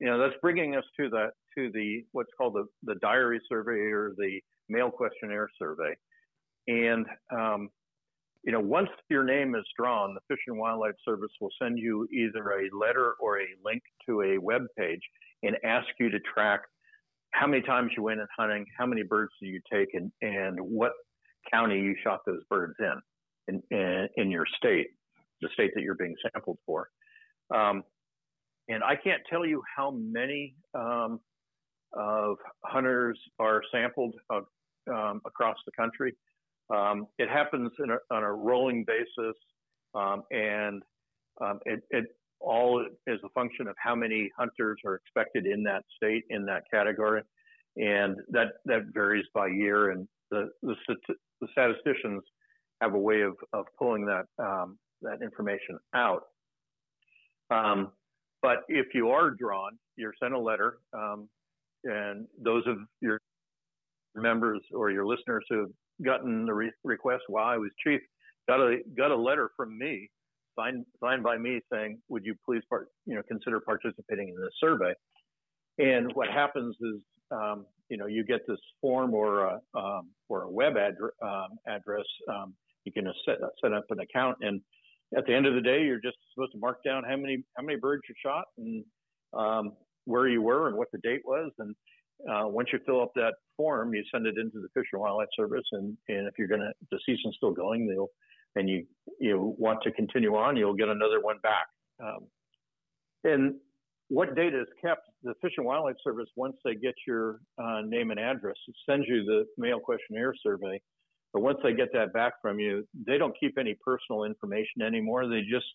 you 0.00 0.06
know 0.06 0.18
that's 0.18 0.38
bringing 0.40 0.76
us 0.76 0.84
to 0.98 1.08
the 1.08 1.30
to 1.56 1.70
the 1.72 2.04
what's 2.12 2.30
called 2.36 2.54
the 2.54 2.66
the 2.84 2.98
diary 3.00 3.40
survey 3.48 3.92
or 3.92 4.12
the 4.16 4.40
mail 4.68 4.90
questionnaire 4.90 5.48
survey, 5.58 5.94
and 6.66 7.06
um, 7.30 7.70
you 8.42 8.52
know, 8.52 8.60
once 8.60 8.88
your 9.08 9.24
name 9.24 9.54
is 9.54 9.64
drawn, 9.78 10.14
the 10.14 10.20
Fish 10.28 10.42
and 10.46 10.58
Wildlife 10.58 10.94
Service 11.04 11.30
will 11.40 11.50
send 11.60 11.78
you 11.78 12.08
either 12.12 12.52
a 12.52 12.76
letter 12.76 13.14
or 13.20 13.38
a 13.38 13.46
link 13.64 13.82
to 14.06 14.22
a 14.22 14.38
web 14.38 14.62
page 14.78 15.02
and 15.42 15.56
ask 15.64 15.86
you 15.98 16.08
to 16.10 16.18
track 16.20 16.62
how 17.32 17.46
many 17.46 17.62
times 17.62 17.92
you 17.96 18.02
went 18.02 18.20
in 18.20 18.26
hunting, 18.36 18.64
how 18.78 18.86
many 18.86 19.02
birds 19.02 19.32
do 19.40 19.46
you 19.46 19.60
take, 19.70 19.90
and, 19.92 20.10
and 20.22 20.58
what 20.58 20.92
county 21.52 21.80
you 21.80 21.94
shot 22.02 22.20
those 22.26 22.42
birds 22.48 22.74
in, 22.78 23.00
in, 23.48 23.62
in, 23.70 24.08
in 24.16 24.30
your 24.30 24.46
state, 24.56 24.88
the 25.42 25.48
state 25.52 25.72
that 25.74 25.82
you're 25.82 25.94
being 25.94 26.16
sampled 26.32 26.58
for. 26.66 26.88
Um, 27.54 27.82
and 28.68 28.82
I 28.82 28.96
can't 28.96 29.22
tell 29.28 29.44
you 29.44 29.62
how 29.76 29.90
many 29.90 30.54
um, 30.74 31.20
of 31.92 32.36
hunters 32.64 33.18
are 33.38 33.62
sampled 33.70 34.14
uh, 34.30 34.40
um, 34.92 35.20
across 35.26 35.56
the 35.66 35.72
country. 35.72 36.14
Um, 36.70 37.06
it 37.18 37.28
happens 37.28 37.70
a, 37.80 38.14
on 38.14 38.22
a 38.22 38.32
rolling 38.32 38.84
basis, 38.84 39.36
um, 39.94 40.22
and 40.30 40.82
um, 41.40 41.58
it, 41.64 41.82
it, 41.90 42.04
all 42.40 42.84
is 43.06 43.18
a 43.24 43.28
function 43.30 43.66
of 43.66 43.74
how 43.76 43.94
many 43.94 44.30
hunters 44.38 44.78
are 44.86 44.94
expected 44.94 45.46
in 45.46 45.62
that 45.64 45.82
state 45.96 46.24
in 46.30 46.46
that 46.46 46.62
category, 46.72 47.22
and 47.76 48.16
that 48.30 48.52
that 48.64 48.82
varies 48.94 49.26
by 49.34 49.48
year. 49.48 49.90
And 49.90 50.06
the 50.30 50.50
the, 50.62 50.74
the 51.40 51.48
statisticians 51.52 52.22
have 52.80 52.94
a 52.94 52.98
way 52.98 53.22
of, 53.22 53.34
of 53.52 53.66
pulling 53.78 54.06
that 54.06 54.26
um, 54.38 54.78
that 55.02 55.22
information 55.22 55.78
out. 55.94 56.22
Um, 57.50 57.90
but 58.42 58.58
if 58.68 58.94
you 58.94 59.10
are 59.10 59.30
drawn, 59.30 59.72
you're 59.96 60.14
sent 60.22 60.32
a 60.32 60.38
letter, 60.38 60.78
um, 60.94 61.28
and 61.84 62.26
those 62.42 62.62
of 62.66 62.78
your 63.00 63.20
members 64.14 64.60
or 64.74 64.90
your 64.90 65.06
listeners 65.06 65.44
who 65.48 65.60
have 65.60 65.70
gotten 66.04 66.46
the 66.46 66.54
re- 66.54 66.72
request 66.84 67.24
while 67.28 67.46
I 67.46 67.56
was 67.56 67.70
chief, 67.84 68.00
got 68.48 68.60
a 68.60 68.78
got 68.96 69.10
a 69.10 69.16
letter 69.16 69.50
from 69.56 69.78
me, 69.78 70.08
signed 70.58 70.84
signed 71.02 71.22
by 71.22 71.38
me, 71.38 71.60
saying, 71.72 72.00
"Would 72.08 72.24
you 72.24 72.34
please 72.44 72.62
part, 72.68 72.88
you 73.06 73.14
know 73.14 73.22
consider 73.22 73.60
participating 73.60 74.28
in 74.28 74.36
this 74.36 74.54
survey?" 74.60 74.92
And 75.78 76.12
what 76.14 76.28
happens 76.28 76.76
is, 76.80 77.00
um, 77.30 77.66
you 77.88 77.96
know, 77.96 78.06
you 78.06 78.24
get 78.24 78.46
this 78.46 78.60
form 78.80 79.14
or 79.14 79.44
a 79.44 79.60
um, 79.74 80.10
or 80.28 80.42
a 80.42 80.50
web 80.50 80.76
address. 80.76 81.12
Um, 81.22 81.58
address. 81.66 82.06
Um, 82.28 82.54
you 82.84 82.92
can 82.92 83.12
set 83.26 83.36
set 83.62 83.72
up 83.72 83.84
an 83.90 84.00
account, 84.00 84.38
and 84.40 84.60
at 85.16 85.26
the 85.26 85.34
end 85.34 85.46
of 85.46 85.54
the 85.54 85.60
day, 85.60 85.82
you're 85.82 86.00
just 86.00 86.16
supposed 86.32 86.52
to 86.52 86.58
mark 86.58 86.82
down 86.84 87.04
how 87.04 87.16
many 87.16 87.44
how 87.56 87.62
many 87.62 87.78
birds 87.78 88.02
you 88.08 88.14
shot 88.24 88.44
and 88.58 88.84
um, 89.32 89.72
where 90.04 90.28
you 90.28 90.42
were 90.42 90.68
and 90.68 90.76
what 90.76 90.88
the 90.92 90.98
date 90.98 91.22
was, 91.24 91.52
and 91.58 91.74
uh, 92.28 92.46
once 92.46 92.68
you 92.72 92.78
fill 92.84 93.02
up 93.02 93.12
that 93.14 93.34
form, 93.56 93.94
you 93.94 94.02
send 94.12 94.26
it 94.26 94.36
into 94.38 94.60
the 94.60 94.68
Fish 94.74 94.88
and 94.92 95.00
Wildlife 95.00 95.28
Service, 95.36 95.64
and, 95.72 95.96
and 96.08 96.26
if 96.26 96.34
you're 96.38 96.48
going 96.48 96.60
to, 96.60 96.72
the 96.90 96.98
season's 97.06 97.36
still 97.36 97.52
going, 97.52 97.86
they'll, 97.86 98.08
and 98.56 98.68
you 98.68 98.84
you 99.20 99.54
want 99.58 99.80
to 99.82 99.92
continue 99.92 100.34
on, 100.36 100.56
you'll 100.56 100.74
get 100.74 100.88
another 100.88 101.20
one 101.20 101.36
back. 101.42 101.66
Um, 102.02 102.26
and 103.24 103.54
what 104.08 104.34
data 104.34 104.60
is 104.60 104.66
kept? 104.82 105.06
The 105.22 105.34
Fish 105.40 105.52
and 105.56 105.66
Wildlife 105.66 105.96
Service, 106.02 106.28
once 106.34 106.56
they 106.64 106.74
get 106.74 106.94
your 107.06 107.40
uh, 107.62 107.82
name 107.86 108.10
and 108.10 108.18
address, 108.18 108.56
sends 108.88 109.06
you 109.06 109.24
the 109.24 109.44
mail 109.56 109.78
questionnaire 109.78 110.34
survey. 110.42 110.80
But 111.32 111.42
once 111.42 111.58
they 111.62 111.74
get 111.74 111.92
that 111.92 112.12
back 112.12 112.32
from 112.42 112.58
you, 112.58 112.84
they 113.06 113.18
don't 113.18 113.34
keep 113.38 113.56
any 113.56 113.76
personal 113.84 114.24
information 114.24 114.82
anymore. 114.84 115.28
They 115.28 115.42
just 115.42 115.66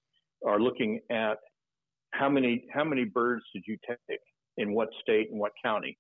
are 0.45 0.59
looking 0.59 0.99
at 1.09 1.37
how 2.11 2.29
many 2.29 2.65
how 2.73 2.83
many 2.83 3.05
birds 3.05 3.43
did 3.53 3.63
you 3.65 3.77
take 3.87 4.19
in 4.57 4.73
what 4.73 4.89
state 5.01 5.29
and 5.31 5.39
what 5.39 5.51
county 5.63 5.97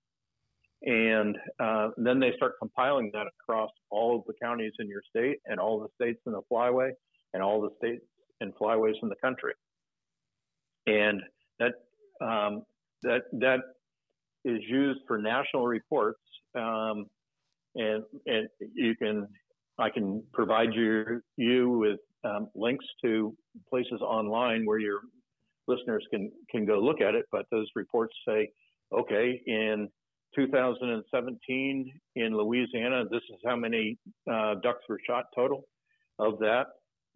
and 0.81 1.37
uh, 1.59 1.89
then 1.97 2.19
they 2.19 2.33
start 2.35 2.53
compiling 2.59 3.09
that 3.13 3.27
across 3.39 3.71
all 3.89 4.17
of 4.17 4.23
the 4.27 4.33
counties 4.41 4.73
in 4.79 4.87
your 4.87 5.01
state 5.09 5.37
and 5.45 5.59
all 5.59 5.79
the 5.79 5.87
states 5.95 6.21
in 6.25 6.33
the 6.33 6.41
flyway 6.51 6.91
and 7.33 7.41
all 7.41 7.61
the 7.61 7.69
states 7.77 8.05
and 8.41 8.53
flyways 8.55 8.95
in 9.01 9.09
the 9.09 9.15
country. 9.23 9.53
And 10.87 11.21
that 11.59 11.73
um, 12.21 12.63
that 13.03 13.23
that 13.33 13.59
is 14.43 14.59
used 14.67 14.99
for 15.07 15.17
national 15.17 15.65
reports. 15.65 16.19
Um, 16.55 17.05
and 17.75 18.03
and 18.25 18.47
you 18.73 18.95
can 18.95 19.27
I 19.77 19.89
can 19.89 20.23
provide 20.33 20.73
you 20.73 21.21
you 21.37 21.69
with 21.71 21.99
um, 22.23 22.49
links 22.55 22.85
to 23.03 23.35
places 23.69 24.01
online 24.01 24.65
where 24.65 24.79
your 24.79 25.01
listeners 25.67 26.05
can 26.11 26.31
can 26.49 26.65
go 26.65 26.79
look 26.79 27.01
at 27.01 27.15
it. 27.15 27.25
But 27.31 27.45
those 27.51 27.67
reports 27.75 28.13
say, 28.27 28.49
okay, 28.93 29.41
in 29.45 29.89
2017 30.35 31.99
in 32.15 32.37
Louisiana, 32.37 33.03
this 33.09 33.21
is 33.29 33.39
how 33.45 33.55
many 33.55 33.97
uh, 34.31 34.55
ducks 34.63 34.83
were 34.89 34.99
shot 35.07 35.25
total. 35.35 35.63
Of 36.17 36.39
that, 36.39 36.67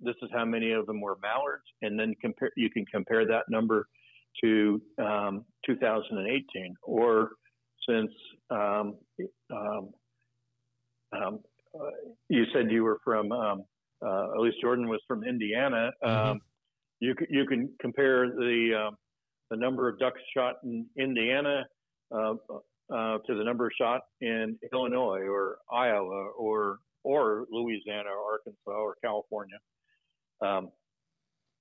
this 0.02 0.16
is 0.22 0.30
how 0.34 0.44
many 0.44 0.72
of 0.72 0.86
them 0.86 1.00
were 1.00 1.18
mallards, 1.22 1.64
and 1.82 1.98
then 1.98 2.14
compare. 2.22 2.52
You 2.58 2.70
can 2.70 2.86
compare 2.86 3.26
that 3.26 3.44
number 3.50 3.88
to 4.44 4.82
um, 5.02 5.46
2018, 5.66 6.76
or 6.84 7.32
since 7.88 8.12
um, 8.50 8.98
um, 9.52 9.90
um, 11.16 11.40
uh, 11.74 11.90
you 12.28 12.44
said 12.54 12.70
you 12.70 12.84
were 12.84 13.00
from, 13.06 13.32
um, 13.32 13.64
uh, 14.06 14.34
at 14.34 14.40
least 14.40 14.58
Jordan 14.62 14.90
was 14.90 15.00
from 15.08 15.24
Indiana. 15.24 15.92
Mm-hmm. 16.04 16.32
Um, 16.32 16.42
you 17.00 17.16
you 17.30 17.46
can 17.46 17.70
compare 17.80 18.28
the 18.28 18.92
the 19.50 19.56
number 19.56 19.88
of 19.88 19.98
ducks 19.98 20.20
shot 20.36 20.56
in 20.64 20.86
Indiana 20.98 21.64
uh, 22.12 22.34
uh, 22.94 23.18
to 23.26 23.36
the 23.36 23.44
number 23.44 23.72
shot 23.80 24.02
in 24.22 24.58
Illinois 24.74 25.22
or 25.22 25.58
Iowa 25.72 26.32
or 26.38 26.80
or 27.04 27.46
Louisiana 27.50 28.10
or 28.10 28.34
Arkansas 28.34 28.72
or 28.72 28.96
California. 29.04 29.58
Um, 30.42 30.70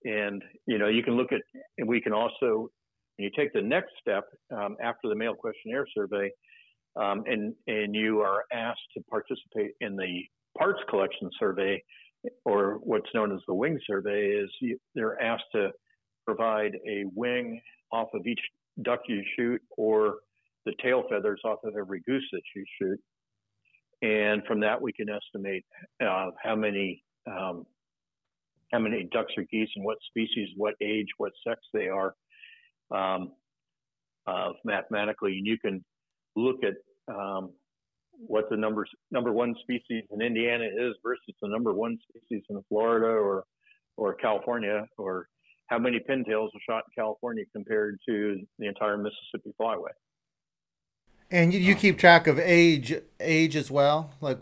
and 0.04 0.42
you 0.66 0.78
know 0.78 0.88
you 0.88 1.02
can 1.02 1.16
look 1.16 1.32
at 1.32 1.40
and 1.76 1.88
we 1.88 2.00
can 2.00 2.12
also 2.12 2.70
you 3.18 3.30
take 3.36 3.52
the 3.52 3.62
next 3.62 3.90
step 4.00 4.24
um, 4.56 4.76
after 4.82 5.08
the 5.08 5.14
mail 5.14 5.34
questionnaire 5.34 5.86
survey 5.94 6.30
um, 6.96 7.24
and 7.26 7.54
and 7.66 7.94
you 7.94 8.20
are 8.20 8.44
asked 8.52 8.80
to 8.96 9.02
participate 9.10 9.72
in 9.80 9.96
the 9.96 10.22
parts 10.56 10.80
collection 10.88 11.30
survey 11.38 11.82
or 12.44 12.78
what's 12.82 13.08
known 13.14 13.32
as 13.32 13.40
the 13.46 13.54
wing 13.54 13.78
survey 13.86 14.26
is 14.28 14.50
you, 14.60 14.78
they're 14.94 15.20
asked 15.22 15.44
to 15.52 15.70
provide 16.26 16.72
a 16.88 17.04
wing 17.14 17.60
off 17.92 18.08
of 18.14 18.26
each 18.26 18.40
duck 18.82 19.00
you 19.08 19.22
shoot 19.36 19.60
or 19.76 20.16
the 20.68 20.82
tail 20.82 21.02
feathers 21.10 21.40
off 21.44 21.58
of 21.64 21.74
every 21.78 22.00
goose 22.06 22.28
that 22.32 22.42
you 22.54 22.64
shoot. 22.78 23.00
And 24.02 24.42
from 24.46 24.60
that, 24.60 24.80
we 24.80 24.92
can 24.92 25.08
estimate 25.08 25.64
uh, 26.02 26.30
how 26.42 26.54
many 26.54 27.02
um, 27.26 27.64
how 28.72 28.78
many 28.78 29.08
ducks 29.10 29.32
or 29.36 29.44
geese 29.50 29.70
and 29.76 29.84
what 29.84 29.96
species, 30.06 30.48
what 30.56 30.74
age, 30.82 31.06
what 31.16 31.32
sex 31.46 31.58
they 31.72 31.88
are 31.88 32.14
um, 32.94 33.32
uh, 34.26 34.50
mathematically. 34.62 35.38
And 35.38 35.46
you 35.46 35.58
can 35.58 35.82
look 36.36 36.56
at 36.62 36.74
um, 37.12 37.50
what 38.12 38.50
the 38.50 38.56
numbers, 38.58 38.90
number 39.10 39.32
one 39.32 39.54
species 39.62 40.04
in 40.10 40.20
Indiana 40.20 40.64
is 40.64 40.94
versus 41.02 41.34
the 41.40 41.48
number 41.48 41.72
one 41.72 41.96
species 42.08 42.44
in 42.50 42.62
Florida 42.68 43.06
or 43.06 43.44
or 43.96 44.14
California, 44.14 44.86
or 44.96 45.26
how 45.66 45.78
many 45.78 45.98
pintails 45.98 46.50
are 46.54 46.62
shot 46.68 46.84
in 46.86 47.02
California 47.02 47.44
compared 47.52 47.98
to 48.08 48.40
the 48.60 48.68
entire 48.68 48.96
Mississippi 48.96 49.52
flyway. 49.60 49.90
And 51.30 51.52
you, 51.52 51.60
you 51.60 51.74
Um, 51.74 51.78
keep 51.80 51.98
track 51.98 52.26
of 52.26 52.38
age 52.38 52.94
age 53.20 53.54
as 53.56 53.70
well, 53.70 54.12
like 54.20 54.38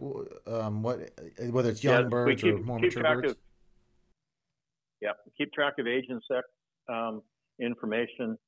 um, 0.46 0.82
what 0.82 1.10
whether 1.50 1.70
it's 1.70 1.82
young 1.82 2.04
Yeah, 2.04 2.08
birds 2.08 2.44
or 2.44 2.58
more 2.58 2.78
mature 2.78 3.02
birds. 3.02 3.32
of- 3.32 3.38
Yeah, 5.00 5.12
keep 5.36 5.52
track 5.52 5.74
of 5.78 5.86
age 5.86 6.04
and 6.08 6.22
sex 6.30 6.46
um, 6.88 7.22
information, 7.60 8.38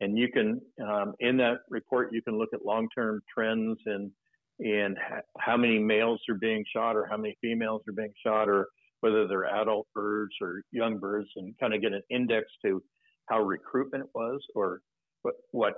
and 0.00 0.18
you 0.18 0.28
can 0.28 0.60
um, 0.84 1.14
in 1.20 1.36
that 1.36 1.58
report 1.70 2.12
you 2.12 2.20
can 2.22 2.36
look 2.36 2.50
at 2.52 2.64
long-term 2.64 3.22
trends 3.32 3.78
and 3.86 4.10
and 4.58 4.96
ha- 4.98 5.20
how 5.38 5.56
many 5.56 5.78
males 5.78 6.20
are 6.28 6.34
being 6.36 6.64
shot 6.74 6.96
or 6.96 7.06
how 7.06 7.16
many 7.16 7.36
females 7.40 7.82
are 7.88 7.92
being 7.92 8.12
shot 8.24 8.48
or 8.48 8.68
whether 9.00 9.26
they're 9.28 9.46
adult 9.46 9.86
birds 9.94 10.32
or 10.40 10.62
young 10.72 10.98
birds 10.98 11.28
and 11.36 11.54
kind 11.58 11.74
of 11.74 11.80
get 11.80 11.92
an 11.92 12.02
index 12.10 12.46
to 12.64 12.82
how 13.28 13.40
recruitment 13.40 14.08
was 14.14 14.40
or 14.56 14.80
what 15.22 15.34
what 15.52 15.74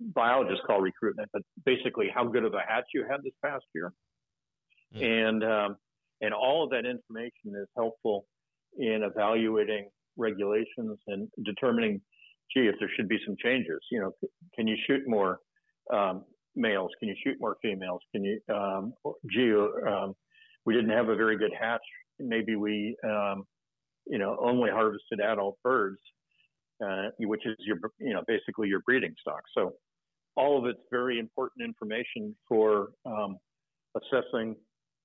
biologists 0.00 0.62
call 0.66 0.80
recruitment, 0.80 1.28
but 1.32 1.42
basically 1.64 2.08
how 2.14 2.24
good 2.24 2.44
of 2.44 2.54
a 2.54 2.62
hatch 2.66 2.84
you 2.94 3.04
had 3.08 3.22
this 3.22 3.32
past 3.44 3.64
year. 3.74 3.92
Mm. 4.96 5.28
And 5.28 5.44
um, 5.44 5.76
and 6.20 6.34
all 6.34 6.64
of 6.64 6.70
that 6.70 6.84
information 6.84 7.54
is 7.60 7.68
helpful 7.76 8.26
in 8.78 9.02
evaluating 9.02 9.88
regulations 10.16 10.98
and 11.06 11.28
determining, 11.44 12.00
gee, 12.52 12.66
if 12.66 12.74
there 12.78 12.90
should 12.96 13.08
be 13.08 13.18
some 13.26 13.36
changes. 13.42 13.78
You 13.90 14.00
know, 14.00 14.12
can 14.54 14.66
you 14.66 14.76
shoot 14.86 15.02
more 15.06 15.40
um, 15.92 16.24
males? 16.56 16.90
Can 16.98 17.08
you 17.08 17.14
shoot 17.24 17.36
more 17.40 17.56
females? 17.62 18.00
Can 18.14 18.24
you, 18.24 18.40
um, 18.54 18.92
gee, 19.32 19.52
um, 19.88 20.14
we 20.66 20.74
didn't 20.74 20.90
have 20.90 21.08
a 21.08 21.16
very 21.16 21.38
good 21.38 21.52
hatch. 21.58 21.80
Maybe 22.18 22.56
we, 22.56 22.96
um, 23.04 23.44
you 24.06 24.18
know, 24.18 24.36
only 24.40 24.70
harvested 24.70 25.20
adult 25.20 25.56
birds, 25.64 25.98
uh, 26.84 27.08
which 27.18 27.46
is 27.46 27.56
your, 27.60 27.78
you 27.98 28.12
know, 28.12 28.22
basically 28.26 28.68
your 28.68 28.80
breeding 28.80 29.14
stock. 29.20 29.42
So 29.56 29.72
all 30.36 30.58
of 30.58 30.66
it's 30.66 30.80
very 30.90 31.18
important 31.18 31.64
information 31.64 32.34
for 32.48 32.90
um, 33.04 33.36
assessing 33.96 34.56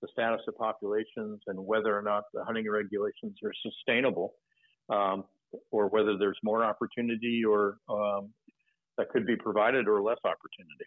the 0.02 0.08
status 0.12 0.42
of 0.48 0.56
populations 0.58 1.42
and 1.48 1.60
whether 1.60 1.98
or 1.98 2.02
not 2.02 2.24
the 2.34 2.44
hunting 2.44 2.70
regulations 2.70 3.38
are 3.44 3.54
sustainable, 3.64 4.34
um, 4.90 5.24
or 5.72 5.88
whether 5.88 6.18
there's 6.18 6.38
more 6.44 6.64
opportunity 6.64 7.44
or 7.44 7.78
um, 7.90 8.30
that 8.98 9.10
could 9.10 9.26
be 9.26 9.36
provided 9.36 9.88
or 9.88 10.02
less 10.02 10.18
opportunity. 10.24 10.86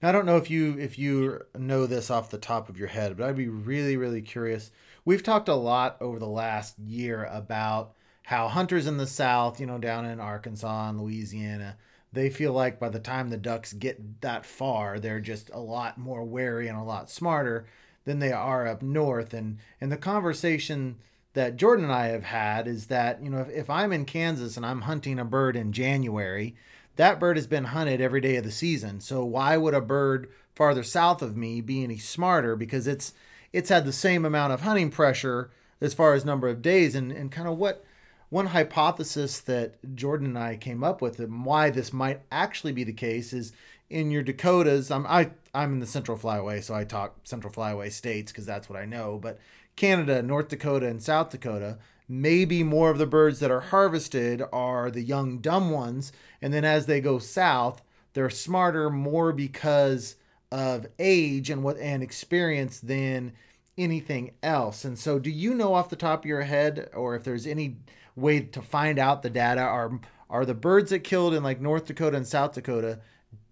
Now, 0.00 0.08
I 0.08 0.12
don't 0.12 0.26
know 0.26 0.36
if 0.36 0.50
you 0.50 0.76
if 0.78 0.98
you 0.98 1.40
know 1.56 1.86
this 1.86 2.10
off 2.10 2.30
the 2.30 2.38
top 2.38 2.68
of 2.68 2.76
your 2.76 2.88
head, 2.88 3.16
but 3.16 3.28
I'd 3.28 3.36
be 3.36 3.48
really 3.48 3.96
really 3.96 4.22
curious. 4.22 4.70
We've 5.04 5.22
talked 5.22 5.48
a 5.48 5.54
lot 5.54 5.96
over 6.00 6.18
the 6.18 6.28
last 6.28 6.78
year 6.78 7.24
about 7.24 7.94
how 8.24 8.48
hunters 8.48 8.86
in 8.86 8.96
the 8.96 9.06
South, 9.06 9.60
you 9.60 9.66
know, 9.66 9.78
down 9.78 10.04
in 10.04 10.20
Arkansas 10.20 10.88
and 10.88 11.00
Louisiana, 11.00 11.76
they 12.12 12.28
feel 12.28 12.52
like 12.52 12.78
by 12.78 12.88
the 12.88 13.00
time 13.00 13.30
the 13.30 13.36
ducks 13.36 13.72
get 13.72 14.20
that 14.20 14.44
far, 14.44 14.98
they're 14.98 15.20
just 15.20 15.50
a 15.52 15.60
lot 15.60 15.98
more 15.98 16.24
wary 16.24 16.68
and 16.68 16.78
a 16.78 16.82
lot 16.82 17.10
smarter 17.10 17.66
than 18.04 18.18
they 18.18 18.32
are 18.32 18.66
up 18.66 18.82
north. 18.82 19.32
And 19.32 19.58
and 19.80 19.90
the 19.90 19.96
conversation 19.96 20.96
that 21.34 21.56
Jordan 21.56 21.86
and 21.86 21.94
I 21.94 22.08
have 22.08 22.24
had 22.24 22.68
is 22.68 22.88
that, 22.88 23.22
you 23.22 23.30
know, 23.30 23.38
if, 23.38 23.48
if 23.48 23.70
I'm 23.70 23.92
in 23.92 24.04
Kansas 24.04 24.56
and 24.56 24.66
I'm 24.66 24.82
hunting 24.82 25.18
a 25.18 25.24
bird 25.24 25.56
in 25.56 25.72
January, 25.72 26.54
that 26.96 27.18
bird 27.18 27.36
has 27.36 27.46
been 27.46 27.64
hunted 27.64 28.00
every 28.00 28.20
day 28.20 28.36
of 28.36 28.44
the 28.44 28.50
season. 28.50 29.00
So 29.00 29.24
why 29.24 29.56
would 29.56 29.74
a 29.74 29.80
bird 29.80 30.28
farther 30.54 30.82
south 30.82 31.22
of 31.22 31.36
me 31.36 31.62
be 31.62 31.82
any 31.82 31.96
smarter? 31.96 32.56
Because 32.56 32.86
it's 32.86 33.14
it's 33.52 33.70
had 33.70 33.84
the 33.84 33.92
same 33.92 34.24
amount 34.24 34.52
of 34.52 34.62
hunting 34.62 34.90
pressure 34.90 35.50
as 35.80 35.94
far 35.94 36.14
as 36.14 36.24
number 36.24 36.48
of 36.48 36.62
days 36.62 36.94
and, 36.94 37.10
and 37.10 37.32
kind 37.32 37.48
of 37.48 37.58
what 37.58 37.84
one 38.32 38.46
hypothesis 38.46 39.40
that 39.40 39.74
Jordan 39.94 40.28
and 40.28 40.38
I 40.38 40.56
came 40.56 40.82
up 40.82 41.02
with 41.02 41.18
and 41.18 41.44
why 41.44 41.68
this 41.68 41.92
might 41.92 42.22
actually 42.32 42.72
be 42.72 42.82
the 42.82 42.90
case 42.90 43.34
is 43.34 43.52
in 43.90 44.10
your 44.10 44.22
Dakotas. 44.22 44.90
I'm 44.90 45.06
I 45.06 45.32
I'm 45.52 45.74
in 45.74 45.80
the 45.80 45.86
Central 45.86 46.16
Flyway, 46.16 46.62
so 46.62 46.74
I 46.74 46.84
talk 46.84 47.14
Central 47.24 47.52
Flyway 47.52 47.92
states 47.92 48.32
because 48.32 48.46
that's 48.46 48.70
what 48.70 48.78
I 48.78 48.86
know. 48.86 49.18
But 49.20 49.38
Canada, 49.76 50.22
North 50.22 50.48
Dakota, 50.48 50.86
and 50.86 51.02
South 51.02 51.28
Dakota, 51.28 51.76
maybe 52.08 52.62
more 52.62 52.88
of 52.88 52.96
the 52.96 53.04
birds 53.04 53.38
that 53.40 53.50
are 53.50 53.60
harvested 53.60 54.42
are 54.50 54.90
the 54.90 55.02
young 55.02 55.40
dumb 55.40 55.68
ones, 55.68 56.10
and 56.40 56.54
then 56.54 56.64
as 56.64 56.86
they 56.86 57.02
go 57.02 57.18
south, 57.18 57.82
they're 58.14 58.30
smarter 58.30 58.88
more 58.88 59.34
because 59.34 60.16
of 60.50 60.86
age 60.98 61.50
and 61.50 61.62
what 61.62 61.76
and 61.76 62.02
experience 62.02 62.80
than 62.80 63.34
anything 63.76 64.32
else. 64.42 64.86
And 64.86 64.98
so, 64.98 65.18
do 65.18 65.28
you 65.28 65.52
know 65.52 65.74
off 65.74 65.90
the 65.90 65.96
top 65.96 66.20
of 66.20 66.26
your 66.26 66.42
head, 66.42 66.88
or 66.94 67.14
if 67.14 67.24
there's 67.24 67.46
any 67.46 67.76
way 68.16 68.40
to 68.40 68.62
find 68.62 68.98
out 68.98 69.22
the 69.22 69.30
data, 69.30 69.62
are 69.62 70.00
are 70.28 70.44
the 70.44 70.54
birds 70.54 70.90
that 70.90 71.00
killed 71.00 71.34
in 71.34 71.42
like 71.42 71.60
North 71.60 71.86
Dakota 71.86 72.16
and 72.16 72.26
South 72.26 72.54
Dakota 72.54 73.00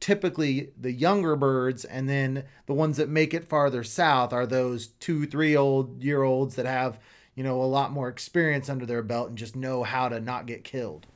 typically 0.00 0.72
the 0.78 0.92
younger 0.92 1.36
birds, 1.36 1.84
and 1.84 2.08
then 2.08 2.44
the 2.66 2.74
ones 2.74 2.96
that 2.96 3.08
make 3.08 3.34
it 3.34 3.48
farther 3.48 3.84
south 3.84 4.32
are 4.32 4.46
those 4.46 4.88
two, 4.88 5.26
three 5.26 5.56
old 5.56 6.02
year 6.02 6.22
olds 6.22 6.56
that 6.56 6.66
have 6.66 6.98
you 7.34 7.44
know 7.44 7.62
a 7.62 7.64
lot 7.64 7.92
more 7.92 8.08
experience 8.08 8.68
under 8.68 8.86
their 8.86 9.02
belt 9.02 9.28
and 9.28 9.38
just 9.38 9.54
know 9.54 9.82
how 9.82 10.08
to 10.08 10.20
not 10.20 10.46
get 10.46 10.64
killed. 10.64 11.06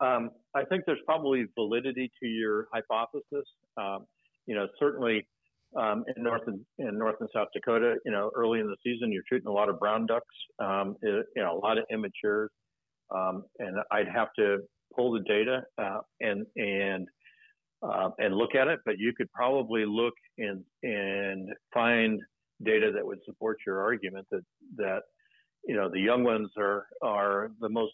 Um, 0.00 0.30
I 0.54 0.64
think 0.64 0.84
there's 0.84 0.98
probably 1.06 1.46
validity 1.54 2.10
to 2.20 2.26
your 2.26 2.66
hypothesis. 2.72 3.46
Um, 3.76 4.06
you 4.46 4.56
know, 4.56 4.66
certainly 4.80 5.26
um, 5.76 6.04
in 6.14 6.22
North 6.22 6.42
and 6.46 6.60
in 6.78 6.98
North 6.98 7.16
and 7.20 7.28
South 7.34 7.48
Dakota, 7.54 7.96
you 8.04 8.12
know, 8.12 8.30
early 8.34 8.60
in 8.60 8.66
the 8.66 8.76
season, 8.84 9.12
you're 9.12 9.22
shooting 9.28 9.48
a 9.48 9.52
lot 9.52 9.68
of 9.68 9.78
brown 9.78 10.06
ducks, 10.06 10.34
um, 10.58 10.96
you 11.02 11.24
know, 11.36 11.56
a 11.56 11.60
lot 11.60 11.78
of 11.78 11.84
immatures, 11.92 12.48
um, 13.14 13.44
and 13.58 13.78
I'd 13.90 14.08
have 14.08 14.28
to 14.38 14.58
pull 14.94 15.12
the 15.12 15.20
data 15.20 15.62
uh, 15.78 16.00
and 16.20 16.46
and 16.56 17.08
uh, 17.82 18.10
and 18.18 18.34
look 18.34 18.54
at 18.54 18.68
it. 18.68 18.80
But 18.84 18.98
you 18.98 19.12
could 19.16 19.30
probably 19.32 19.84
look 19.86 20.14
and 20.38 20.62
and 20.82 21.50
find 21.72 22.20
data 22.64 22.92
that 22.94 23.04
would 23.04 23.18
support 23.24 23.58
your 23.66 23.80
argument 23.80 24.26
that 24.30 24.42
that 24.76 25.02
you 25.64 25.74
know 25.74 25.90
the 25.90 26.00
young 26.00 26.24
ones 26.24 26.50
are 26.58 26.86
are 27.02 27.50
the 27.60 27.68
most 27.68 27.92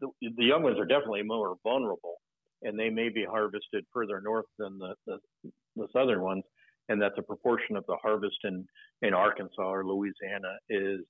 the, 0.00 0.08
the 0.20 0.44
young 0.44 0.62
ones 0.62 0.78
are 0.78 0.86
definitely 0.86 1.22
more 1.22 1.56
vulnerable 1.62 2.16
and 2.62 2.78
they 2.78 2.90
may 2.90 3.08
be 3.08 3.24
harvested 3.24 3.84
further 3.92 4.20
north 4.20 4.46
than 4.58 4.78
the, 4.78 4.94
the, 5.06 5.18
the 5.76 5.86
southern 5.92 6.22
ones 6.22 6.44
and 6.90 7.00
that 7.00 7.12
the 7.16 7.22
proportion 7.22 7.76
of 7.76 7.86
the 7.86 7.96
harvest 8.02 8.36
in, 8.44 8.66
in 9.00 9.14
Arkansas 9.14 9.62
or 9.62 9.86
Louisiana 9.86 10.56
is 10.68 11.00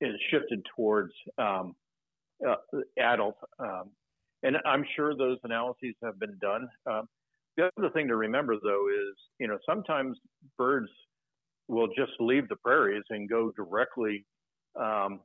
is 0.00 0.14
shifted 0.30 0.64
towards 0.74 1.12
um, 1.36 1.74
uh. 2.48 2.54
Um, 3.58 3.90
and 4.44 4.56
I'm 4.64 4.84
sure 4.94 5.16
those 5.16 5.38
analyses 5.42 5.96
have 6.04 6.20
been 6.20 6.38
done. 6.40 6.68
Um, 6.88 7.08
the 7.56 7.68
other 7.76 7.90
thing 7.90 8.06
to 8.06 8.14
remember, 8.14 8.54
though, 8.62 8.86
is 8.88 9.16
you 9.40 9.48
know 9.48 9.58
sometimes 9.68 10.16
birds 10.56 10.88
will 11.66 11.88
just 11.88 12.12
leave 12.20 12.48
the 12.48 12.56
prairies 12.56 13.02
and 13.10 13.28
go 13.28 13.52
directly 13.56 14.24
um, 14.80 15.18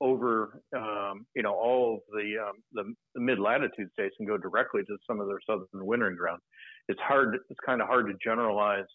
over 0.00 0.62
um, 0.74 1.26
you 1.34 1.42
know 1.42 1.52
all 1.52 1.96
of 1.96 2.00
the, 2.12 2.36
um, 2.42 2.54
the, 2.72 2.94
the 3.14 3.20
mid 3.20 3.38
latitude 3.38 3.90
states 3.92 4.14
and 4.18 4.26
go 4.26 4.38
directly 4.38 4.80
to 4.84 4.96
some 5.06 5.20
of 5.20 5.28
their 5.28 5.40
southern 5.46 5.66
wintering 5.86 6.16
ground. 6.16 6.40
It's 6.88 7.00
hard. 7.00 7.36
It's 7.50 7.60
kind 7.66 7.82
of 7.82 7.88
hard 7.88 8.06
to 8.06 8.14
generalize 8.24 8.86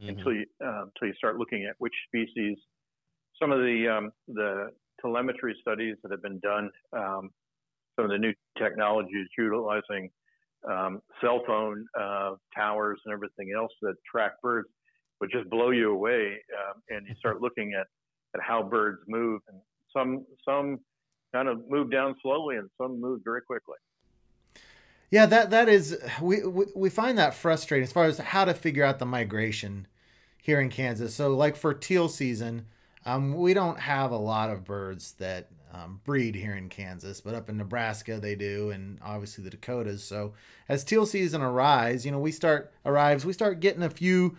Mhm. 0.00 0.08
until 0.10 0.32
you 0.34 0.46
uh, 0.64 0.84
until 0.84 1.08
you 1.08 1.14
start 1.14 1.36
looking 1.38 1.64
at 1.66 1.76
which 1.78 1.94
species. 2.06 2.58
Some 3.40 3.52
of 3.52 3.60
the 3.60 3.88
um, 3.88 4.12
the 4.28 4.70
telemetry 5.00 5.56
studies 5.60 5.96
that 6.02 6.12
have 6.12 6.22
been 6.22 6.40
done, 6.40 6.70
um, 6.92 7.30
some 7.96 8.06
of 8.06 8.10
the 8.10 8.18
new 8.18 8.34
technologies 8.58 9.28
utilizing 9.38 10.10
um, 10.68 11.00
cell 11.20 11.42
phone 11.46 11.86
uh, 11.98 12.36
towers 12.54 13.00
and 13.04 13.12
everything 13.14 13.52
else 13.56 13.72
that 13.82 13.94
track 14.10 14.32
birds 14.42 14.68
would 15.20 15.30
just 15.30 15.48
blow 15.50 15.70
you 15.70 15.92
away. 15.92 16.42
Um, 16.58 16.82
and 16.90 17.06
you 17.06 17.14
start 17.18 17.40
looking 17.40 17.74
at 17.74 17.86
at 18.34 18.42
how 18.42 18.62
birds 18.62 19.00
move, 19.08 19.42
and 19.48 19.60
some 19.96 20.26
some 20.48 20.78
kind 21.34 21.48
of 21.48 21.68
move 21.68 21.90
down 21.90 22.16
slowly, 22.22 22.56
and 22.56 22.70
some 22.80 23.00
move 23.00 23.22
very 23.24 23.42
quickly. 23.42 23.76
Yeah, 25.10 25.26
that 25.26 25.50
that 25.50 25.68
is 25.68 25.96
we, 26.22 26.44
we 26.44 26.66
we 26.74 26.90
find 26.90 27.18
that 27.18 27.34
frustrating 27.34 27.84
as 27.84 27.92
far 27.92 28.04
as 28.04 28.18
how 28.18 28.44
to 28.44 28.54
figure 28.54 28.84
out 28.84 28.98
the 29.00 29.06
migration 29.06 29.88
here 30.38 30.60
in 30.60 30.68
Kansas. 30.70 31.14
So 31.14 31.34
like 31.34 31.56
for 31.56 31.74
teal 31.74 32.08
season, 32.08 32.66
um, 33.04 33.34
we 33.34 33.52
don't 33.52 33.80
have 33.80 34.12
a 34.12 34.16
lot 34.16 34.50
of 34.50 34.64
birds 34.64 35.14
that 35.18 35.48
um, 35.72 36.00
breed 36.04 36.34
here 36.34 36.54
in 36.54 36.68
Kansas, 36.68 37.20
but 37.20 37.34
up 37.34 37.48
in 37.48 37.56
Nebraska 37.56 38.20
they 38.20 38.36
do, 38.36 38.70
and 38.70 38.98
obviously 39.04 39.42
the 39.42 39.50
Dakotas. 39.50 40.04
So 40.04 40.34
as 40.68 40.84
teal 40.84 41.06
season 41.06 41.42
arrives, 41.42 42.06
you 42.06 42.12
know 42.12 42.20
we 42.20 42.32
start 42.32 42.72
arrives, 42.86 43.26
we 43.26 43.32
start 43.32 43.60
getting 43.60 43.82
a 43.82 43.90
few 43.90 44.36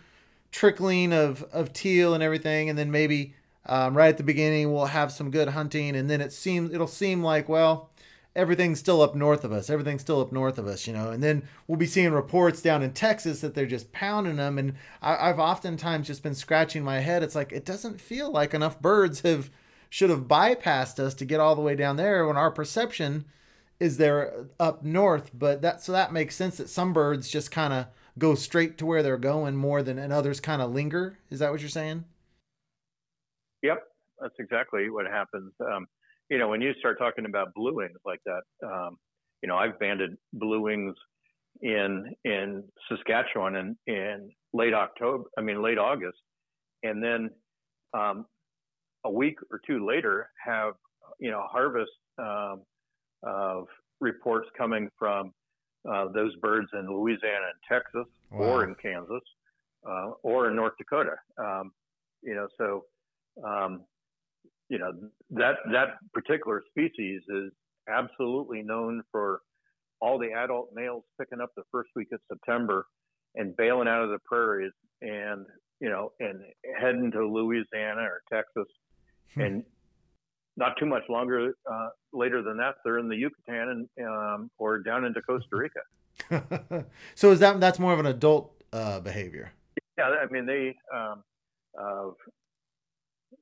trickling 0.52 1.12
of 1.12 1.42
of 1.52 1.74
teal 1.74 2.14
and 2.14 2.22
everything, 2.22 2.70
and 2.70 2.78
then 2.78 2.90
maybe 2.90 3.34
um, 3.66 3.94
right 3.96 4.08
at 4.08 4.16
the 4.16 4.24
beginning 4.24 4.72
we'll 4.72 4.86
have 4.86 5.12
some 5.12 5.30
good 5.30 5.48
hunting, 5.48 5.96
and 5.96 6.08
then 6.08 6.22
it 6.22 6.32
seems 6.32 6.72
it'll 6.72 6.86
seem 6.86 7.22
like 7.22 7.46
well 7.48 7.90
everything's 8.34 8.78
still 8.78 9.02
up 9.02 9.14
north 9.14 9.44
of 9.44 9.52
us. 9.52 9.68
Everything's 9.68 10.00
still 10.00 10.20
up 10.20 10.32
north 10.32 10.58
of 10.58 10.66
us, 10.66 10.86
you 10.86 10.92
know. 10.92 11.10
And 11.10 11.22
then 11.22 11.42
we'll 11.66 11.78
be 11.78 11.86
seeing 11.86 12.12
reports 12.12 12.62
down 12.62 12.82
in 12.82 12.92
Texas 12.92 13.40
that 13.40 13.54
they're 13.54 13.66
just 13.66 13.92
pounding 13.92 14.36
them. 14.36 14.58
And 14.58 14.74
I, 15.00 15.28
I've 15.28 15.38
oftentimes 15.38 16.06
just 16.06 16.22
been 16.22 16.34
scratching 16.34 16.82
my 16.82 17.00
head. 17.00 17.22
It's 17.22 17.34
like 17.34 17.52
it 17.52 17.64
doesn't 17.64 18.00
feel 18.00 18.30
like 18.30 18.54
enough 18.54 18.80
birds 18.80 19.20
have 19.20 19.50
should 19.90 20.10
have 20.10 20.22
bypassed 20.22 20.98
us 20.98 21.12
to 21.14 21.24
get 21.24 21.40
all 21.40 21.54
the 21.54 21.60
way 21.60 21.76
down 21.76 21.96
there 21.96 22.26
when 22.26 22.36
our 22.36 22.50
perception 22.50 23.26
is 23.78 23.98
they're 23.98 24.46
up 24.58 24.82
north. 24.82 25.30
But 25.34 25.60
that 25.62 25.82
so 25.82 25.92
that 25.92 26.12
makes 26.12 26.34
sense 26.34 26.56
that 26.56 26.70
some 26.70 26.92
birds 26.92 27.28
just 27.28 27.50
kind 27.50 27.72
of 27.72 27.86
go 28.18 28.34
straight 28.34 28.78
to 28.78 28.86
where 28.86 29.02
they're 29.02 29.18
going 29.18 29.56
more 29.56 29.82
than 29.82 29.98
and 29.98 30.12
others 30.12 30.40
kind 30.40 30.62
of 30.62 30.70
linger. 30.72 31.18
Is 31.30 31.40
that 31.40 31.50
what 31.50 31.60
you're 31.60 31.68
saying? 31.68 32.04
Yep, 33.62 33.82
that's 34.20 34.34
exactly 34.38 34.90
what 34.90 35.06
happens. 35.06 35.52
Um, 35.60 35.86
you 36.32 36.38
know, 36.38 36.48
when 36.48 36.62
you 36.62 36.72
start 36.78 36.96
talking 36.98 37.26
about 37.26 37.52
blue 37.54 37.74
wings 37.74 37.98
like 38.06 38.20
that, 38.24 38.40
um, 38.66 38.96
you 39.42 39.48
know, 39.50 39.56
I've 39.56 39.78
banded 39.78 40.16
blue 40.32 40.62
wings 40.62 40.94
in 41.60 42.10
in 42.24 42.64
Saskatchewan 42.88 43.54
in, 43.56 43.76
in 43.86 44.30
late 44.54 44.72
October, 44.72 45.24
I 45.36 45.42
mean 45.42 45.62
late 45.62 45.76
August, 45.76 46.16
and 46.82 47.04
then 47.04 47.28
um, 47.92 48.24
a 49.04 49.10
week 49.10 49.36
or 49.50 49.60
two 49.66 49.86
later 49.86 50.30
have 50.42 50.72
you 51.20 51.30
know 51.30 51.44
harvest 51.50 51.90
um, 52.18 52.62
of 53.22 53.66
reports 54.00 54.48
coming 54.56 54.88
from 54.98 55.32
uh, 55.86 56.06
those 56.14 56.34
birds 56.36 56.68
in 56.72 56.88
Louisiana 56.88 57.48
and 57.52 57.60
Texas, 57.68 58.10
wow. 58.30 58.38
or 58.38 58.64
in 58.64 58.74
Kansas, 58.76 59.20
uh, 59.86 60.12
or 60.22 60.48
in 60.48 60.56
North 60.56 60.78
Dakota. 60.78 61.16
Um, 61.36 61.72
you 62.22 62.34
know, 62.34 62.48
so 62.56 62.84
um, 63.46 63.84
you 64.72 64.78
know 64.78 64.90
that 65.30 65.56
that 65.70 65.98
particular 66.14 66.62
species 66.70 67.20
is 67.28 67.52
absolutely 67.88 68.62
known 68.62 69.02
for 69.12 69.42
all 70.00 70.18
the 70.18 70.32
adult 70.32 70.70
males 70.74 71.04
picking 71.20 71.42
up 71.42 71.50
the 71.56 71.62
first 71.70 71.90
week 71.94 72.08
of 72.10 72.20
September 72.26 72.86
and 73.34 73.54
bailing 73.54 73.86
out 73.86 74.02
of 74.02 74.08
the 74.08 74.18
prairies 74.24 74.72
and 75.02 75.44
you 75.78 75.90
know 75.90 76.10
and 76.20 76.40
heading 76.80 77.10
to 77.12 77.26
Louisiana 77.26 78.00
or 78.00 78.22
Texas 78.32 78.72
hmm. 79.34 79.40
and 79.42 79.64
not 80.56 80.78
too 80.78 80.86
much 80.86 81.02
longer 81.10 81.52
uh, 81.70 81.88
later 82.14 82.42
than 82.42 82.56
that 82.56 82.76
they're 82.82 82.98
in 82.98 83.10
the 83.10 83.16
Yucatan 83.16 83.86
and 83.98 84.08
um, 84.08 84.50
or 84.56 84.78
down 84.78 85.04
into 85.04 85.20
Costa 85.20 85.54
Rica. 85.54 86.86
so 87.14 87.30
is 87.30 87.40
that 87.40 87.60
that's 87.60 87.78
more 87.78 87.92
of 87.92 88.00
an 88.00 88.06
adult 88.06 88.54
uh, 88.72 89.00
behavior? 89.00 89.52
Yeah, 89.98 90.04
I 90.04 90.32
mean 90.32 90.46
they 90.46 90.74
um, 90.94 91.22
uh, 91.78 92.10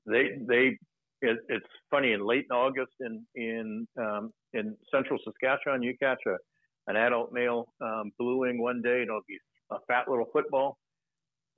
they 0.06 0.38
they 0.48 0.76
it, 1.22 1.38
it's 1.48 1.66
funny 1.90 2.12
in 2.12 2.26
late 2.26 2.46
August 2.50 2.92
in 3.00 3.24
in 3.34 3.86
um, 3.98 4.32
in 4.52 4.76
central 4.92 5.18
Saskatchewan 5.24 5.82
you 5.82 5.94
catch 5.98 6.20
a 6.26 6.36
an 6.86 6.96
adult 6.96 7.32
male 7.32 7.72
um, 7.80 8.10
blue 8.18 8.38
wing 8.38 8.60
one 8.60 8.82
day, 8.82 9.00
and 9.00 9.08
it'll 9.08 9.20
be 9.28 9.38
a 9.70 9.76
fat 9.86 10.08
little 10.08 10.26
football. 10.32 10.78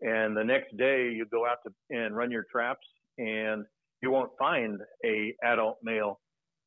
And 0.00 0.36
the 0.36 0.44
next 0.44 0.76
day 0.76 1.10
you 1.10 1.26
go 1.30 1.46
out 1.46 1.58
to 1.64 1.96
and 1.96 2.16
run 2.16 2.30
your 2.30 2.44
traps 2.50 2.86
and 3.18 3.64
you 4.02 4.10
won't 4.10 4.32
find 4.38 4.80
a 5.04 5.34
adult 5.44 5.78
male 5.82 6.20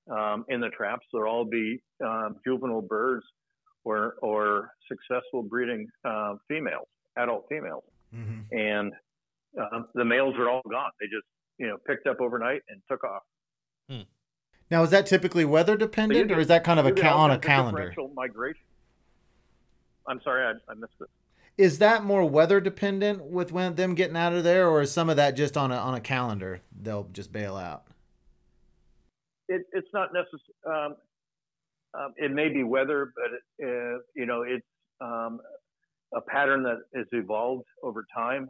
um, 0.10 0.46
in 0.48 0.62
the 0.62 0.70
traps. 0.70 1.06
They'll 1.12 1.24
all 1.24 1.46
be 1.46 1.82
um, 2.04 2.38
juvenile 2.46 2.82
birds 2.82 3.26
or, 3.84 4.16
or 4.22 4.70
successful 4.88 5.44
breeding 5.44 5.88
uh, 6.06 6.36
females, 6.48 6.88
adult 7.18 7.46
females. 7.50 7.84
Mm-hmm. 8.16 8.58
And 8.58 8.94
um, 9.60 9.88
the 9.94 10.06
males 10.06 10.36
are 10.38 10.50
all 10.50 10.62
gone. 10.70 10.92
They 11.00 11.08
just, 11.08 11.28
you 11.58 11.68
know, 11.68 11.78
picked 11.86 12.08
up 12.08 12.22
overnight 12.22 12.62
and 12.70 12.82
took 12.90 13.04
off. 13.04 13.24
Hmm. 13.90 14.02
Now, 14.72 14.84
is 14.84 14.90
that 14.90 15.06
typically 15.06 15.46
weather 15.46 15.78
dependent, 15.78 16.32
or 16.32 16.40
is 16.40 16.48
that 16.48 16.64
kind 16.64 16.80
of 16.80 16.86
a 16.86 16.92
ca- 16.92 17.16
on 17.16 17.32
a 17.32 17.38
calendar? 17.38 17.94
Migration. 18.14 18.62
I'm 20.08 20.22
sorry, 20.24 20.46
I, 20.46 20.72
I, 20.72 20.76
missed 20.76 20.94
it. 21.02 21.08
Is 21.58 21.80
that 21.80 22.04
more 22.04 22.26
weather 22.26 22.60
dependent 22.60 23.24
with 23.24 23.52
when 23.52 23.76
them 23.76 23.96
getting 23.96 24.18
out 24.18 24.34
of 24.34 24.44
there, 24.44 24.68
or 24.68 24.82
is 24.82 24.92
some 24.92 25.10
of 25.10 25.16
that 25.18 25.36
just 25.36 25.56
on 25.56 25.72
a 25.72 25.76
on 25.76 25.94
a 25.94 26.02
calendar? 26.02 26.62
They'll 26.80 27.08
just 27.14 27.32
bail 27.32 27.56
out. 27.56 27.86
It, 29.48 29.66
it's 29.74 29.88
not 29.94 30.10
necessary. 30.14 30.40
Um, 30.66 30.96
um, 31.94 32.14
it 32.18 32.32
may 32.32 32.50
be 32.50 32.64
weather, 32.64 33.14
but 33.16 33.66
it, 33.66 33.70
uh, 33.70 34.00
you 34.16 34.26
know, 34.26 34.42
it's 34.42 34.66
um, 35.00 35.40
a 36.14 36.22
pattern 36.22 36.64
that 36.64 36.80
has 36.96 37.06
evolved 37.12 37.66
over 37.84 38.06
time. 38.14 38.50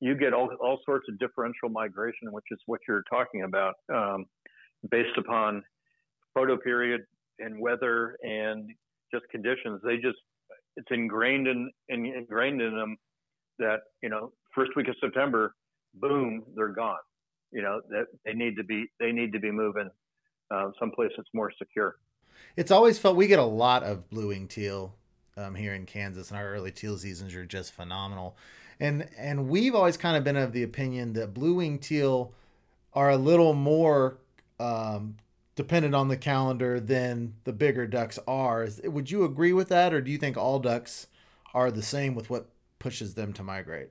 You 0.00 0.16
get 0.16 0.32
all, 0.32 0.48
all 0.60 0.78
sorts 0.84 1.06
of 1.08 1.18
differential 1.18 1.68
migration, 1.68 2.30
which 2.30 2.44
is 2.50 2.58
what 2.66 2.80
you're 2.86 3.04
talking 3.10 3.42
about, 3.42 3.74
um, 3.92 4.26
based 4.90 5.16
upon 5.18 5.62
photoperiod 6.36 6.98
and 7.40 7.60
weather 7.60 8.16
and 8.22 8.70
just 9.12 9.24
conditions. 9.30 9.80
They 9.84 9.96
just 9.96 10.18
it's 10.76 10.88
ingrained 10.90 11.48
in, 11.48 11.70
in 11.88 12.06
ingrained 12.06 12.62
in 12.62 12.76
them 12.76 12.96
that 13.58 13.80
you 14.02 14.08
know 14.08 14.32
first 14.54 14.70
week 14.76 14.88
of 14.88 14.94
September, 15.00 15.54
boom, 15.94 16.44
they're 16.54 16.68
gone. 16.68 16.98
You 17.52 17.62
know 17.62 17.80
that 17.90 18.06
they 18.24 18.32
need 18.32 18.56
to 18.56 18.64
be 18.64 18.86
they 19.00 19.12
need 19.12 19.32
to 19.32 19.40
be 19.40 19.50
moving 19.50 19.90
uh, 20.50 20.70
someplace 20.78 21.10
that's 21.16 21.28
more 21.34 21.52
secure. 21.58 21.96
It's 22.56 22.70
always 22.70 22.98
felt 22.98 23.16
we 23.16 23.26
get 23.26 23.38
a 23.38 23.44
lot 23.44 23.82
of 23.82 24.08
blue 24.10 24.28
wing 24.28 24.46
teal 24.46 24.94
um, 25.36 25.54
here 25.54 25.74
in 25.74 25.86
Kansas, 25.86 26.30
and 26.30 26.38
our 26.38 26.48
early 26.48 26.70
teal 26.70 26.96
seasons 26.96 27.34
are 27.34 27.44
just 27.44 27.72
phenomenal 27.72 28.36
and 28.80 29.08
and 29.16 29.48
we've 29.48 29.74
always 29.74 29.96
kind 29.96 30.16
of 30.16 30.24
been 30.24 30.36
of 30.36 30.52
the 30.52 30.62
opinion 30.62 31.12
that 31.14 31.34
blue 31.34 31.54
wing 31.54 31.78
teal 31.78 32.32
are 32.92 33.10
a 33.10 33.16
little 33.16 33.54
more 33.54 34.18
um, 34.58 35.16
dependent 35.54 35.94
on 35.94 36.08
the 36.08 36.16
calendar 36.16 36.80
than 36.80 37.34
the 37.44 37.52
bigger 37.52 37.86
ducks 37.86 38.18
are. 38.26 38.66
Would 38.84 39.10
you 39.10 39.24
agree 39.24 39.52
with 39.52 39.68
that, 39.68 39.92
or 39.92 40.00
do 40.00 40.10
you 40.10 40.18
think 40.18 40.36
all 40.36 40.58
ducks 40.58 41.06
are 41.54 41.70
the 41.70 41.82
same 41.82 42.14
with 42.14 42.30
what 42.30 42.46
pushes 42.78 43.14
them 43.14 43.32
to 43.34 43.42
migrate? 43.42 43.90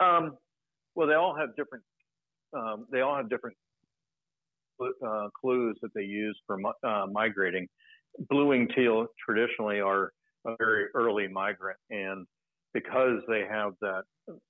Um, 0.00 0.36
well, 0.94 1.06
they 1.06 1.14
all 1.14 1.36
have 1.36 1.56
different. 1.56 1.84
Um, 2.54 2.86
they 2.92 3.00
all 3.00 3.16
have 3.16 3.30
different 3.30 3.56
uh, 4.80 5.28
clues 5.40 5.78
that 5.82 5.94
they 5.94 6.02
use 6.02 6.38
for 6.46 6.58
uh, 6.84 7.06
migrating. 7.10 7.68
Blue 8.28 8.48
wing 8.48 8.68
teal 8.74 9.06
traditionally 9.24 9.80
are 9.80 10.12
a 10.46 10.54
very 10.58 10.86
early 10.94 11.28
migrant, 11.28 11.78
and 11.90 12.26
because 12.74 13.20
they 13.28 13.44
have 13.48 13.72
that 13.80 14.02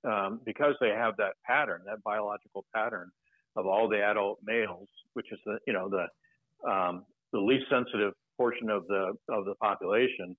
um, 0.09 0.41
because 0.45 0.75
they 0.79 0.89
have 0.89 1.15
that 1.17 1.33
pattern, 1.45 1.81
that 1.85 2.03
biological 2.03 2.65
pattern 2.73 3.09
of 3.55 3.65
all 3.65 3.87
the 3.87 4.01
adult 4.01 4.39
males, 4.43 4.87
which 5.13 5.31
is 5.31 5.39
the 5.45 5.57
you 5.67 5.73
know 5.73 5.89
the 5.89 6.69
um, 6.69 7.05
the 7.31 7.39
least 7.39 7.65
sensitive 7.69 8.13
portion 8.37 8.69
of 8.69 8.87
the 8.87 9.13
of 9.29 9.45
the 9.45 9.55
population, 9.55 10.35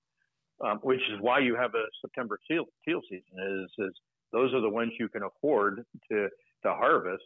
um, 0.65 0.79
which 0.83 1.01
is 1.11 1.19
why 1.21 1.39
you 1.39 1.55
have 1.55 1.71
a 1.75 1.85
September 2.01 2.39
teal, 2.49 2.65
teal 2.87 3.01
season. 3.09 3.23
Is 3.37 3.85
is 3.85 3.93
those 4.31 4.53
are 4.53 4.61
the 4.61 4.69
ones 4.69 4.91
you 4.99 5.09
can 5.09 5.23
afford 5.23 5.83
to 6.11 6.29
to 6.63 6.73
harvest, 6.73 7.23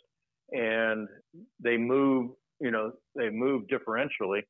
and 0.51 1.07
they 1.63 1.77
move 1.77 2.31
you 2.59 2.71
know 2.71 2.91
they 3.15 3.29
move 3.29 3.63
differentially, 3.67 4.41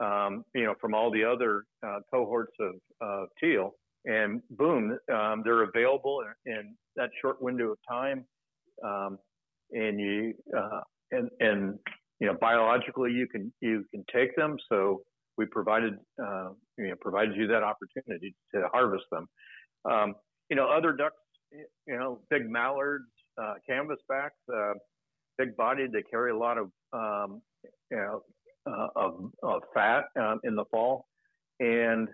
um, 0.00 0.44
you 0.54 0.64
know 0.64 0.74
from 0.80 0.94
all 0.94 1.10
the 1.10 1.24
other 1.24 1.64
uh, 1.86 1.98
cohorts 2.10 2.54
of 2.60 2.74
uh, 3.00 3.26
teal 3.40 3.74
and 4.04 4.42
boom, 4.50 4.98
um, 5.12 5.42
they're 5.44 5.62
available 5.62 6.22
in, 6.46 6.52
in, 6.52 6.74
that 6.96 7.08
short 7.22 7.40
window 7.40 7.70
of 7.72 7.78
time. 7.88 8.24
Um, 8.84 9.18
and 9.72 9.98
you 9.98 10.34
uh, 10.56 10.80
and 11.10 11.30
and 11.40 11.78
you 12.20 12.26
know 12.26 12.34
biologically 12.40 13.12
you 13.12 13.26
can 13.26 13.52
you 13.60 13.84
can 13.90 14.04
take 14.12 14.36
them. 14.36 14.56
So 14.68 15.02
we 15.38 15.46
provided 15.46 15.94
uh, 16.22 16.50
you 16.78 16.88
know 16.88 16.96
provided 17.00 17.36
you 17.36 17.46
that 17.48 17.62
opportunity 17.62 18.34
to 18.54 18.68
harvest 18.72 19.04
them. 19.10 19.28
Um, 19.84 20.14
you 20.50 20.56
know 20.56 20.68
other 20.68 20.92
ducks, 20.92 21.16
you 21.52 21.96
know 21.96 22.20
big 22.30 22.48
mallards, 22.48 23.08
uh, 23.40 23.54
canvasbacks, 23.68 24.30
uh, 24.52 24.74
big 25.38 25.56
bodied. 25.56 25.92
They 25.92 26.02
carry 26.02 26.30
a 26.30 26.36
lot 26.36 26.58
of 26.58 26.70
um, 26.92 27.42
you 27.90 27.96
know 27.96 28.22
uh, 28.66 28.88
of, 28.94 29.30
of 29.42 29.62
fat 29.74 30.04
um, 30.20 30.40
in 30.44 30.54
the 30.54 30.64
fall, 30.70 31.06
and 31.60 32.08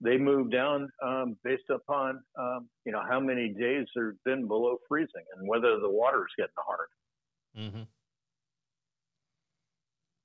they 0.00 0.16
move 0.16 0.50
down 0.50 0.88
um, 1.02 1.36
based 1.44 1.70
upon 1.70 2.22
um, 2.38 2.68
you 2.84 2.92
know 2.92 3.02
how 3.08 3.20
many 3.20 3.48
days 3.48 3.86
they've 3.94 4.12
been 4.24 4.46
below 4.46 4.78
freezing 4.88 5.24
and 5.36 5.48
whether 5.48 5.78
the 5.80 5.90
water 5.90 6.20
is 6.20 6.34
getting 6.36 6.54
hard. 6.56 6.88
Mm-hmm. 7.58 7.82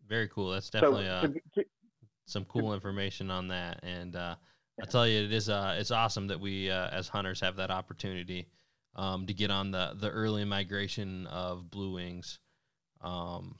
Very 0.07 0.28
cool. 0.30 0.51
That's 0.51 0.70
definitely 0.70 1.05
so, 1.05 1.11
uh, 1.11 1.22
to, 1.22 1.34
to, 1.55 1.63
some 2.26 2.45
cool 2.45 2.74
information 2.74 3.30
on 3.30 3.47
that. 3.49 3.80
And 3.84 4.15
uh, 4.15 4.36
I 4.82 4.86
tell 4.86 5.07
you, 5.07 5.24
it 5.24 5.32
is 5.32 5.49
uh, 5.49 5.78
it's 5.80 5.91
awesome 5.91 6.28
that 6.28 6.39
we 6.39 6.70
uh, 6.70 6.89
as 6.89 7.07
hunters 7.07 7.39
have 7.41 7.57
that 7.57 7.72
opportunity 7.72 8.47
um, 8.95 9.28
to 9.28 9.34
get 9.34 9.51
on 9.51 9.72
the 9.72 9.95
the 9.99 10.09
early 10.09 10.45
migration 10.45 11.28
of 11.28 11.70
blue 11.70 11.93
wings. 11.93 12.39
Um, 13.01 13.59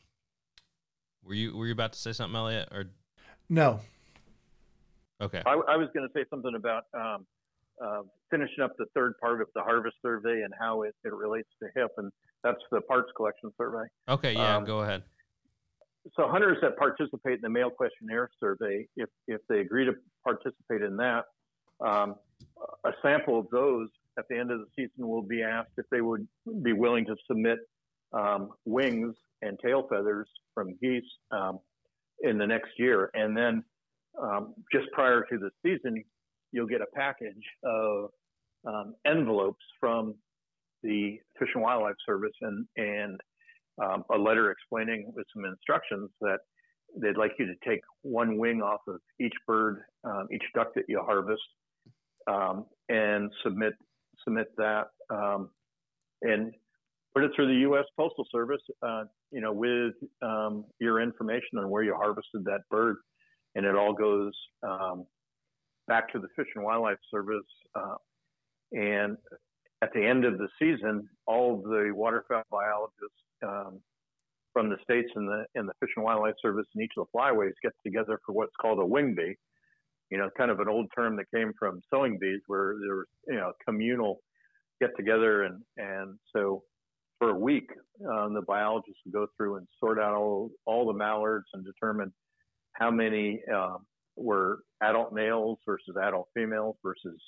were 1.24 1.34
you 1.34 1.56
were 1.56 1.68
you 1.68 1.74
about 1.74 1.94
to 1.94 2.00
say 2.00 2.14
something, 2.14 2.36
Elliot? 2.36 2.70
Or 2.72 2.86
no? 3.50 3.80
Okay. 5.22 5.42
I, 5.46 5.54
I 5.54 5.78
was 5.78 5.90
going 5.94 6.08
to 6.08 6.14
say 6.14 6.26
something 6.30 6.56
about 6.56 6.84
um, 6.94 7.26
uh, 7.84 8.02
finishing 8.32 8.64
up 8.64 8.72
the 8.78 8.86
third 8.96 9.14
part 9.22 9.42
of 9.42 9.48
the 9.56 9.62
harvest 9.62 9.96
survey 10.02 10.42
and 10.44 10.54
how 10.60 10.84
it, 10.84 10.96
it 11.04 11.14
relates 11.14 11.50
to 11.62 11.70
HIP, 11.76 11.92
and 11.98 12.12
that's 12.44 12.60
the 12.72 12.82
parts 12.82 13.10
collection 13.16 13.52
survey. 13.58 13.86
Okay, 14.08 14.34
yeah, 14.34 14.58
um, 14.58 14.66
go 14.66 14.80
ahead. 14.80 15.04
So 16.16 16.28
hunters 16.28 16.58
that 16.62 16.78
participate 16.78 17.36
in 17.36 17.42
the 17.42 17.50
mail 17.50 17.70
questionnaire 17.70 18.30
survey, 18.40 18.88
if 18.96 19.10
if 19.28 19.42
they 19.50 19.60
agree 19.60 19.86
to 19.86 19.94
participate 20.24 20.82
in 20.82 20.98
that, 20.98 21.26
um, 21.86 22.16
a 22.86 22.92
sample 23.02 23.40
of 23.40 23.48
those 23.52 23.90
at 24.18 24.26
the 24.30 24.38
end 24.38 24.52
of 24.52 24.60
the 24.60 24.66
season 24.76 25.08
will 25.08 25.22
be 25.22 25.44
asked 25.44 25.72
if 25.78 25.86
they 25.92 26.02
would 26.02 26.28
be 26.64 26.74
willing 26.74 27.06
to 27.06 27.16
submit 27.28 27.60
um, 28.14 28.50
wings 28.66 29.16
and 29.42 29.58
tail 29.64 29.88
feathers 29.90 30.28
from 30.54 30.76
geese 30.82 31.04
um, 31.32 31.60
in 32.22 32.38
the 32.38 32.48
next 32.48 32.72
year, 32.78 33.12
and 33.14 33.36
then 33.36 33.64
um, 34.22 34.54
just 34.72 34.88
prior 34.92 35.26
to 35.32 35.38
the 35.38 35.50
season, 35.64 36.04
you'll 36.52 36.68
get 36.68 36.82
a 36.82 36.96
package 36.96 37.44
of 37.64 38.10
um, 38.68 38.96
envelopes 39.06 39.64
from 39.80 40.16
the 40.84 41.20
Fish 41.38 41.50
and 41.54 41.64
Wildlife 41.64 41.96
Service 42.06 42.36
and 42.42 42.66
and 42.78 43.20
um, 43.82 44.04
a 44.14 44.18
letter 44.18 44.52
explaining 44.52 45.12
with 45.16 45.26
some 45.34 45.46
instructions 45.46 46.10
that 46.22 46.40
they'd 47.02 47.18
like 47.18 47.32
you 47.40 47.46
to 47.46 47.54
take 47.68 47.82
one 48.02 48.38
wing 48.38 48.62
off 48.62 48.82
of 48.88 49.00
each 49.20 49.34
bird, 49.48 49.84
um, 50.04 50.28
each 50.34 50.44
duck 50.54 50.74
that 50.76 50.86
you 50.88 51.02
harvest, 51.02 51.42
um, 52.28 52.66
and 52.90 53.32
submit 53.44 53.74
submit 54.24 54.48
that 54.58 54.88
um, 55.10 55.50
and 56.22 56.54
put 57.14 57.24
it 57.24 57.32
through 57.36 57.48
the 57.48 57.62
U.S. 57.62 57.86
Postal 57.98 58.26
Service. 58.32 58.62
Uh, 58.86 59.04
you 59.32 59.42
know, 59.42 59.54
with 59.54 59.94
um, 60.22 60.66
your 60.80 61.02
information 61.02 61.58
on 61.58 61.70
where 61.70 61.84
you 61.84 61.94
harvested 61.96 62.44
that 62.46 62.62
bird, 62.70 62.98
and 63.56 63.66
it 63.66 63.76
all 63.76 63.94
goes 63.94 64.34
um, 64.64 65.06
back 65.88 66.12
to 66.14 66.20
the 66.20 66.28
Fish 66.36 66.48
and 66.56 66.64
Wildlife 66.64 67.00
Service. 67.12 67.44
Uh, 67.76 67.96
and 68.72 69.18
at 69.82 69.92
the 69.94 70.06
end 70.06 70.26
of 70.26 70.38
the 70.38 70.48
season, 70.60 71.10
all 71.26 71.56
of 71.56 71.64
the 71.64 71.92
waterfowl 71.94 72.44
biologists 72.52 73.24
um, 73.44 73.80
from 74.54 74.70
the 74.70 74.78
states 74.84 75.10
and 75.16 75.28
the 75.28 75.46
and 75.56 75.68
the 75.68 75.74
Fish 75.80 75.92
and 75.96 76.06
Wildlife 76.06 76.36
Service 76.42 76.66
and 76.76 76.84
each 76.84 76.94
of 76.98 77.08
the 77.12 77.18
flyways 77.18 77.54
get 77.64 77.74
together 77.84 78.20
for 78.26 78.34
what's 78.34 78.56
called 78.62 78.80
a 78.80 78.86
wing 78.86 79.16
bee. 79.16 79.36
You 80.10 80.18
know, 80.18 80.30
kind 80.36 80.50
of 80.52 80.60
an 80.60 80.68
old 80.68 80.88
term 80.96 81.18
that 81.18 81.26
came 81.34 81.54
from 81.58 81.82
sewing 81.94 82.18
bees, 82.20 82.42
where 82.48 82.76
there 82.82 82.96
was 82.98 83.06
you 83.28 83.36
know 83.36 83.54
communal 83.66 84.22
get 84.82 84.96
together 84.96 85.44
and 85.44 85.62
and 85.78 86.18
so 86.34 86.64
for 87.20 87.32
a 87.32 87.38
week 87.38 87.70
um, 88.10 88.34
the 88.34 88.42
biologists 88.42 89.00
would 89.06 89.14
go 89.14 89.28
through 89.36 89.58
and 89.58 89.68
sort 89.80 90.00
out 90.00 90.16
all 90.16 90.50
all 90.66 90.88
the 90.88 90.94
mallards 90.94 91.48
and 91.54 91.66
determine 91.66 92.14
how 92.80 92.92
many 92.92 93.42
um, 93.54 93.86
were 94.16 94.60
adult 94.82 95.14
males 95.14 95.60
versus 95.66 95.96
adult 96.02 96.28
females 96.34 96.76
versus 96.84 97.20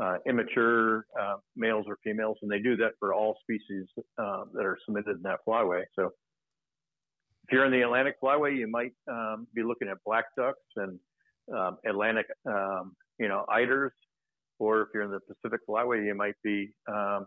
uh, 0.00 0.16
immature 0.26 1.06
uh, 1.20 1.36
males 1.56 1.84
or 1.88 1.98
females, 2.02 2.36
and 2.42 2.50
they 2.50 2.58
do 2.58 2.76
that 2.76 2.92
for 2.98 3.14
all 3.14 3.36
species 3.42 3.86
uh, 4.18 4.44
that 4.52 4.64
are 4.64 4.78
submitted 4.84 5.16
in 5.16 5.22
that 5.22 5.38
flyway. 5.46 5.82
So, 5.94 6.06
if 6.06 7.52
you're 7.52 7.64
in 7.66 7.72
the 7.72 7.82
Atlantic 7.82 8.16
flyway, 8.22 8.56
you 8.56 8.66
might 8.66 8.92
um, 9.10 9.46
be 9.54 9.62
looking 9.62 9.88
at 9.88 9.98
black 10.04 10.24
ducks 10.36 10.58
and 10.76 10.98
um, 11.54 11.76
Atlantic, 11.86 12.26
um, 12.46 12.96
you 13.18 13.28
know, 13.28 13.44
eiders, 13.50 13.90
or 14.58 14.82
if 14.82 14.88
you're 14.94 15.02
in 15.02 15.10
the 15.10 15.20
Pacific 15.20 15.60
flyway, 15.68 16.04
you 16.04 16.14
might 16.14 16.36
be, 16.42 16.72
um, 16.88 17.26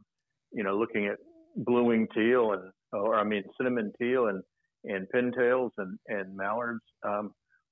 you 0.51 0.63
know, 0.63 0.75
looking 0.77 1.05
at 1.05 1.17
blue-winged 1.55 2.09
teal 2.15 2.53
and, 2.53 2.71
or 2.93 3.15
I 3.15 3.23
mean, 3.23 3.43
cinnamon 3.57 3.93
teal 3.99 4.27
and 4.27 4.41
and 4.83 5.07
pintails 5.13 5.71
and 5.77 5.97
and 6.07 6.35
mallards. 6.35 6.81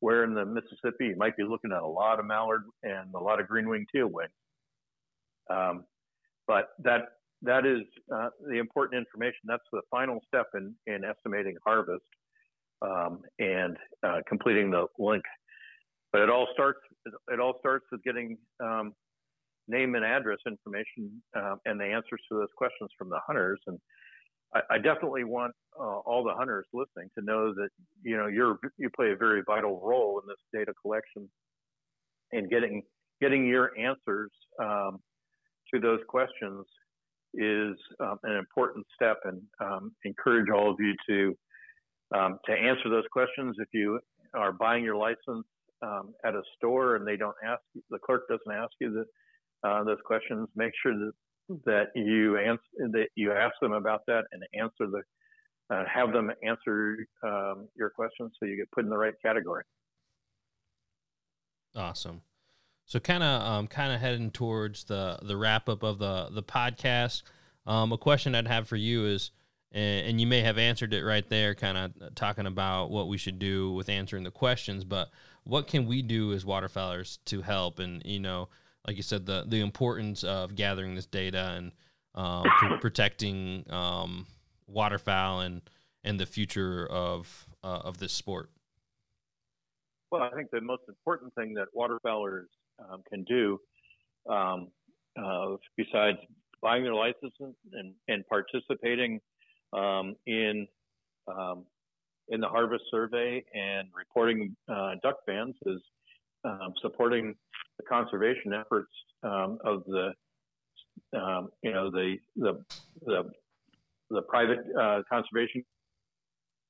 Where 0.06 0.24
in 0.24 0.36
the 0.36 0.46
Mississippi, 0.46 1.06
you 1.12 1.16
might 1.18 1.36
be 1.36 1.44
looking 1.44 1.72
at 1.72 1.82
a 1.82 1.94
lot 2.02 2.20
of 2.20 2.26
mallard 2.26 2.64
and 2.84 3.06
a 3.16 3.24
lot 3.30 3.40
of 3.40 3.48
green-winged 3.48 3.88
teal 3.92 4.10
wings. 4.18 4.40
Um, 5.50 5.76
but 6.52 6.66
that 6.88 7.02
that 7.42 7.66
is 7.66 7.82
uh, 8.16 8.30
the 8.52 8.58
important 8.66 9.00
information. 9.04 9.42
That's 9.46 9.70
the 9.72 9.82
final 9.90 10.20
step 10.28 10.48
in, 10.60 10.76
in 10.86 11.04
estimating 11.04 11.56
harvest 11.66 12.10
um, 12.84 13.14
and 13.40 13.78
uh, 14.08 14.20
completing 14.30 14.70
the 14.70 14.86
link. 15.00 15.24
But 16.12 16.22
it 16.22 16.30
all 16.30 16.48
starts 16.54 16.82
it 17.34 17.40
all 17.40 17.56
starts 17.60 17.86
with 17.92 18.04
getting 18.04 18.38
um, 18.64 18.94
name 19.68 19.96
and 19.96 20.06
address 20.06 20.42
information 20.46 21.04
uh, 21.36 21.56
and 21.66 21.80
the 21.80 21.86
answers 21.86 22.22
to 22.30 22.38
those 22.40 22.54
questions 22.56 22.92
from 22.98 23.10
the 23.10 23.20
hunters. 23.26 23.60
And 23.66 23.80
I, 24.54 24.62
I 24.76 24.78
definitely 24.78 25.24
want 25.24 25.54
uh, 25.80 26.00
all 26.00 26.24
the 26.24 26.34
hunters 26.34 26.66
listening 26.74 27.10
to 27.18 27.24
know 27.24 27.54
that 27.54 27.70
you 28.04 28.18
know 28.18 28.28
you're 28.28 28.60
you 28.78 28.90
play 28.96 29.12
a 29.12 29.16
very 29.16 29.42
vital 29.46 29.82
role 29.84 30.22
in 30.22 30.28
this 30.28 30.38
data 30.54 30.74
collection 30.82 31.30
and 32.32 32.50
getting 32.50 32.84
getting 33.22 33.48
your 33.48 33.72
answers 33.78 34.32
um, 34.62 35.00
to 35.74 35.80
those 35.80 36.00
questions 36.08 36.66
is 37.34 37.76
um, 38.00 38.18
an 38.24 38.38
important 38.38 38.86
step. 38.96 39.18
And 39.26 39.42
um, 39.60 39.92
encourage 40.06 40.50
all 40.50 40.72
of 40.72 40.78
you 40.80 40.94
to 41.10 41.38
um, 42.18 42.40
to 42.46 42.52
answer 42.52 42.90
those 42.90 43.06
questions. 43.12 43.56
If 43.60 43.70
you 43.74 44.00
are 44.34 44.52
buying 44.52 44.84
your 44.84 44.96
license 44.96 45.46
um, 45.82 46.14
at 46.26 46.36
a 46.36 46.42
store 46.58 46.96
and 46.96 47.08
they 47.08 47.18
don't 47.18 47.36
ask 47.44 47.62
the 47.90 48.00
clerk 48.00 48.28
doesn't 48.28 48.52
ask 48.52 48.72
you 48.80 48.92
the, 48.92 49.68
uh, 49.68 49.84
those 49.84 49.98
questions 50.06 50.48
make 50.56 50.72
sure 50.82 50.94
that 50.94 51.12
that 51.66 51.88
you 51.96 52.38
answer 52.38 52.62
that 52.92 53.08
you 53.16 53.32
ask 53.32 53.54
them 53.62 53.74
about 53.74 54.02
that 54.08 54.24
and 54.32 54.44
answer 54.60 54.90
the 54.92 55.02
uh, 55.70 55.84
have 55.92 56.14
them 56.14 56.32
answer 56.44 56.98
um, 57.24 57.68
your 57.76 57.90
questions 57.90 58.32
so 58.40 58.46
you 58.46 58.56
get 58.56 58.70
put 58.72 58.84
in 58.84 58.90
the 58.90 58.98
right 58.98 59.16
category 59.24 59.64
awesome 61.76 62.22
so 62.86 63.00
kind 63.00 63.24
of 63.24 63.42
um, 63.42 63.68
kind 63.68 63.92
of 63.92 64.00
heading 64.00 64.32
towards 64.32 64.84
the 64.84 65.18
the 65.24 65.36
wrap 65.36 65.68
up 65.68 65.84
of 65.84 65.98
the 65.98 66.30
the 66.32 66.44
podcast. 66.44 67.24
Um, 67.66 67.92
a 67.92 67.98
question 67.98 68.36
I'd 68.36 68.48
have 68.48 68.68
for 68.68 68.76
you 68.76 69.08
is, 69.08 69.32
and, 69.72 70.08
and 70.08 70.22
you 70.22 70.28
may 70.28 70.42
have 70.42 70.60
answered 70.60 70.94
it 70.94 71.04
right 71.04 71.28
there, 71.28 71.56
kind 71.56 71.78
of 71.78 72.14
talking 72.14 72.46
about 72.46 72.92
what 72.92 73.08
we 73.08 73.18
should 73.18 73.40
do 73.40 73.72
with 73.72 73.90
answering 73.90 74.24
the 74.24 74.32
questions. 74.32 74.84
But 74.84 75.10
what 75.46 75.68
can 75.68 75.88
we 75.88 76.04
do 76.04 76.32
as 76.34 76.46
waterfowlers 76.46 77.18
to 77.26 77.42
help? 77.42 77.80
And 77.80 78.04
you 78.06 78.20
know, 78.20 78.50
like 78.88 78.98
you 78.98 79.04
said, 79.04 79.26
the 79.26 79.46
the 79.48 79.62
importance 79.62 80.24
of 80.24 80.56
gathering 80.56 80.94
this 80.94 81.08
data 81.08 81.56
and 81.58 81.72
um, 82.14 82.44
pr- 82.60 82.78
protecting 82.82 83.66
um, 83.72 84.28
waterfowl 84.68 85.42
and 85.42 85.62
and 86.04 86.20
the 86.20 86.26
future 86.26 86.88
of 86.88 87.48
uh, 87.64 87.82
of 87.84 87.98
this 87.98 88.14
sport. 88.14 88.50
Well, 90.12 90.22
I 90.22 90.30
think 90.36 90.52
the 90.52 90.62
most 90.62 90.84
important 90.88 91.34
thing 91.36 91.56
that 91.56 91.68
waterfowlers 91.76 92.46
um, 92.80 93.02
can 93.10 93.24
do 93.24 93.60
um, 94.30 94.68
uh, 95.22 95.56
besides 95.76 96.18
buying 96.62 96.84
their 96.84 96.94
license 96.94 97.34
and, 97.74 97.94
and 98.08 98.24
participating 98.28 99.20
um, 99.74 100.16
in 100.26 100.68
um, 101.28 101.66
in 102.30 102.40
the 102.40 102.48
harvest 102.48 102.84
survey 102.90 103.44
and 103.54 103.88
reporting 103.96 104.56
uh, 104.70 104.92
duck 105.04 105.18
bands 105.28 105.56
is 105.66 105.82
um, 106.44 106.74
supporting 106.82 107.36
the 107.78 107.84
conservation 107.84 108.54
efforts 108.54 108.92
um, 109.24 109.58
of 109.64 109.84
the 109.86 110.12
you 111.64 111.72
know 111.72 111.90
the 111.92 112.18
the 112.36 112.64
the, 113.06 113.24
the 114.10 114.22
private 114.24 114.60
uh, 114.80 115.02
conservation 115.10 115.64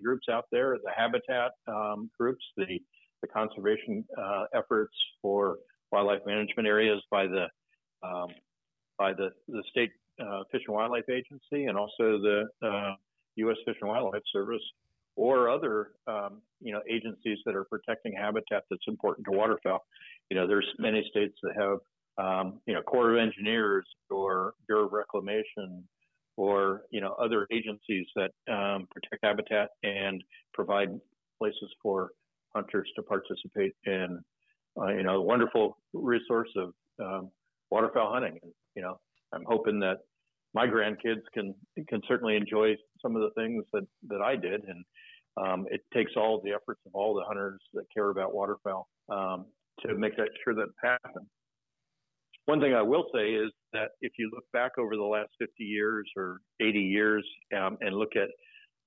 groups 0.03 0.27
out 0.31 0.45
there, 0.51 0.77
the 0.83 0.91
habitat 0.95 1.51
groups, 2.17 2.43
the 2.57 2.79
the 3.21 3.27
conservation 3.27 4.05
uh, 4.17 4.45
efforts 4.53 4.93
for 5.21 5.57
wildlife 5.91 6.21
management 6.25 6.67
areas 6.67 7.01
by 7.09 7.25
the 7.27 7.45
um, 8.03 8.29
by 8.97 9.13
the 9.13 9.29
the 9.47 9.63
state 9.69 9.91
uh, 10.19 10.43
Fish 10.51 10.61
and 10.67 10.75
Wildlife 10.75 11.09
Agency 11.09 11.65
and 11.65 11.77
also 11.77 12.19
the 12.19 12.43
uh, 12.63 12.93
U.S. 13.37 13.57
Fish 13.65 13.75
and 13.81 13.89
Wildlife 13.89 14.21
Service 14.31 14.61
or 15.15 15.49
other 15.49 15.91
um, 16.07 16.41
you 16.61 16.71
know 16.73 16.81
agencies 16.89 17.39
that 17.45 17.55
are 17.55 17.65
protecting 17.65 18.13
habitat 18.13 18.63
that's 18.69 18.87
important 18.87 19.25
to 19.29 19.37
waterfowl. 19.37 19.83
You 20.29 20.37
know, 20.37 20.47
there's 20.47 20.67
many 20.79 21.05
states 21.09 21.35
that 21.43 21.53
have 21.57 21.79
um, 22.17 22.61
you 22.65 22.73
know 22.73 22.81
Corps 22.81 23.13
of 23.13 23.17
Engineers 23.17 23.85
or 24.09 24.53
Bureau 24.67 24.85
of 24.85 24.93
Reclamation 24.93 25.83
or 26.37 26.83
you 26.91 27.01
know 27.01 27.13
other 27.13 27.47
agencies 27.51 28.05
that 28.15 28.31
um, 28.51 28.87
protect 28.91 29.23
habitat 29.23 29.69
and 29.83 30.23
provide 30.53 30.89
places 31.39 31.69
for 31.81 32.11
hunters 32.53 32.89
to 32.95 33.03
participate 33.03 33.73
in 33.85 34.23
uh, 34.79 34.87
you 34.87 35.03
know, 35.03 35.15
a 35.15 35.21
wonderful 35.21 35.77
resource 35.93 36.49
of 36.57 36.73
um, 36.99 37.31
waterfowl 37.71 38.11
hunting. 38.11 38.37
And, 38.41 38.51
you 38.75 38.81
know, 38.81 38.99
I'm 39.33 39.45
hoping 39.45 39.79
that 39.79 39.99
my 40.53 40.67
grandkids 40.67 41.21
can 41.33 41.53
can 41.87 42.01
certainly 42.07 42.35
enjoy 42.35 42.75
some 43.01 43.15
of 43.15 43.21
the 43.21 43.31
things 43.41 43.63
that 43.73 43.85
that 44.07 44.21
I 44.21 44.35
did, 44.35 44.63
and 44.63 44.85
um, 45.37 45.65
it 45.69 45.81
takes 45.93 46.13
all 46.15 46.41
the 46.43 46.51
efforts 46.51 46.81
of 46.85 46.93
all 46.93 47.13
the 47.13 47.23
hunters 47.25 47.59
that 47.73 47.83
care 47.93 48.09
about 48.09 48.33
waterfowl 48.33 48.87
um, 49.09 49.45
to 49.85 49.95
make 49.95 50.15
that 50.17 50.29
sure 50.43 50.53
that 50.55 50.67
happens. 50.81 51.27
One 52.45 52.61
thing 52.61 52.73
I 52.73 52.81
will 52.81 53.05
say 53.13 53.31
is 53.31 53.51
that 53.75 53.91
if 54.01 54.13
you 54.17 54.29
look 54.33 54.45
back 54.51 54.73
over 54.77 54.95
the 54.95 55.03
last 55.03 55.29
50 55.39 55.63
years 55.63 56.09
or 56.17 56.39
80 56.61 56.79
years 56.79 57.25
um, 57.55 57.77
and 57.81 57.95
look 57.95 58.15
at 58.15 58.29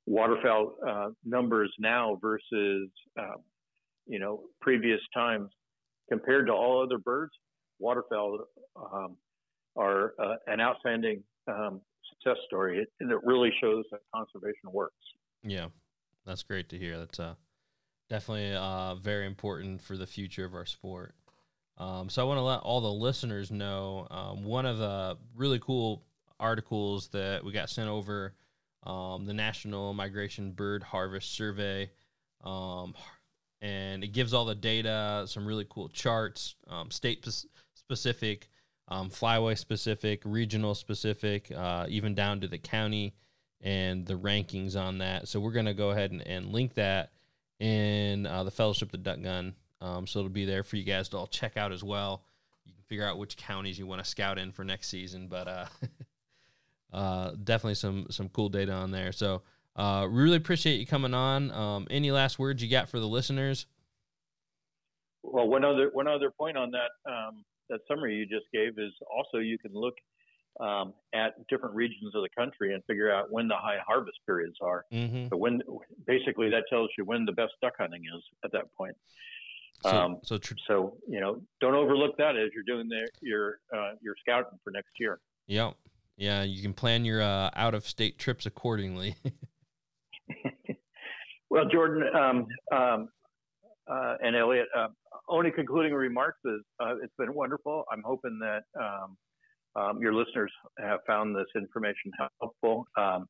waterfowl 0.07 0.75
uh, 0.87 1.09
numbers 1.25 1.73
now 1.79 2.19
versus 2.21 2.89
uh, 3.19 3.37
you 4.07 4.19
know 4.19 4.43
previous 4.61 5.01
times, 5.15 5.51
compared 6.11 6.47
to 6.47 6.53
all 6.53 6.83
other 6.83 6.99
birds, 6.99 7.33
waterfowl 7.79 8.39
um, 8.77 9.17
are 9.77 10.15
uh, 10.19 10.35
an 10.47 10.61
outstanding 10.61 11.23
um, 11.47 11.81
success 12.11 12.39
story, 12.47 12.79
it, 12.79 12.89
and 13.01 13.11
it 13.13 13.19
really 13.23 13.51
shows 13.61 13.85
that 13.91 14.01
conservation 14.15 14.73
works. 14.73 14.95
Yeah, 15.43 15.67
that's 16.27 16.43
great 16.43 16.69
to 16.71 16.79
hear. 16.79 16.99
That's 16.99 17.21
uh, 17.21 17.35
definitely 18.09 18.55
uh, 18.55 18.95
very 18.97 19.27
important 19.27 19.81
for 19.81 19.97
the 19.97 20.07
future 20.07 20.45
of 20.45 20.55
our 20.55 20.67
sport. 20.67 21.15
Um, 21.79 22.09
so 22.09 22.23
I 22.23 22.25
want 22.27 22.39
to 22.39 22.43
let 22.43 22.61
all 22.61 22.81
the 22.81 22.93
listeners 22.93 23.51
know 23.51 24.07
um, 24.11 24.45
one 24.45 24.67
of 24.67 24.79
the 24.79 25.17
really 25.37 25.61
cool 25.61 26.03
articles 26.41 27.09
that 27.09 27.45
we 27.45 27.53
got 27.53 27.71
sent 27.71 27.89
over 27.89 28.35
um, 28.85 29.25
the 29.25 29.35
National 29.35 29.95
Migration 29.95 30.53
Bird 30.53 30.83
Harvest 30.83 31.33
Survey. 31.35 31.91
Um, 32.45 32.95
and 33.61 34.05
it 34.05 34.09
gives 34.09 34.35
all 34.35 34.45
the 34.45 34.55
data, 34.55 35.25
some 35.27 35.47
really 35.47 35.67
cool 35.69 35.89
charts, 35.89 36.55
um, 36.69 36.91
state 36.91 37.27
specific, 37.75 38.49
um, 38.89 39.11
flyway 39.11 39.59
specific, 39.59 40.23
regional 40.25 40.75
specific, 40.75 41.51
uh, 41.55 41.87
even 41.89 42.15
down 42.15 42.41
to 42.41 42.49
the 42.49 42.59
county 42.59 43.15
and 43.61 44.07
the 44.07 44.15
rankings 44.15 44.77
on 44.77 44.99
that. 44.99 45.29
So 45.29 45.41
we're 45.41 45.53
going 45.53 45.67
to 45.67 45.75
go 45.75 45.91
ahead 45.91 46.13
and, 46.13 46.23
and, 46.27 46.53
link 46.53 46.75
that 46.75 47.11
in 47.59 48.27
uh, 48.27 48.45
the 48.45 48.53
Fellowship 48.53 48.89
of 48.89 48.93
the 48.93 48.99
Duck 48.99 49.21
Gun. 49.21 49.55
Um, 49.81 50.07
so 50.07 50.21
it'll 50.21 50.31
be 50.31 50.45
there 50.45 50.63
for 50.63 50.77
you 50.77 50.85
guys 50.85 51.09
to 51.11 51.19
all 51.19 51.27
check 51.27 51.57
out 51.57 51.73
as 51.73 51.85
well. 51.85 52.23
You 52.65 52.73
can 52.73 52.83
figure 52.85 53.05
out 53.05 53.19
which 53.19 53.37
counties 53.37 53.79
you 53.79 53.87
want 53.87 54.03
to 54.03 54.09
scout 54.09 54.39
in 54.39 54.53
for 54.53 54.65
next 54.65 54.89
season, 54.89 55.29
but 55.29 55.49
uh, 55.49 55.67
uh, 56.93 57.31
definitely 57.43 57.75
some 57.75 58.07
some 58.11 58.29
cool 58.29 58.49
data 58.49 58.73
on 58.73 58.91
there. 58.91 59.13
So 59.13 59.43
uh, 59.77 60.07
really 60.11 60.37
appreciate 60.37 60.81
you 60.81 60.87
coming 60.87 61.15
on. 61.15 61.51
Um, 61.53 61.87
any 61.91 62.11
last 62.11 62.39
words 62.39 62.63
you 62.63 62.69
got 62.69 62.89
for 62.89 62.99
the 62.99 63.07
listeners? 63.07 63.67
Well, 65.23 65.47
one 65.47 65.65
other 65.65 65.91
one 65.93 66.09
other 66.09 66.31
point 66.31 66.57
on 66.57 66.73
that 66.73 67.11
um, 67.11 67.45
that 67.69 67.81
summary 67.87 68.17
you 68.17 68.27
just 68.27 68.47
gave 68.53 68.79
is 68.79 68.93
also 69.11 69.39
you 69.39 69.59
can 69.59 69.73
look 69.73 69.95
um, 70.61 70.95
at 71.15 71.47
different 71.49 71.75
regions 71.75 72.15
of 72.15 72.23
the 72.23 72.29
country 72.37 72.75
and 72.75 72.83
figure 72.85 73.13
out 73.13 73.31
when 73.31 73.47
the 73.47 73.55
high 73.55 73.79
harvest 73.87 74.19
periods 74.27 74.57
are. 74.61 74.85
Mm-hmm. 74.93 75.29
So 75.29 75.37
when 75.37 75.63
basically 76.07 76.51
that 76.51 76.65
tells 76.69 76.91
you 76.99 77.05
when 77.05 77.25
the 77.25 77.33
best 77.33 77.53
duck 77.63 77.75
hunting 77.79 78.03
is 78.05 78.23
at 78.45 78.53
that 78.53 78.75
point. 78.77 78.97
So, 79.83 79.91
um, 79.91 80.17
so, 80.25 80.39
tr- 80.39 80.55
so 80.67 80.97
you 81.09 81.21
know, 81.21 81.41
don't 81.61 81.75
overlook 81.75 82.17
that 82.19 82.37
as 82.37 82.51
you're 82.53 82.65
doing 82.67 82.89
the, 82.89 83.09
your 83.21 83.61
uh, 83.75 83.93
your 84.01 84.15
scouting 84.21 84.59
for 84.65 84.71
next 84.71 84.91
year. 84.99 85.21
Yep. 85.47 85.75
Yeah, 86.17 86.43
you 86.43 86.63
can 86.63 86.75
plan 86.75 87.05
your 87.05 87.23
uh, 87.23 87.51
out 87.55 87.75
of 87.75 87.87
state 87.87 88.19
trips 88.19 88.45
accordingly. 88.45 89.15
well, 91.51 91.65
Jordan 91.71 92.03
um, 92.13 92.47
um, 92.77 93.09
uh, 93.89 94.17
and 94.21 94.35
Elliot, 94.35 94.67
uh, 94.77 94.89
only 95.29 95.53
concluding 95.53 95.95
remarks 95.95 96.39
is 96.45 96.61
uh, 96.81 96.95
it's 97.03 97.15
been 97.19 97.33
wonderful. 97.35 97.85
I'm 97.93 98.03
hoping 98.05 98.41
that 98.41 98.63
um, 98.81 99.17
um, 99.77 100.03
your 100.03 100.13
listeners 100.13 100.51
have 100.79 101.01
found 101.07 101.37
this 101.37 101.47
information 101.57 102.11
helpful. 102.41 102.87
Um, 102.97 103.27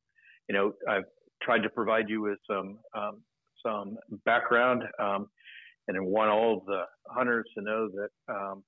you 0.48 0.54
know, 0.54 0.72
I've 0.88 1.04
tried 1.42 1.62
to 1.64 1.68
provide 1.68 2.08
you 2.08 2.22
with 2.22 2.38
some 2.50 2.78
um, 2.96 3.22
some 3.64 3.98
background, 4.24 4.84
um, 4.98 5.28
and 5.88 5.96
I 5.96 6.00
want 6.00 6.30
all 6.30 6.58
of 6.58 6.66
the 6.66 6.82
hunters 7.08 7.46
to 7.56 7.64
know 7.64 7.88
that 7.88 8.32
um, 8.32 8.62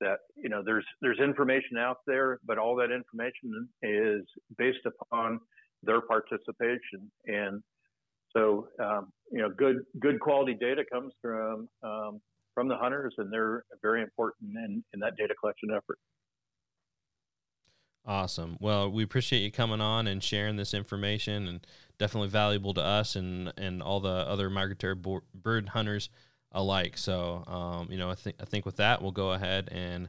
that 0.00 0.18
you 0.36 0.48
know 0.48 0.62
there's 0.64 0.86
there's 1.02 1.18
information 1.18 1.76
out 1.76 1.98
there, 2.06 2.38
but 2.46 2.56
all 2.56 2.76
that 2.76 2.90
information 2.90 3.68
is 3.82 4.22
based 4.56 4.86
upon 4.86 5.40
their 5.82 6.00
participation, 6.00 7.10
and 7.26 7.62
so 8.34 8.68
um, 8.82 9.12
you 9.30 9.42
know 9.42 9.50
good 9.50 9.80
good 10.00 10.20
quality 10.20 10.54
data 10.54 10.84
comes 10.90 11.12
from 11.20 11.68
from 12.54 12.68
the 12.68 12.76
hunters, 12.76 13.14
and 13.18 13.32
they're 13.32 13.64
very 13.82 14.02
important 14.02 14.56
in, 14.56 14.82
in 14.92 15.00
that 15.00 15.16
data 15.16 15.34
collection 15.40 15.70
effort. 15.70 15.98
Awesome. 18.06 18.56
Well, 18.60 18.90
we 18.90 19.02
appreciate 19.02 19.40
you 19.40 19.52
coming 19.52 19.80
on 19.80 20.06
and 20.06 20.22
sharing 20.22 20.56
this 20.56 20.74
information, 20.74 21.46
and 21.46 21.66
definitely 21.98 22.28
valuable 22.28 22.74
to 22.74 22.82
us 22.82 23.14
and 23.14 23.52
and 23.56 23.82
all 23.82 24.00
the 24.00 24.08
other 24.08 24.48
migratory 24.50 24.96
bird 25.34 25.68
hunters 25.68 26.08
alike. 26.52 26.96
So, 26.96 27.44
um, 27.46 27.88
you 27.90 27.98
know, 27.98 28.10
I 28.10 28.14
think 28.14 28.36
I 28.40 28.44
think 28.44 28.66
with 28.66 28.76
that, 28.76 29.02
we'll 29.02 29.12
go 29.12 29.32
ahead 29.32 29.68
and 29.70 30.08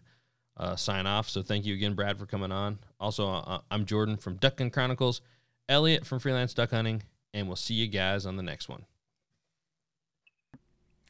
uh, 0.57 0.75
sign 0.75 1.05
off. 1.05 1.29
So, 1.29 1.41
thank 1.41 1.65
you 1.65 1.73
again, 1.73 1.93
Brad, 1.93 2.17
for 2.17 2.25
coming 2.25 2.51
on. 2.51 2.79
Also, 2.99 3.27
uh, 3.29 3.59
I'm 3.69 3.85
Jordan 3.85 4.17
from 4.17 4.35
Duck 4.35 4.57
Gun 4.57 4.69
Chronicles, 4.69 5.21
Elliot 5.67 6.05
from 6.05 6.19
Freelance 6.19 6.53
Duck 6.53 6.71
Hunting, 6.71 7.03
and 7.33 7.47
we'll 7.47 7.55
see 7.55 7.73
you 7.73 7.87
guys 7.87 8.25
on 8.25 8.37
the 8.37 8.43
next 8.43 8.69
one. 8.69 8.85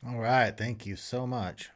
All 0.05 0.19
right. 0.19 0.55
Thank 0.57 0.85
you 0.85 0.95
so 0.95 1.27
much. 1.27 1.69